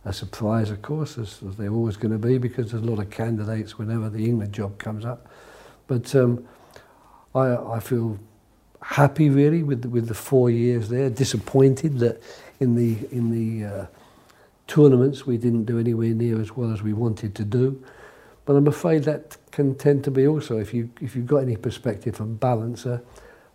[0.04, 2.98] A surprise, of course, as, as they're always going to be because there's a lot
[2.98, 5.28] of candidates whenever the England job comes up.
[5.86, 6.46] But um,
[7.34, 8.18] I, I feel
[8.82, 11.08] happy really with the, with the four years there.
[11.10, 12.22] Disappointed that
[12.60, 13.86] in the in the uh,
[14.66, 17.82] tournaments we didn't do anywhere near as well as we wanted to do.
[18.44, 21.56] But I'm afraid that can tend to be also, if you if you've got any
[21.56, 23.00] perspective and balance, a,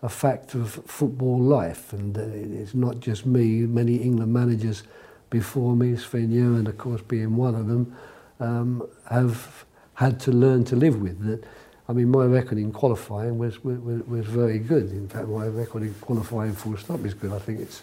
[0.01, 1.91] a fact of football life.
[1.91, 2.21] And uh,
[2.61, 3.61] it's not just me.
[3.61, 4.83] Many England managers
[5.29, 7.95] before me, Sven and of course being one of them,
[8.39, 11.43] um, have had to learn to live with that.
[11.89, 14.91] I mean, my record in qualifying was, was, was very good.
[14.91, 17.31] In fact, my record in qualifying full stop is good.
[17.31, 17.81] I think it's,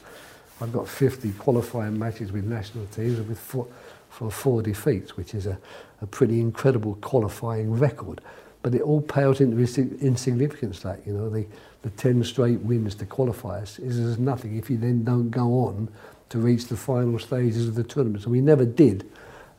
[0.61, 3.67] I've got 50 qualifying matches with national teams with four,
[4.11, 5.59] for four defeats, which is a,
[6.03, 8.21] a pretty incredible qualifying record.
[8.63, 9.57] But it all pales into
[10.01, 11.47] insignificance, that, you know, the,
[11.83, 15.67] the 10 straight wins to qualify us is as nothing if you then don't go
[15.67, 15.89] on
[16.29, 18.25] to reach the final stages of the tournament.
[18.25, 19.11] So we never did.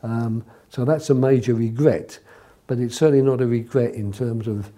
[0.02, 2.18] Um, so that's a major regret.
[2.66, 4.72] But it's certainly not a regret in terms of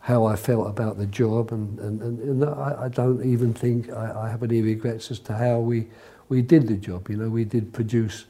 [0.00, 3.90] how I felt about the job, and, and, and, and I, I don't even think
[3.90, 5.86] I, I have any regrets as to how we,
[6.28, 7.08] we did the job.
[7.08, 8.24] You know, we did produce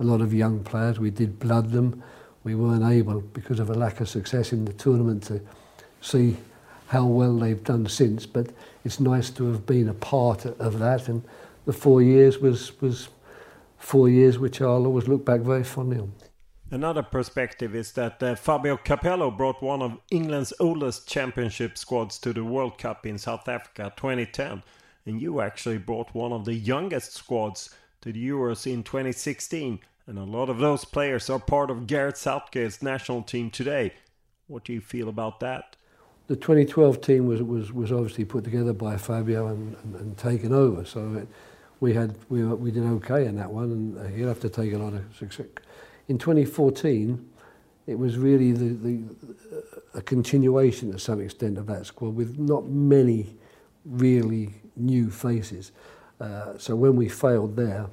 [0.00, 2.02] a lot of young players, we did blood them.
[2.44, 5.40] We weren't able, because of a lack of success in the tournament, to
[6.00, 6.36] see
[6.86, 8.46] how well they've done since, but
[8.84, 11.22] it's nice to have been a part of that, and
[11.66, 13.08] the four years was, was
[13.76, 16.12] four years which I'll always look back very fondly on.
[16.70, 22.34] Another perspective is that uh, Fabio Capello brought one of England's oldest championship squads to
[22.34, 24.62] the World Cup in South Africa 2010.
[25.06, 29.78] And you actually brought one of the youngest squads to the Euros in 2016.
[30.06, 33.94] And a lot of those players are part of Gareth Southgate's national team today.
[34.46, 35.76] What do you feel about that?
[36.26, 40.52] The 2012 team was, was, was obviously put together by Fabio and, and, and taken
[40.52, 40.84] over.
[40.84, 41.28] So it,
[41.80, 44.78] we had we, we did okay in that one, and he'll have to take a
[44.78, 45.46] lot of success.
[46.08, 47.24] in 2014,
[47.86, 49.02] it was really the, the,
[49.94, 53.36] a continuation to some extent of that squad with not many
[53.84, 55.72] really new faces.
[56.20, 57.86] Uh, so when we failed there,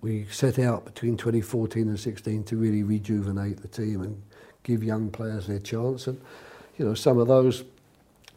[0.00, 4.22] we set out between 2014 and 16 to really rejuvenate the team and
[4.62, 6.06] give young players their chance.
[6.06, 6.20] And,
[6.76, 7.64] you know, some of those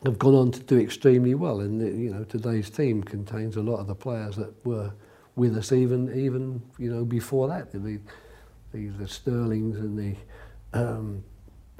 [0.06, 1.60] have gone on to do extremely well.
[1.60, 4.94] And, uh, you know, today's team contains a lot of the players that were
[5.36, 7.70] with us even, even you know, before that.
[7.74, 8.04] I mean,
[8.74, 10.16] the, the Sterlings and the
[10.80, 11.24] um,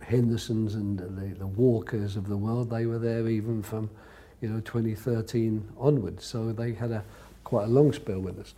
[0.02, 3.90] Hendersons and the, the Walkers of the world, they were there even from
[4.42, 6.26] you know 2013 onwards.
[6.26, 7.04] So they had a
[7.44, 8.54] quite a long spell with us.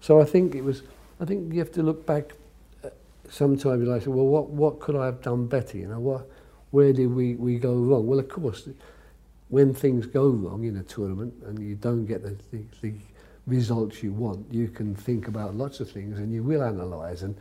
[0.00, 0.82] So I think it was.
[1.20, 2.32] I think you have to look back.
[2.84, 2.90] Uh,
[3.28, 5.78] sometimes and I say, well, what what could I have done better?
[5.78, 6.28] You know, what
[6.70, 8.06] where did we we go wrong?
[8.06, 8.68] Well, of course,
[9.48, 12.94] when things go wrong in a tournament and you don't get the the, the
[13.46, 17.36] results you want, you can think about lots of things and you will analyse and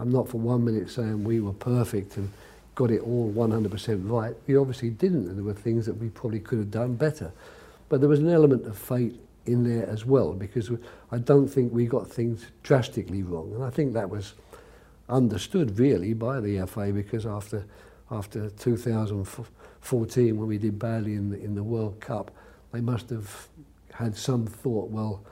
[0.00, 2.30] I'm not for one minute saying we were perfect and
[2.74, 4.34] got it all 100% right.
[4.46, 7.30] We obviously didn't, and there were things that we probably could have done better.
[7.90, 10.70] But there was an element of fate in there as well because
[11.12, 14.32] I don't think we got things drastically wrong, and I think that was
[15.08, 17.64] understood really by the FA because after
[18.10, 22.30] after 2014 when we did badly in the, in the World Cup,
[22.72, 23.48] they must have
[23.92, 25.22] had some thought, well,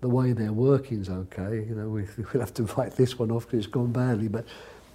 [0.00, 1.64] the way they're working is okay.
[1.68, 2.02] You know, we,
[2.32, 4.44] we'll have to write this one off because it's gone badly, but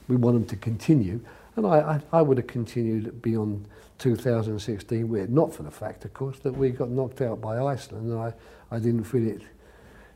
[0.07, 1.19] we want them to continue.
[1.55, 3.67] And I, I, I would have continued beyond
[3.99, 8.11] 2016 with not for the fact, of course, that we got knocked out by Iceland.
[8.11, 8.33] And I,
[8.71, 9.41] I didn't feel it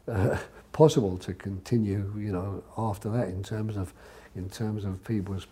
[0.07, 0.38] uh,
[0.72, 3.93] possible to continue, you know, after that in terms of,
[4.35, 5.47] in terms of people's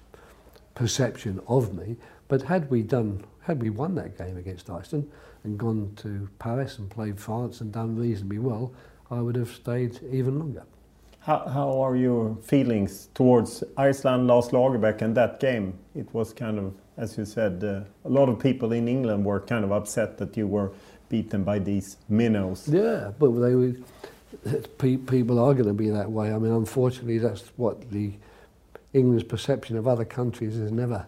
[0.74, 1.96] perception of me.
[2.28, 5.10] But had we done, had we won that game against Iceland
[5.44, 8.74] and gone to Paris and played France and done reasonably well,
[9.12, 10.64] I would have stayed even longer.
[11.20, 15.74] How, how are your feelings towards Iceland, Lars Lagerbäck, and that game?
[15.96, 19.40] It was kind of, as you said, uh, a lot of people in England were
[19.40, 20.72] kind of upset that you were
[21.10, 22.68] beaten by these minnows.
[22.68, 23.74] Yeah, but they were,
[24.78, 26.34] people are going to be that way.
[26.34, 28.14] I mean, unfortunately, that's what the
[28.94, 31.06] England's perception of other countries is never,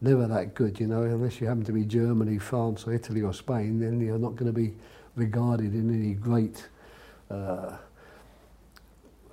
[0.00, 0.78] never that good.
[0.78, 4.18] You know, unless you happen to be Germany, France, or Italy, or Spain, then you're
[4.18, 4.74] not going to be
[5.16, 6.68] regarded in any great.
[7.34, 7.76] uh,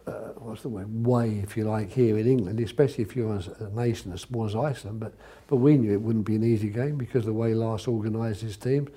[0.08, 3.70] uh, what's the word, way, if you like, here in England, especially if you're a
[3.70, 5.00] nation as small as Iceland.
[5.00, 5.14] But,
[5.48, 8.58] but we knew it wouldn't be an easy game because the way Lars organised his
[8.58, 8.88] team,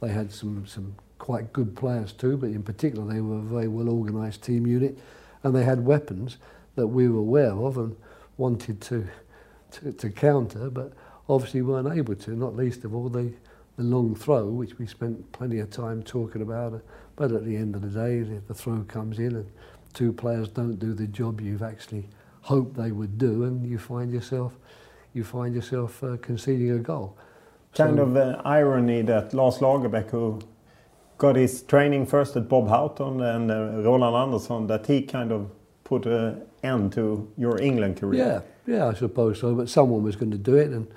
[0.00, 3.68] they had some, some quite good players too, but in particular they were a very
[3.68, 4.98] well organised team unit
[5.42, 6.38] and they had weapons
[6.74, 7.96] that we were aware of and
[8.36, 9.06] wanted to,
[9.70, 10.92] to, to counter, but
[11.28, 13.32] obviously weren't able to, not least of all the,
[13.76, 16.74] the long throw, which we spent plenty of time talking about.
[16.74, 16.78] Uh,
[17.16, 19.50] But at the end of the day, the, the throw comes in and
[19.92, 22.08] two players don't do the job you've actually
[22.42, 24.58] hoped they would do, and you find yourself
[25.14, 27.16] you find yourself uh, conceding a goal.
[27.74, 30.40] Kind so, of uh, irony that Lars Lagerbäck, who
[31.18, 35.50] got his training first at Bob Houghton and uh, Roland Andersson, that he kind of
[35.84, 38.44] put an end to your England career.
[38.66, 39.54] Yeah, yeah, I suppose so.
[39.54, 40.88] But someone was going to do it, and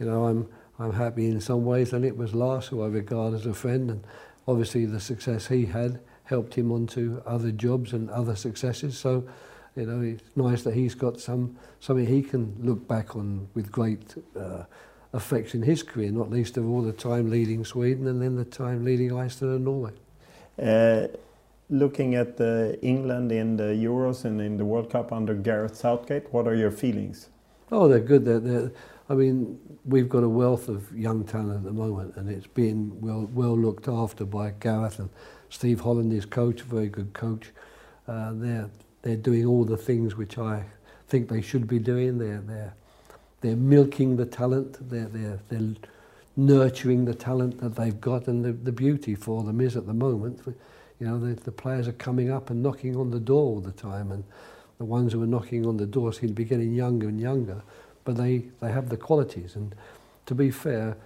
[0.00, 0.48] you know, I'm
[0.78, 3.90] I'm happy in some ways, and it was Lars, who I regard as a friend,
[3.90, 4.04] and
[4.46, 8.98] obviously the success he had helped him onto other jobs and other successes.
[8.98, 9.24] So,
[9.76, 13.70] you know, it's nice that he's got some something he can look back on with
[13.70, 14.64] great uh,
[15.14, 18.44] effects in his career, not least of all the time leading Sweden and then the
[18.44, 19.92] time leading Iceland and Norway.
[20.60, 21.08] Uh,
[21.68, 26.32] looking at the England in the Euros and in the World Cup under Gareth Southgate,
[26.32, 27.28] what are your feelings?
[27.72, 28.24] Oh, they're good.
[28.24, 28.72] They're, they're,
[29.08, 33.00] I mean, we've got a wealth of young talent at the moment, and it's being
[33.00, 35.10] well well looked after by Gareth and
[35.48, 37.50] Steve Holland is coach, a very good coach.
[38.08, 38.70] Uh, they're
[39.02, 40.64] they're doing all the things which I
[41.08, 42.18] think they should be doing.
[42.18, 42.74] They're they're
[43.42, 44.90] they're milking the talent.
[44.90, 45.74] They're they're they're
[46.36, 49.94] nurturing the talent that they've got, and the, the beauty for them is at the
[49.94, 50.40] moment,
[51.00, 53.72] you know, the, the players are coming up and knocking on the door all the
[53.72, 54.24] time, and
[54.78, 57.62] the ones who are knocking on the door seem to be getting younger and younger,
[58.06, 59.56] but they they have the qualities.
[59.56, 59.74] And
[60.24, 60.96] to be fair,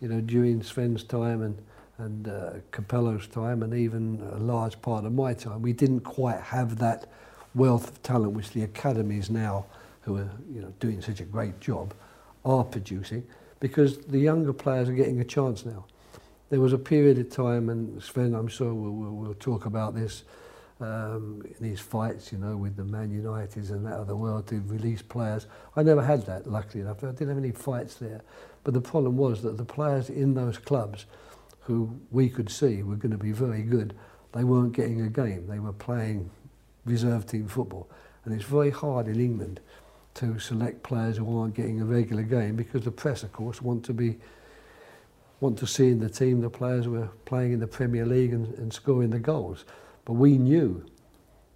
[0.00, 1.58] you know, during Sven's time and
[1.98, 6.40] and uh, Capello's time and even a large part of my time, we didn't quite
[6.40, 7.06] have that
[7.54, 9.66] wealth of talent which the academies now,
[10.02, 11.92] who are you know doing such a great job,
[12.44, 13.26] are producing
[13.58, 15.84] because the younger players are getting a chance now.
[16.50, 19.94] There was a period of time, and Sven, I'm sure we'll, we'll, we'll talk about
[19.94, 20.24] this
[20.80, 24.46] um, in these fights, you know, with the Man Uniteds and that of the world
[24.48, 25.46] to release players.
[25.76, 27.04] I never had that, luckily enough.
[27.04, 28.22] I didn't have any fights there.
[28.64, 31.06] But the problem was that the players in those clubs
[31.60, 33.94] who we could see were going to be very good,
[34.32, 35.46] they weren't getting a game.
[35.46, 36.30] They were playing
[36.84, 37.88] reserve team football.
[38.24, 39.60] And it's very hard in England
[40.14, 43.84] to select players who aren't getting a regular game because the press, of course, want
[43.84, 44.18] to be
[45.40, 48.52] want to see in the team the players were playing in the Premier League and,
[48.58, 49.64] and scoring the goals.
[50.04, 50.84] But we knew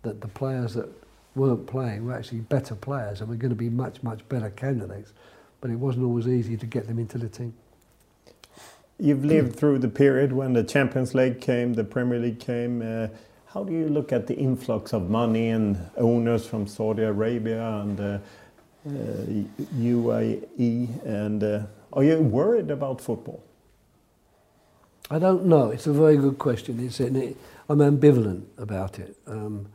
[0.03, 0.89] that the players that
[1.35, 5.13] weren't playing were actually better players and were going to be much, much better candidates.
[5.61, 7.55] But it wasn't always easy to get them into the team.
[8.99, 12.81] You've lived through the period when the Champions League came, the Premier League came.
[12.81, 13.09] Uh,
[13.47, 18.01] how do you look at the influx of money and owners from Saudi Arabia and
[18.01, 18.19] uh,
[18.87, 18.91] uh,
[19.77, 21.05] UAE?
[21.07, 21.63] And uh,
[21.93, 23.43] are you worried about football?
[25.11, 25.71] I don't know.
[25.71, 26.85] It's a very good question.
[26.85, 27.37] It's, it,
[27.69, 29.17] I'm ambivalent about it.
[29.27, 29.67] Um,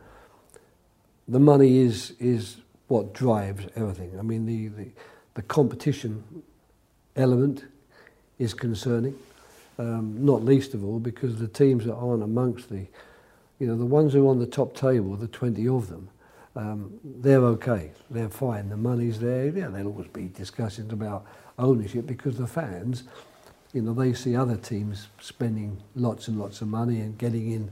[1.28, 2.58] the money is is
[2.90, 4.18] what drives everything.
[4.20, 4.90] I mean, the, the,
[5.36, 6.24] the competition
[7.16, 7.66] element
[8.40, 9.16] is concerning,
[9.78, 12.88] um, not least of all because the teams that aren't amongst the,
[13.60, 16.10] you know, the ones who are on the top table, the 20 of them,
[16.56, 19.46] um, they're okay, they're fine, the money's there.
[19.46, 21.26] Yeah, there'll always be discussions about
[21.60, 23.04] ownership because the fans,
[23.72, 27.72] you know, they see other teams spending lots and lots of money and getting in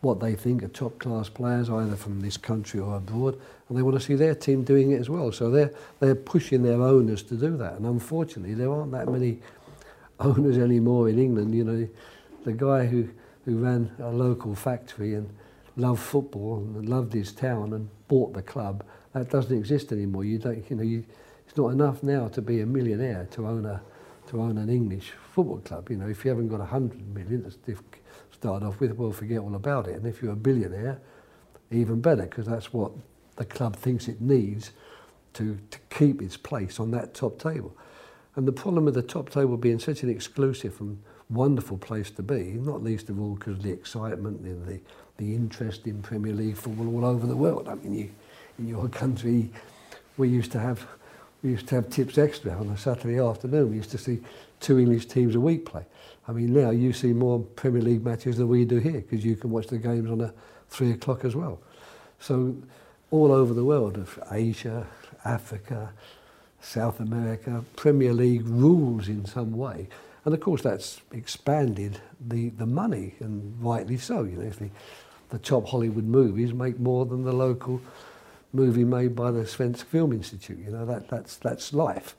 [0.00, 3.82] what they think are top class players, either from this country or abroad, and they
[3.82, 5.32] want to see their team doing it as well.
[5.32, 9.38] So they're they're pushing their owners to do that, and unfortunately, there aren't that many
[10.20, 11.54] owners anymore in England.
[11.54, 11.88] You know,
[12.44, 13.08] the guy who
[13.44, 15.28] who ran a local factory and
[15.76, 20.24] loved football and loved his town and bought the club, that doesn't exist anymore.
[20.24, 21.04] You don't, you know, you,
[21.46, 23.80] it's not enough now to be a millionaire to own a
[24.28, 25.88] to own an English football club.
[25.90, 27.76] You know, if you haven't got a hundred million to
[28.36, 29.94] start off with, well, forget all about it.
[29.96, 31.00] And if you're a billionaire,
[31.70, 32.92] even better, because that's what
[33.36, 34.72] the club thinks it needs
[35.34, 37.74] to, to keep its place on that top table.
[38.34, 42.22] And the problem with the top table being such an exclusive and wonderful place to
[42.22, 44.80] be, not least of all because of the excitement and the,
[45.16, 47.68] the interest in Premier League football all over the world.
[47.68, 48.10] I mean, you,
[48.58, 49.50] in your country,
[50.18, 50.86] we used to have
[51.46, 53.70] we used to have Tipsextra on a Saturday afternoon.
[53.70, 54.18] We used to see
[54.58, 55.84] two English teams a week play.
[56.26, 59.36] I mean, now you see more Premier League matches than we do here because you
[59.36, 60.34] can watch the games on a
[60.70, 61.60] three o'clock as well.
[62.18, 62.56] So,
[63.12, 64.88] all over the world, of Asia,
[65.24, 65.92] Africa,
[66.60, 69.86] South America, Premier League rules in some way.
[70.24, 74.24] And of course, that's expanded the, the money, and rightly so.
[74.24, 74.70] You know, if the,
[75.28, 77.80] the top Hollywood movies make more than the local
[78.56, 80.58] movie made by the Svensk Film Institute.
[80.58, 82.16] You know, that, that's, that's life.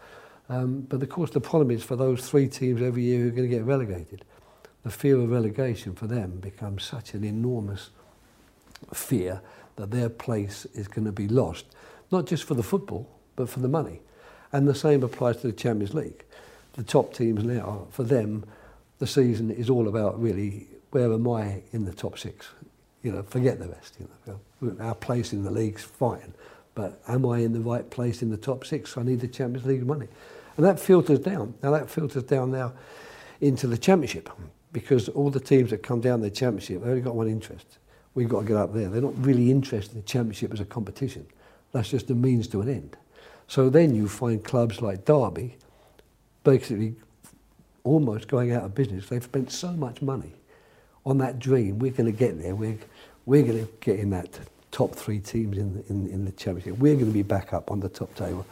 [0.50, 3.32] Um, but of course, the problem is for those three teams every year who are
[3.32, 4.24] going to get relegated,
[4.84, 7.90] the fear of relegation for them becomes such an enormous
[8.94, 9.42] fear
[9.76, 11.66] that their place is going to be lost,
[12.12, 14.02] not just for the football, but for the money.
[14.54, 16.24] And the same applies to the Champions League.
[16.74, 18.46] The top teams now, for them,
[19.00, 22.48] the season is all about really where am I in the top six?
[23.04, 23.98] You know, forget the rest.
[24.00, 24.40] You know.
[24.80, 26.34] Our place in the league's fine,
[26.76, 28.98] but am I in the right place in the top six?
[28.98, 30.08] I need the Champions League money,
[30.56, 31.54] and that filters down.
[31.62, 32.74] Now that filters down now
[33.42, 34.30] into the Championship
[34.74, 37.78] because all the teams that come down the Championship, they've only got one interest.
[38.14, 38.90] We've got to get up there.
[38.90, 41.26] They're not really interested in the Championship as a competition.
[41.72, 42.98] That's just a means to an end.
[43.48, 45.56] So then you find clubs like Derby
[46.44, 46.96] basically
[47.84, 49.08] almost going out of business.
[49.08, 50.34] They've spent so much money
[51.06, 51.80] on that dream.
[51.80, 52.56] We're going to get there.
[52.56, 52.78] We're,
[53.28, 54.40] we're going to get in that
[54.72, 56.80] top three teams in the, in, in the championship.
[56.80, 58.46] We're going to be back up on the top table.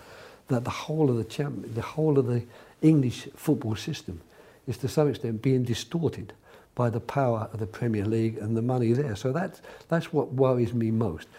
[0.50, 2.44] That the whole of the champ, the whole of the
[2.82, 4.22] English football system
[4.68, 6.34] is to some extent being distorted
[6.76, 9.16] by the power of the Premier League and the money there.
[9.16, 11.30] So that's, that's what worries me most.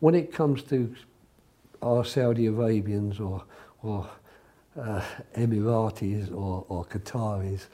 [0.00, 0.94] When it comes to
[1.82, 3.44] our Saudi Arabians or,
[3.82, 4.08] or
[4.80, 5.02] uh,
[5.36, 7.66] Emiratis or, or Qataris,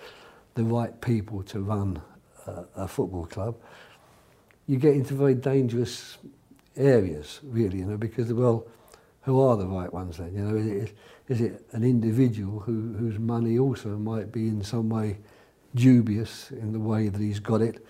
[0.54, 2.02] the right people to run
[2.48, 3.54] a, a football club,
[4.68, 6.18] you get into very dangerous
[6.76, 8.66] areas, really, you know, because, well,
[9.22, 10.34] who are the right ones then?
[10.34, 10.96] You know, is it,
[11.28, 15.18] is it an individual who, whose money also might be in some way
[15.74, 17.84] dubious in the way that he's got it?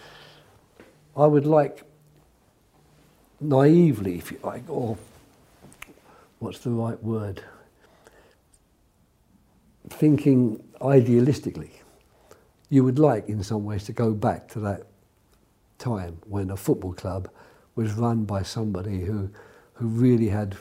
[1.16, 1.82] I would like,
[3.40, 4.96] naively, if you like, or
[6.38, 7.42] what's the right word?
[9.88, 11.70] Thinking idealistically,
[12.70, 14.86] you would like in some ways to go back to that
[15.78, 17.28] time when a football club
[17.74, 19.30] was run by somebody who,
[19.74, 20.56] who really had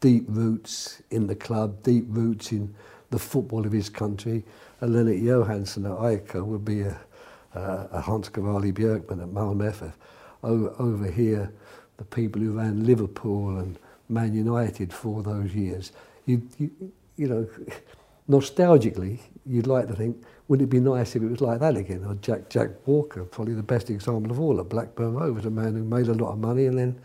[0.00, 2.74] deep roots in the club, deep roots in
[3.10, 4.44] the football of his country.
[4.80, 6.98] A Lennart Johansson at AIK would be a,
[7.54, 9.92] a, a Hans Cavalli Björkman at Malmö.
[10.42, 11.52] Over, over here,
[11.98, 13.78] the people who ran Liverpool and
[14.08, 15.92] Man United for those years,
[16.26, 16.70] you, you,
[17.16, 17.48] you know,
[18.28, 22.04] nostalgically, you'd like to think, wouldn't it be nice if it was like that again?
[22.04, 25.74] Or Jack Jack Walker, probably the best example of all at Blackburn Rovers, a man
[25.74, 27.00] who made a lot of money and then,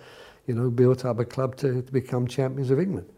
[0.46, 3.10] you know, built up a club to, to become champions of England.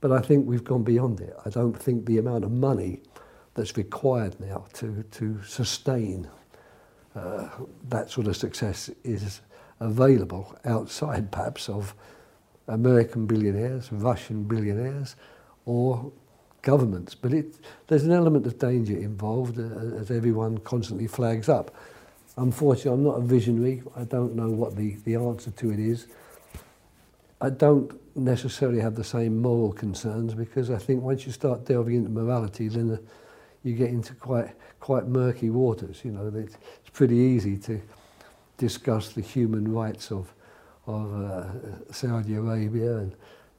[0.00, 1.34] But I think we've gone beyond it.
[1.44, 3.00] I don't think the amount of money
[3.54, 6.28] that's required now to, to sustain
[7.14, 7.48] uh,
[7.88, 9.40] that sort of success is
[9.80, 11.94] available outside perhaps of
[12.68, 15.16] American billionaires, Russian billionaires,
[15.64, 16.12] or
[16.62, 17.14] governments.
[17.14, 17.56] But it,
[17.86, 21.74] there's an element of danger involved, uh, as everyone constantly flags up.
[22.36, 23.82] Unfortunately, I'm not a visionary.
[23.96, 26.06] I don't know what the, the answer to it is.
[27.40, 31.96] I don't necessarily have the same moral concerns because I think once you start delving
[31.96, 33.00] into morality, then the,
[33.62, 34.50] you get into quite
[34.80, 36.00] quite murky waters.
[36.04, 37.80] You know, it's, it's pretty easy to
[38.56, 40.32] discuss the human rights of
[40.86, 43.14] of uh, Saudi Arabia and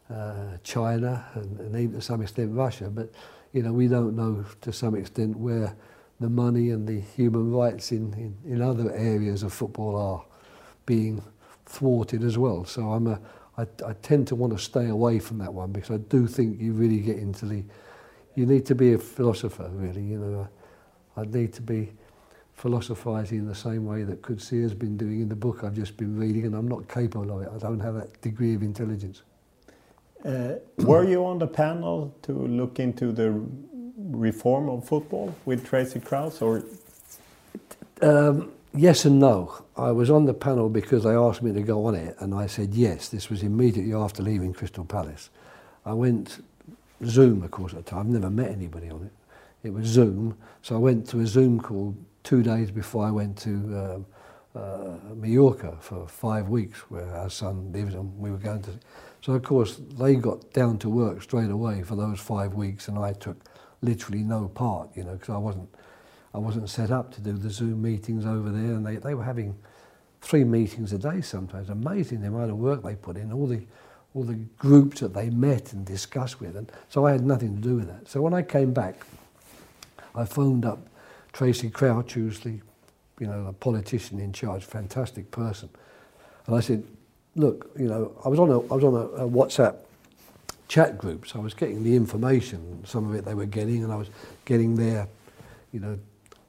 [0.09, 2.89] uh, China and, and even to some extent Russia.
[2.89, 3.11] But
[3.53, 5.75] you know, we don't know to some extent where
[6.19, 10.25] the money and the human rights in, in, in other areas of football are
[10.85, 11.23] being
[11.65, 12.65] thwarted as well.
[12.65, 13.19] So I'm a,
[13.57, 16.59] I, I tend to want to stay away from that one because I do think
[16.59, 17.63] you really get into the,
[18.35, 20.47] you need to be a philosopher really, you know.
[21.15, 21.93] I, need to be
[22.53, 25.97] philosophizing in the same way that Coetzee has been doing in the book I've just
[25.97, 27.49] been reading and I'm not capable of it.
[27.53, 29.23] I don't have that degree of intelligence.
[30.25, 33.39] Uh, were you on the panel to look into the
[33.97, 36.63] reform of football with Tracey Crouch, or?
[38.01, 39.63] Um, yes and no.
[39.75, 42.47] I was on the panel because they asked me to go on it, and I
[42.47, 43.09] said yes.
[43.09, 45.29] This was immediately after leaving Crystal Palace.
[45.85, 46.43] I went
[47.05, 47.99] Zoom, of course, at the time.
[47.99, 49.67] I've never met anybody on it.
[49.67, 53.37] It was Zoom, so I went to a Zoom call two days before I went
[53.39, 54.05] to um,
[54.55, 58.71] uh, Mallorca for five weeks, where our son lives, and we were going to.
[59.27, 62.97] So of course they got down to work straight away for those five weeks, and
[62.97, 63.35] I took
[63.81, 65.67] literally no part, you know, because I wasn't,
[66.33, 69.25] I wasn't set up to do the Zoom meetings over there, and they, they were
[69.25, 69.57] having
[70.21, 71.67] three meetings a day sometimes.
[71.67, 73.63] Amazing the amount of work they put in, all the,
[74.13, 77.61] all the groups that they met and discussed with, and so I had nothing to
[77.61, 78.07] do with that.
[78.07, 79.05] So when I came back,
[80.15, 80.87] I phoned up
[81.33, 82.61] Tracey Crouch, who's the,
[83.19, 85.69] you know, the politician in charge, fantastic person,
[86.45, 86.85] and I said,
[87.37, 89.77] look, you know, I was on a, I was on a, a WhatsApp
[90.67, 93.93] chat group, so I was getting the information, some of it they were getting, and
[93.93, 94.09] I was
[94.45, 95.07] getting their,
[95.71, 95.97] you know,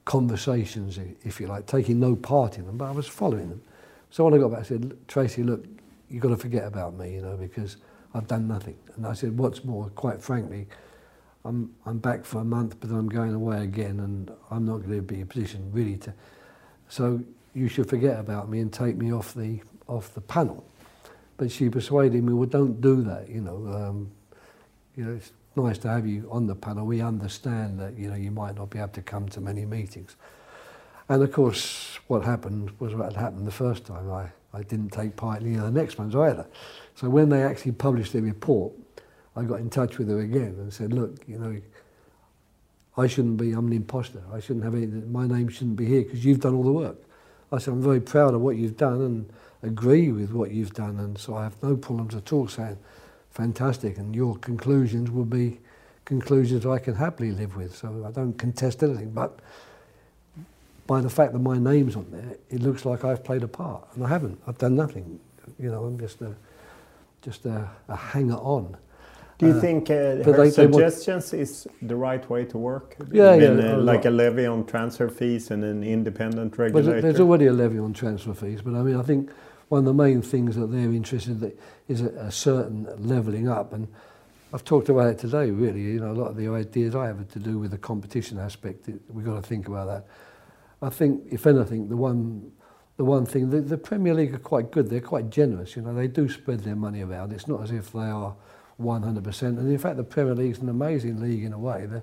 [0.05, 3.61] conversations, if you like, taking no part in them, but I was following them.
[4.09, 5.63] So when I got back, I said, Tracey, look,
[6.09, 7.77] you've got to forget about me, you know, because
[8.13, 8.75] I've done nothing.
[8.95, 10.67] And I said, what's more, quite frankly,
[11.45, 14.95] I'm, I'm back for a month, but I'm going away again, and I'm not going
[14.97, 16.13] to be in a position really to.
[16.89, 17.21] So
[17.53, 20.68] you should forget about me and take me off the off the panel.
[21.39, 23.55] But she persuaded me, well, don't do that, you know.
[23.73, 24.11] Um,
[24.97, 26.85] you know, it's nice to have you on the panel.
[26.85, 30.17] We understand that, you know, you might not be able to come to many meetings.
[31.07, 34.11] And of course, what happened was what had happened the first time.
[34.11, 36.45] I, I didn't take part in any of the next ones either.
[36.95, 38.73] So when they actually published their report,
[39.37, 41.55] I got in touch with her again and said, look, you know,
[42.97, 44.21] I shouldn't be, I'm an imposter.
[44.33, 46.97] I shouldn't have any, my name shouldn't be here because you've done all the work.
[47.49, 49.33] I said, I'm very proud of what you've done and
[49.63, 52.77] agree with what you've done, and so I have no problems at all saying,
[53.29, 55.59] fantastic, and your conclusions will be
[56.05, 57.75] conclusions I can happily live with.
[57.75, 59.39] So I don't contest anything, but
[60.87, 63.87] by the fact that my name's on there, it looks like I've played a part,
[63.93, 64.41] and I haven't.
[64.47, 65.19] I've done nothing.
[65.59, 66.35] You know, I'm just a
[67.21, 68.77] just a, a hanger on.
[69.37, 72.95] Do you uh, think uh, her they, suggestions they is the right way to work?
[73.11, 73.47] Yeah, yeah.
[73.47, 76.93] Uh, like a levy on transfer fees and an independent regulator?
[76.93, 79.31] But there's already a levy on transfer fees, but I mean, I think
[79.69, 83.71] one of the main things that they're interested in is a, a certain levelling up.
[83.73, 83.87] And
[84.53, 85.81] I've talked about it today, really.
[85.81, 88.89] You know, a lot of the ideas I have to do with the competition aspect,
[88.89, 90.07] it, we've got to think about that.
[90.81, 92.51] I think, if anything, the one,
[92.97, 94.89] the one thing, the, the Premier League are quite good.
[94.89, 95.75] They're quite generous.
[95.75, 97.31] You know, they do spread their money around.
[97.31, 98.35] It's not as if they are
[98.81, 99.41] 100%.
[99.41, 101.85] And in fact, the Premier League's an amazing league in a way.
[101.85, 102.01] The,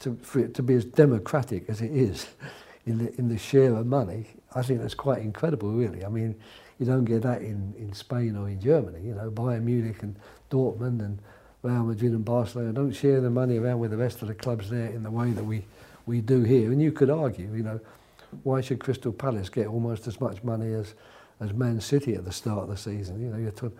[0.00, 2.28] to, for it to be as democratic as it is
[2.86, 6.04] in the, in the share of money, I think that's quite incredible, really.
[6.04, 6.36] I mean,
[6.80, 9.00] you don't get that in, in Spain or in Germany.
[9.04, 10.16] You know, Bayern Munich and
[10.50, 11.18] Dortmund and
[11.62, 14.70] Real Madrid and Barcelona don't share the money around with the rest of the clubs
[14.70, 15.66] there in the way that we,
[16.06, 16.72] we do here.
[16.72, 17.80] And you could argue, you know,
[18.44, 20.94] why should Crystal Palace get almost as much money as,
[21.38, 23.20] as Man City at the start of the season?
[23.20, 23.78] You know, you're talking,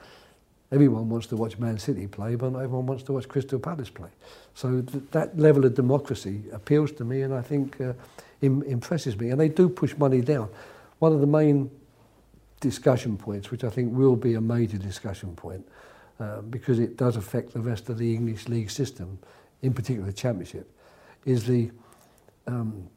[0.70, 3.88] everyone wants to watch Man City play, but not everyone wants to watch Crystal Palace
[3.88, 4.10] play.
[4.54, 7.94] So th that level of democracy appeals to me and I think uh,
[8.42, 9.30] Im impresses me.
[9.30, 10.48] And they do push money down.
[10.98, 11.70] One of the main
[12.60, 15.66] discussion points, which I think will be a major discussion point,
[16.18, 19.18] uh, because it does affect the rest of the English league system,
[19.62, 20.70] in particular the Championship,
[21.24, 21.70] is the
[22.46, 22.88] um,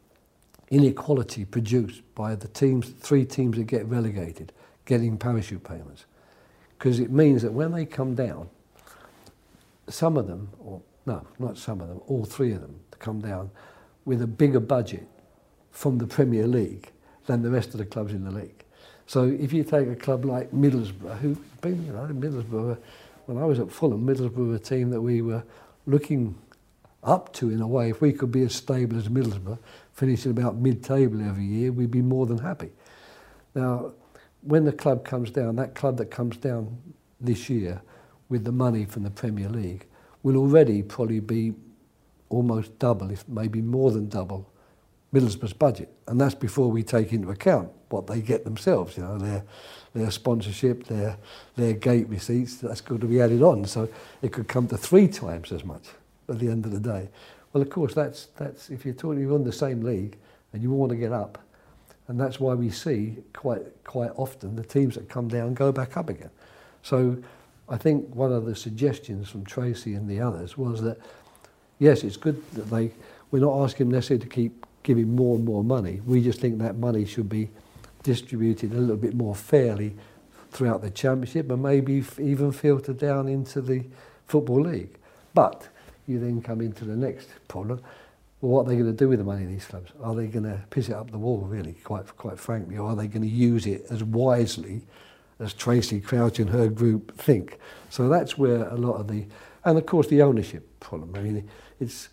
[0.69, 4.52] inequality produced by the teams, three teams that get relegated,
[4.85, 6.06] getting parachute payments.
[6.77, 8.49] Because it means that when they come down,
[9.88, 13.52] some of them, or no, not some of them, all three of them, come down
[14.06, 15.07] with a bigger budget
[15.72, 16.91] from the Premier League
[17.26, 18.62] than the rest of the clubs in the league.
[19.14, 22.80] So if you take a club like Middlesbrough, who been, you know, Middlesbrough,
[23.27, 25.44] when I was at Fulham, Middlesbrough were a team that we were
[25.85, 26.34] looking
[27.03, 27.91] up to in a way.
[27.91, 29.60] If we could be as stable as Middlesbrough,
[29.91, 32.72] finishing about mid-table every year, we'd be more than happy.
[33.53, 33.94] Now,
[34.41, 36.76] when the club comes down, that club that comes down
[37.22, 37.84] this year
[38.30, 39.85] with the money from the Premier League
[40.23, 41.53] will already probably be
[42.30, 44.49] almost double, if maybe more than double,
[45.14, 45.90] Middlesbrough's budget.
[46.07, 49.44] And that's before we take into account what they get themselves, you know, their,
[49.94, 51.18] their sponsorship, their,
[51.56, 53.65] their gate receipts, that's got to be added on.
[53.65, 53.88] So
[54.22, 55.90] it could come to three times as much
[56.27, 57.10] at the end of the day.
[57.53, 60.18] Well, of course, that's, that's if you're talking, you're in the same league
[60.52, 61.38] and you want to get up,
[62.07, 65.95] and that's why we see quite, quite often the teams that come down go back
[65.95, 66.31] up again.
[66.81, 67.18] So
[67.69, 70.98] I think one of the suggestions from Tracey and the others was that,
[71.80, 72.91] yes, it's good that they,
[73.31, 76.01] we're not asking necessarily to keep giving more and more money.
[76.05, 77.49] We just think that money should be
[78.03, 79.95] distributed a little bit more fairly
[80.51, 83.85] throughout the championship and maybe even filtered down into the
[84.27, 84.97] Football League.
[85.34, 85.68] But
[86.05, 87.81] you then come into the next problem.
[88.41, 89.91] Well, what are they going to do with the money these clubs?
[90.01, 92.95] Are they going to piss it up the wall, really, quite, quite frankly, or are
[92.95, 94.81] they going to use it as wisely
[95.39, 97.57] as Tracy Crouch and her group think?
[97.89, 99.26] So that's where a lot of the,
[99.64, 101.15] and of course the ownership problem.
[101.15, 101.49] I mean,
[101.80, 102.10] it's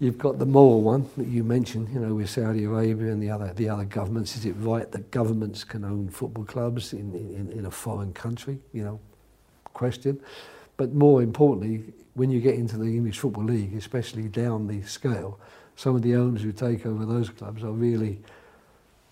[0.00, 3.30] You've got the moral one that you mentioned, you know, with Saudi Arabia and the
[3.30, 4.36] other the other governments.
[4.36, 8.58] Is it right that governments can own football clubs in, in, in a foreign country?
[8.72, 9.00] You know,
[9.72, 10.20] question.
[10.76, 15.38] But more importantly, when you get into the English Football League, especially down the scale,
[15.76, 18.20] some of the owners who take over those clubs are really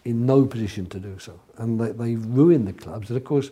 [0.05, 1.39] in no position to do so.
[1.59, 3.11] And they, they ruin the clubs.
[3.11, 3.51] And of course,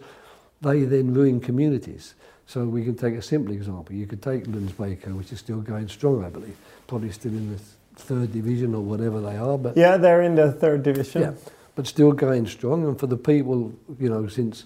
[0.61, 2.15] they then ruin communities.
[2.47, 3.95] So we can take a simple example.
[3.95, 6.57] You could take Lunds BK, which is still going strong, I believe,
[6.91, 7.61] probably still in the
[7.95, 9.57] third division or whatever they are.
[9.57, 11.23] But yeah, they're in the third division.
[11.23, 11.33] Yeah,
[11.77, 12.85] but still going strong.
[12.85, 14.65] And for the people, you know, since,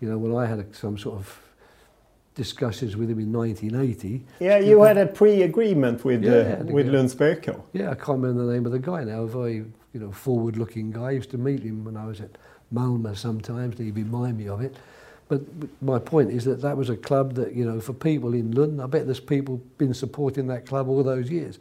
[0.00, 1.40] you know, when I had some sort of
[2.34, 4.24] discussions with him in 1980.
[4.40, 6.92] Yeah, you had a pre-agreement with Yeah, uh, with guy.
[6.92, 7.62] Lunds BK.
[7.72, 9.22] Yeah, I can't remember the name of the guy now.
[9.22, 9.58] A very,
[9.92, 11.04] you know, forward-looking guy.
[11.04, 12.32] I used to meet him when I was at
[12.72, 13.78] Malmö sometimes.
[13.78, 14.74] He'd remind me of it.
[15.34, 18.52] But my point is that that was a club that, you know, for people in
[18.52, 21.58] London, I bet there's people been supporting that club all those years.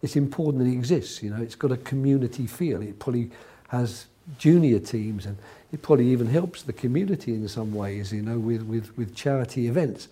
[0.00, 2.80] It's important that it exists, you know, it's got a community feel.
[2.80, 3.30] It probably
[3.68, 4.06] has
[4.38, 5.36] junior teams and
[5.70, 9.68] it probably even helps the community in some ways, you know, with, with, with charity
[9.68, 10.08] events.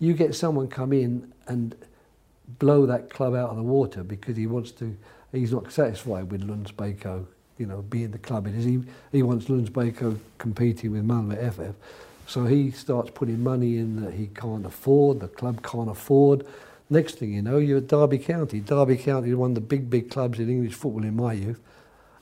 [0.00, 1.76] You get someone come in and
[2.58, 4.96] blow that club out of the water because he wants to,
[5.30, 7.24] he's not satisfied with Lundsbeko,
[7.58, 8.64] you know, being the club it is.
[8.64, 8.82] He,
[9.12, 11.76] he wants Lundsbeko competing with Malmö FF.
[12.28, 16.46] So he starts putting money in that he can't afford, the club can't afford.
[16.90, 18.60] Next thing you know, you're at Derby County.
[18.60, 21.60] Derby County is one of the big, big clubs in English football in my youth.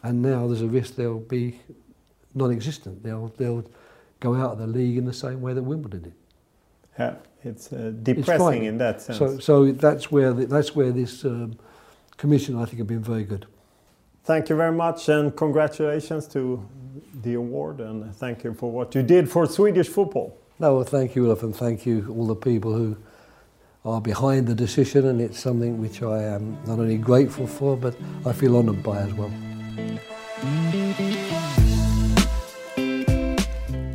[0.05, 1.61] And now there's a risk they'll be
[2.35, 3.03] non-existent.
[3.03, 3.69] They'll, they'll
[4.21, 6.15] go out of the league in the same way that Wimbledon did.
[6.99, 8.65] Yeah, it's uh, depressing frightening.
[8.65, 9.19] in that sense.
[9.19, 11.59] So, so that's where the, that's where this um,
[12.17, 13.47] commission, I think, have been very good.
[14.27, 16.61] Thank you very much and congratulations to
[17.23, 20.37] the award and thank you for what you did for Swedish football.
[20.59, 22.97] No, well, thank you, Olof, and thank you all the people who
[23.85, 27.95] are behind the decision, and it's something which I am not only grateful for, but
[28.25, 29.31] I feel honoured by as well.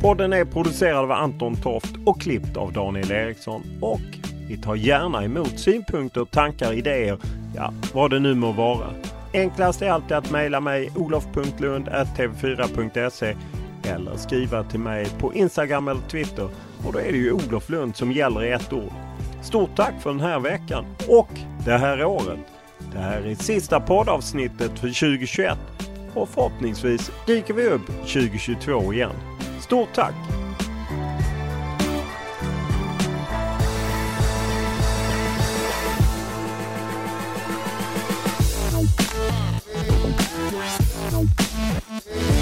[0.00, 3.62] Podden är producerad av Anton Toft och klippt av Daniel Eriksson.
[3.80, 4.00] Och
[4.48, 7.18] vi tar gärna emot synpunkter, tankar, idéer,
[7.56, 8.86] ja, vad det nu må vara.
[9.34, 13.36] Enklast är alltid att mejla mig olof.lund.tv4.se
[13.84, 16.48] eller skriva till mig på Instagram eller Twitter.
[16.86, 18.92] Och då är det ju Olof Lund som gäller i ett ord.
[19.42, 21.28] Stort tack för den här veckan och
[21.64, 22.38] det här året.
[22.92, 25.58] Det här är sista poddavsnittet för 2021
[26.14, 29.12] och förhoppningsvis dyker vi upp 2022 igen.
[29.60, 30.14] Stort tack!
[42.06, 42.41] Yeah.